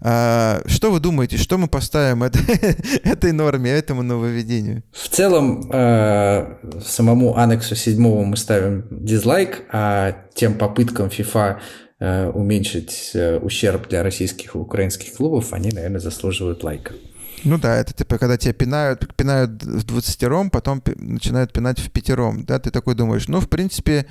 А, 0.00 0.62
что 0.66 0.90
вы 0.90 1.00
думаете, 1.00 1.36
что 1.36 1.58
мы 1.58 1.68
поставим 1.68 2.22
это, 2.22 2.38
этой 3.04 3.32
норме, 3.32 3.70
этому 3.70 4.02
нововведению? 4.02 4.82
В 4.92 5.08
целом, 5.08 5.70
э, 5.72 6.56
самому 6.84 7.36
аннексу 7.36 7.76
7 7.76 8.24
мы 8.24 8.36
ставим 8.36 8.86
дизлайк, 8.90 9.62
а 9.70 10.16
тем 10.34 10.54
попыткам 10.54 11.08
FIFA 11.08 11.58
э, 12.00 12.30
уменьшить 12.30 13.12
э, 13.14 13.38
ущерб 13.38 13.88
для 13.88 14.02
российских 14.02 14.54
и 14.54 14.58
украинских 14.58 15.14
клубов, 15.14 15.52
они, 15.52 15.70
наверное, 15.70 16.00
заслуживают 16.00 16.64
лайка. 16.64 16.94
Ну 17.44 17.58
да, 17.58 17.76
это 17.76 17.92
типа, 17.92 18.18
когда 18.18 18.36
тебя 18.36 18.52
пинают, 18.52 19.14
пинают 19.16 19.62
в 19.62 19.84
двадцатером, 19.84 20.50
потом 20.50 20.82
начинают 20.96 21.52
пинать 21.52 21.78
в 21.78 21.90
пятером, 21.90 22.44
да, 22.44 22.58
ты 22.58 22.70
такой 22.70 22.94
думаешь, 22.94 23.28
ну, 23.28 23.40
в 23.40 23.48
принципе, 23.48 24.06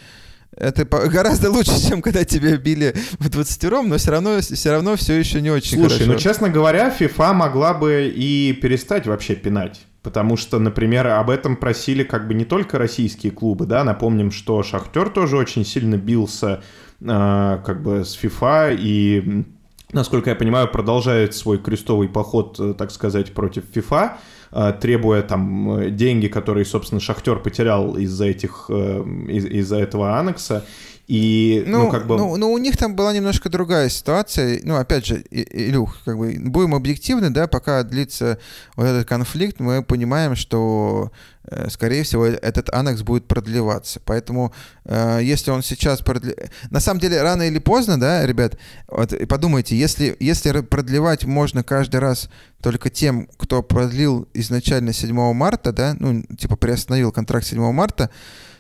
это 0.56 0.86
гораздо 0.86 1.50
лучше, 1.50 1.82
чем 1.88 2.02
когда 2.02 2.26
тебя 2.26 2.58
били 2.58 2.94
в 3.20 3.30
20 3.30 3.72
но 3.86 3.98
все 3.98 4.12
равно, 4.12 4.42
все 4.42 4.72
равно 4.72 4.96
все 4.98 5.14
еще 5.18 5.42
не 5.42 5.50
очень 5.50 5.78
Слушай, 5.78 5.94
хорошо. 5.94 6.12
ну 6.12 6.20
честно 6.20 6.50
говоря, 6.50 6.94
FIFA 6.98 7.34
могла 7.34 7.74
бы 7.74 8.12
и 8.14 8.54
перестать 8.54 9.08
вообще 9.08 9.36
пинать. 9.36 9.82
Потому 10.04 10.36
что, 10.36 10.58
например, 10.58 11.08
об 11.08 11.30
этом 11.30 11.56
просили 11.56 12.04
как 12.04 12.28
бы 12.28 12.34
не 12.34 12.44
только 12.44 12.80
российские 12.80 13.32
клубы, 13.32 13.68
да, 13.68 13.84
напомним, 13.84 14.32
что 14.32 14.64
Шахтер 14.64 15.10
тоже 15.10 15.38
очень 15.38 15.64
сильно 15.64 15.96
бился 15.96 16.64
э, 17.00 17.60
как 17.64 17.84
бы 17.84 18.04
с 18.04 18.18
FIFA 18.22 18.76
и, 18.80 19.46
насколько 19.94 20.30
я 20.30 20.36
понимаю, 20.36 20.68
продолжает 20.68 21.34
свой 21.36 21.58
крестовый 21.58 22.08
поход, 22.08 22.60
э, 22.60 22.74
так 22.78 22.92
сказать, 22.92 23.34
против 23.34 23.64
FIFA. 23.76 24.12
Э, 24.52 24.74
требуя 24.80 25.22
там 25.22 25.78
э, 25.80 25.90
деньги, 25.90 26.28
которые, 26.28 26.66
собственно, 26.66 27.00
Шахтер 27.02 27.40
потерял 27.40 27.96
из-за 27.98 28.26
этих, 28.26 28.70
из- 28.70 29.46
из-за 29.46 29.78
этого 29.78 30.18
аннекса. 30.20 30.66
И, 31.12 31.66
ну, 31.68 31.80
ну, 31.80 31.92
как 31.92 32.08
бы... 32.08 32.16
Ну, 32.16 32.38
ну, 32.38 32.54
у 32.54 32.58
них 32.58 32.78
там 32.78 32.96
была 32.96 33.12
немножко 33.12 33.50
другая 33.50 33.90
ситуация. 33.90 34.62
Ну, 34.64 34.78
опять 34.78 35.06
же, 35.06 35.22
Илюх, 35.30 35.98
как 36.06 36.18
бы 36.18 36.38
будем 36.40 36.74
объективны, 36.74 37.30
да, 37.32 37.48
пока 37.48 37.84
длится 37.84 38.40
вот 38.78 38.86
этот 38.86 39.10
конфликт, 39.10 39.60
мы 39.60 39.84
понимаем, 39.84 40.38
что, 40.38 41.12
э, 41.44 41.70
скорее 41.70 42.04
всего, 42.04 42.26
этот 42.26 42.74
аннекс 42.74 43.02
будет 43.02 43.28
продлеваться. 43.28 44.00
Поэтому, 44.06 44.54
э, 44.86 45.20
если 45.22 45.52
он 45.52 45.64
сейчас 45.64 46.00
продлевается... 46.00 46.50
На 46.70 46.80
самом 46.80 47.02
деле, 47.02 47.22
рано 47.22 47.42
или 47.42 47.60
поздно, 47.60 48.00
да, 48.00 48.26
ребят, 48.26 48.58
вот 48.88 49.14
подумайте, 49.28 49.76
если, 49.76 50.16
если 50.22 50.62
продлевать 50.62 51.26
можно 51.26 51.62
каждый 51.62 52.00
раз 52.00 52.30
только 52.62 52.90
тем, 52.90 53.28
кто 53.36 53.62
продлил 53.62 54.30
изначально 54.34 54.94
7 54.94 55.34
марта, 55.34 55.74
да, 55.74 55.94
ну, 56.00 56.24
типа 56.38 56.56
приостановил 56.56 57.12
контракт 57.12 57.46
7 57.46 57.60
марта, 57.74 58.10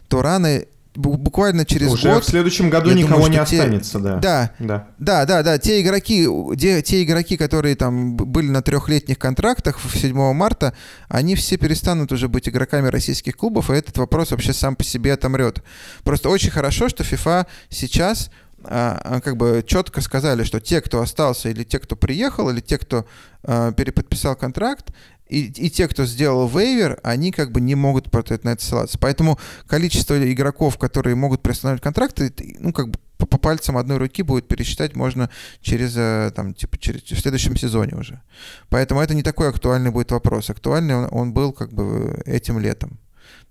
то 0.09 0.21
рано 0.21 0.63
буквально 0.95 1.65
через 1.65 1.91
Уже 1.91 2.13
год. 2.13 2.23
в 2.23 2.27
следующем 2.27 2.69
году 2.69 2.91
никого 2.91 3.15
думаю, 3.15 3.31
не 3.31 3.37
останется, 3.37 3.97
те... 3.97 4.03
да. 4.03 4.19
Да, 4.19 4.51
да. 4.59 4.87
Да, 4.97 5.25
да, 5.25 5.43
да. 5.43 5.57
Те 5.57 5.81
игроки, 5.81 6.27
те, 6.57 6.81
те 6.81 7.03
игроки, 7.03 7.37
которые 7.37 7.75
там 7.75 8.15
были 8.15 8.47
на 8.49 8.61
трехлетних 8.61 9.17
контрактах 9.17 9.79
7 9.93 10.33
марта, 10.33 10.73
они 11.07 11.35
все 11.35 11.57
перестанут 11.57 12.11
уже 12.11 12.27
быть 12.27 12.49
игроками 12.49 12.87
российских 12.87 13.37
клубов, 13.37 13.69
и 13.69 13.73
этот 13.73 13.97
вопрос 13.97 14.31
вообще 14.31 14.53
сам 14.53 14.75
по 14.75 14.83
себе 14.83 15.13
отомрет. 15.13 15.63
Просто 16.03 16.29
очень 16.29 16.51
хорошо, 16.51 16.89
что 16.89 17.03
FIFA 17.03 17.45
сейчас 17.69 18.29
а, 18.63 18.99
а, 19.03 19.21
как 19.21 19.37
бы 19.37 19.63
четко 19.65 20.01
сказали, 20.01 20.43
что 20.43 20.59
те, 20.59 20.81
кто 20.81 21.01
остался, 21.01 21.49
или 21.49 21.63
те, 21.63 21.79
кто 21.79 21.95
приехал, 21.95 22.49
или 22.49 22.59
те, 22.59 22.77
кто 22.77 23.05
а, 23.43 23.71
переподписал 23.71 24.35
контракт, 24.35 24.91
и, 25.31 25.45
и 25.45 25.69
те, 25.69 25.87
кто 25.87 26.05
сделал 26.05 26.47
вейвер, 26.47 26.99
они 27.03 27.31
как 27.31 27.51
бы 27.51 27.61
не 27.61 27.75
могут 27.75 28.11
на 28.13 28.49
это 28.49 28.63
ссылаться. 28.63 28.99
Поэтому 28.99 29.39
количество 29.65 30.31
игроков, 30.31 30.77
которые 30.77 31.15
могут 31.15 31.41
приостанавливать 31.41 31.81
контракты, 31.81 32.33
ну, 32.59 32.73
как 32.73 32.89
бы 32.89 32.99
по, 33.17 33.37
пальцам 33.37 33.77
одной 33.77 33.97
руки 33.97 34.23
будет 34.23 34.47
пересчитать 34.47 34.95
можно 34.95 35.29
через, 35.61 35.95
э, 35.95 36.31
там, 36.35 36.53
типа, 36.53 36.77
через, 36.77 37.03
в 37.03 37.19
следующем 37.19 37.55
сезоне 37.55 37.95
уже. 37.95 38.21
Поэтому 38.69 38.99
это 38.99 39.13
не 39.13 39.23
такой 39.23 39.47
актуальный 39.47 39.91
будет 39.91 40.11
вопрос. 40.11 40.49
Актуальный 40.49 40.95
он, 40.95 41.07
он 41.11 41.33
был 41.33 41.53
как 41.53 41.71
бы 41.71 42.21
этим 42.25 42.59
летом. 42.59 42.99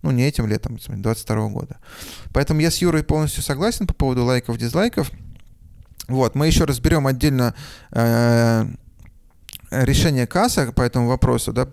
Ну, 0.03 0.11
не 0.11 0.27
этим 0.27 0.47
летом, 0.47 0.79
22 0.87 1.49
года. 1.49 1.79
Поэтому 2.33 2.61
я 2.61 2.71
с 2.71 2.79
Юрой 2.79 3.05
полностью 3.05 3.43
согласен 3.43 3.87
по 3.87 3.95
поводу 3.95 4.25
лайков, 4.25 4.59
дизлайков. 4.59 5.11
Вот, 6.09 6.35
мы 6.35 6.47
еще 6.47 6.65
разберем 6.65 7.07
отдельно 7.07 7.55
э, 7.93 8.67
решение 9.71 10.27
КАСа 10.27 10.73
по 10.73 10.83
этому 10.83 11.09
вопросу, 11.09 11.53
да, 11.53 11.67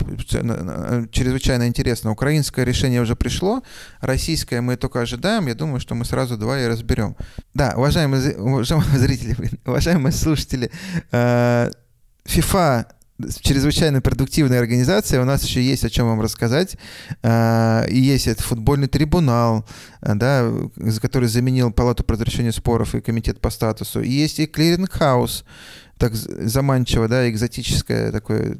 чрезвычайно 1.10 1.66
интересно. 1.66 2.10
Украинское 2.10 2.64
решение 2.64 3.00
уже 3.00 3.16
пришло, 3.16 3.62
российское 4.00 4.60
мы 4.60 4.76
только 4.76 5.00
ожидаем. 5.00 5.46
Я 5.46 5.54
думаю, 5.54 5.80
что 5.80 5.94
мы 5.94 6.04
сразу 6.04 6.36
два 6.36 6.60
и 6.60 6.66
разберем. 6.66 7.16
Да, 7.54 7.74
уважаемые, 7.76 8.36
уважаемые 8.36 8.98
зрители, 8.98 9.36
уважаемые 9.66 10.12
слушатели, 10.12 10.70
э, 11.10 11.70
FIFA 12.24 12.86
чрезвычайно 13.42 14.00
продуктивная 14.00 14.60
организация. 14.60 15.20
У 15.20 15.24
нас 15.24 15.42
еще 15.42 15.60
есть 15.62 15.84
о 15.84 15.90
чем 15.90 16.06
вам 16.06 16.20
рассказать. 16.20 16.76
Э, 17.22 17.84
и 17.88 17.98
есть 17.98 18.28
этот 18.28 18.44
футбольный 18.44 18.86
трибунал, 18.86 19.66
э, 20.02 20.14
да, 20.14 20.50
который 21.02 21.28
заменил 21.28 21.72
Палату 21.72 22.04
по 22.04 22.14
разрешению 22.14 22.52
споров 22.52 22.94
и 22.94 23.00
комитет 23.00 23.40
по 23.40 23.50
статусу. 23.50 24.00
И 24.00 24.10
есть 24.10 24.38
и 24.38 24.46
клиринг-хаус, 24.46 25.44
так 25.98 26.14
заманчиво, 26.14 27.08
да, 27.08 27.28
экзотическое 27.28 28.12
такое 28.12 28.56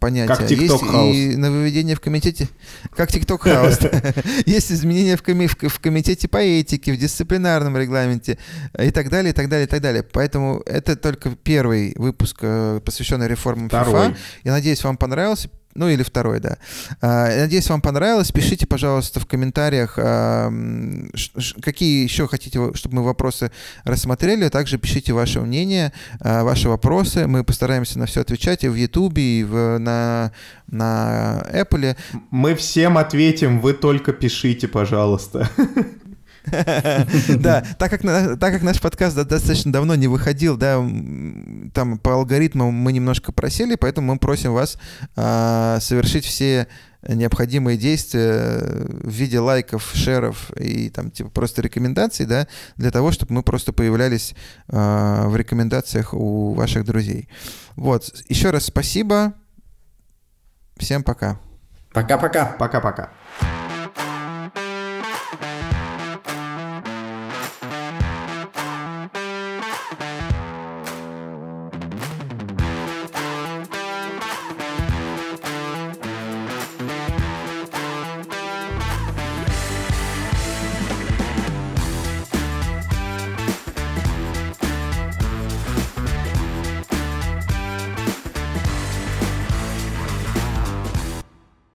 понятие. 0.00 0.36
Как 0.36 0.50
House. 0.50 1.12
И 1.12 1.36
нововведение 1.36 1.94
в 1.94 2.00
комитете, 2.00 2.48
как 2.96 3.10
TikTok 3.10 3.42
House. 3.44 4.42
Есть 4.46 4.72
изменения 4.72 5.16
в, 5.16 5.22
коми... 5.22 5.46
в 5.46 5.78
комитете 5.80 6.28
по 6.28 6.38
этике, 6.38 6.92
в 6.92 6.96
дисциплинарном 6.96 7.76
регламенте 7.76 8.38
и 8.78 8.90
так 8.90 9.10
далее, 9.10 9.30
и 9.30 9.34
так 9.34 9.48
далее, 9.48 9.66
и 9.66 9.70
так 9.70 9.80
далее. 9.80 10.02
Поэтому 10.02 10.62
это 10.66 10.96
только 10.96 11.30
первый 11.30 11.94
выпуск, 11.96 12.38
э, 12.42 12.80
посвященный 12.84 13.28
реформам. 13.28 13.68
FIFA. 13.68 14.16
Я 14.44 14.52
надеюсь, 14.52 14.82
вам 14.82 14.96
понравился. 14.96 15.50
Ну 15.74 15.88
или 15.88 16.02
второй, 16.02 16.40
да. 16.40 16.58
А, 17.00 17.36
надеюсь, 17.36 17.68
вам 17.70 17.80
понравилось. 17.80 18.30
Пишите, 18.30 18.66
пожалуйста, 18.66 19.20
в 19.20 19.26
комментариях, 19.26 19.94
а, 19.98 20.52
какие 21.62 22.02
еще 22.04 22.28
хотите, 22.28 22.74
чтобы 22.74 22.96
мы 22.96 23.04
вопросы 23.04 23.50
рассмотрели. 23.84 24.48
Также 24.48 24.78
пишите 24.78 25.12
ваше 25.12 25.40
мнение, 25.40 25.92
а, 26.20 26.44
ваши 26.44 26.68
вопросы. 26.68 27.26
Мы 27.26 27.44
постараемся 27.44 27.98
на 27.98 28.06
все 28.06 28.20
отвечать 28.20 28.64
и 28.64 28.68
в 28.68 28.74
Ютубе, 28.74 29.40
и 29.40 29.44
в, 29.44 29.78
на, 29.78 30.32
на 30.66 31.42
Apple. 31.52 31.96
Мы 32.30 32.54
всем 32.54 32.98
ответим, 32.98 33.60
вы 33.60 33.72
только 33.72 34.12
пишите, 34.12 34.68
пожалуйста. 34.68 35.48
Да, 36.46 37.64
так 37.78 37.90
как, 37.90 38.02
так 38.02 38.52
как 38.52 38.62
наш 38.62 38.80
подкаст 38.80 39.16
достаточно 39.16 39.72
давно 39.72 39.94
не 39.94 40.08
выходил, 40.08 40.56
да, 40.56 40.76
там 41.72 41.98
по 41.98 42.14
алгоритмам 42.14 42.74
мы 42.74 42.92
немножко 42.92 43.32
просели, 43.32 43.76
поэтому 43.76 44.12
мы 44.12 44.18
просим 44.18 44.52
вас 44.52 44.78
а, 45.16 45.78
совершить 45.80 46.24
все 46.24 46.66
необходимые 47.06 47.76
действия 47.76 48.60
в 48.60 49.10
виде 49.10 49.40
лайков, 49.40 49.90
шеров 49.94 50.50
и 50.56 50.88
там 50.88 51.10
типа 51.10 51.30
просто 51.30 51.62
рекомендаций, 51.62 52.26
да, 52.26 52.46
для 52.76 52.90
того, 52.90 53.10
чтобы 53.10 53.34
мы 53.34 53.42
просто 53.42 53.72
появлялись 53.72 54.34
э, 54.68 55.24
в 55.26 55.36
рекомендациях 55.36 56.14
у 56.14 56.54
ваших 56.54 56.84
друзей. 56.84 57.28
Вот. 57.74 58.08
Еще 58.28 58.50
раз 58.50 58.66
спасибо. 58.66 59.34
Всем 60.76 61.02
пока. 61.02 61.38
Пока-пока. 61.92 62.46
Пока-пока. 62.58 63.10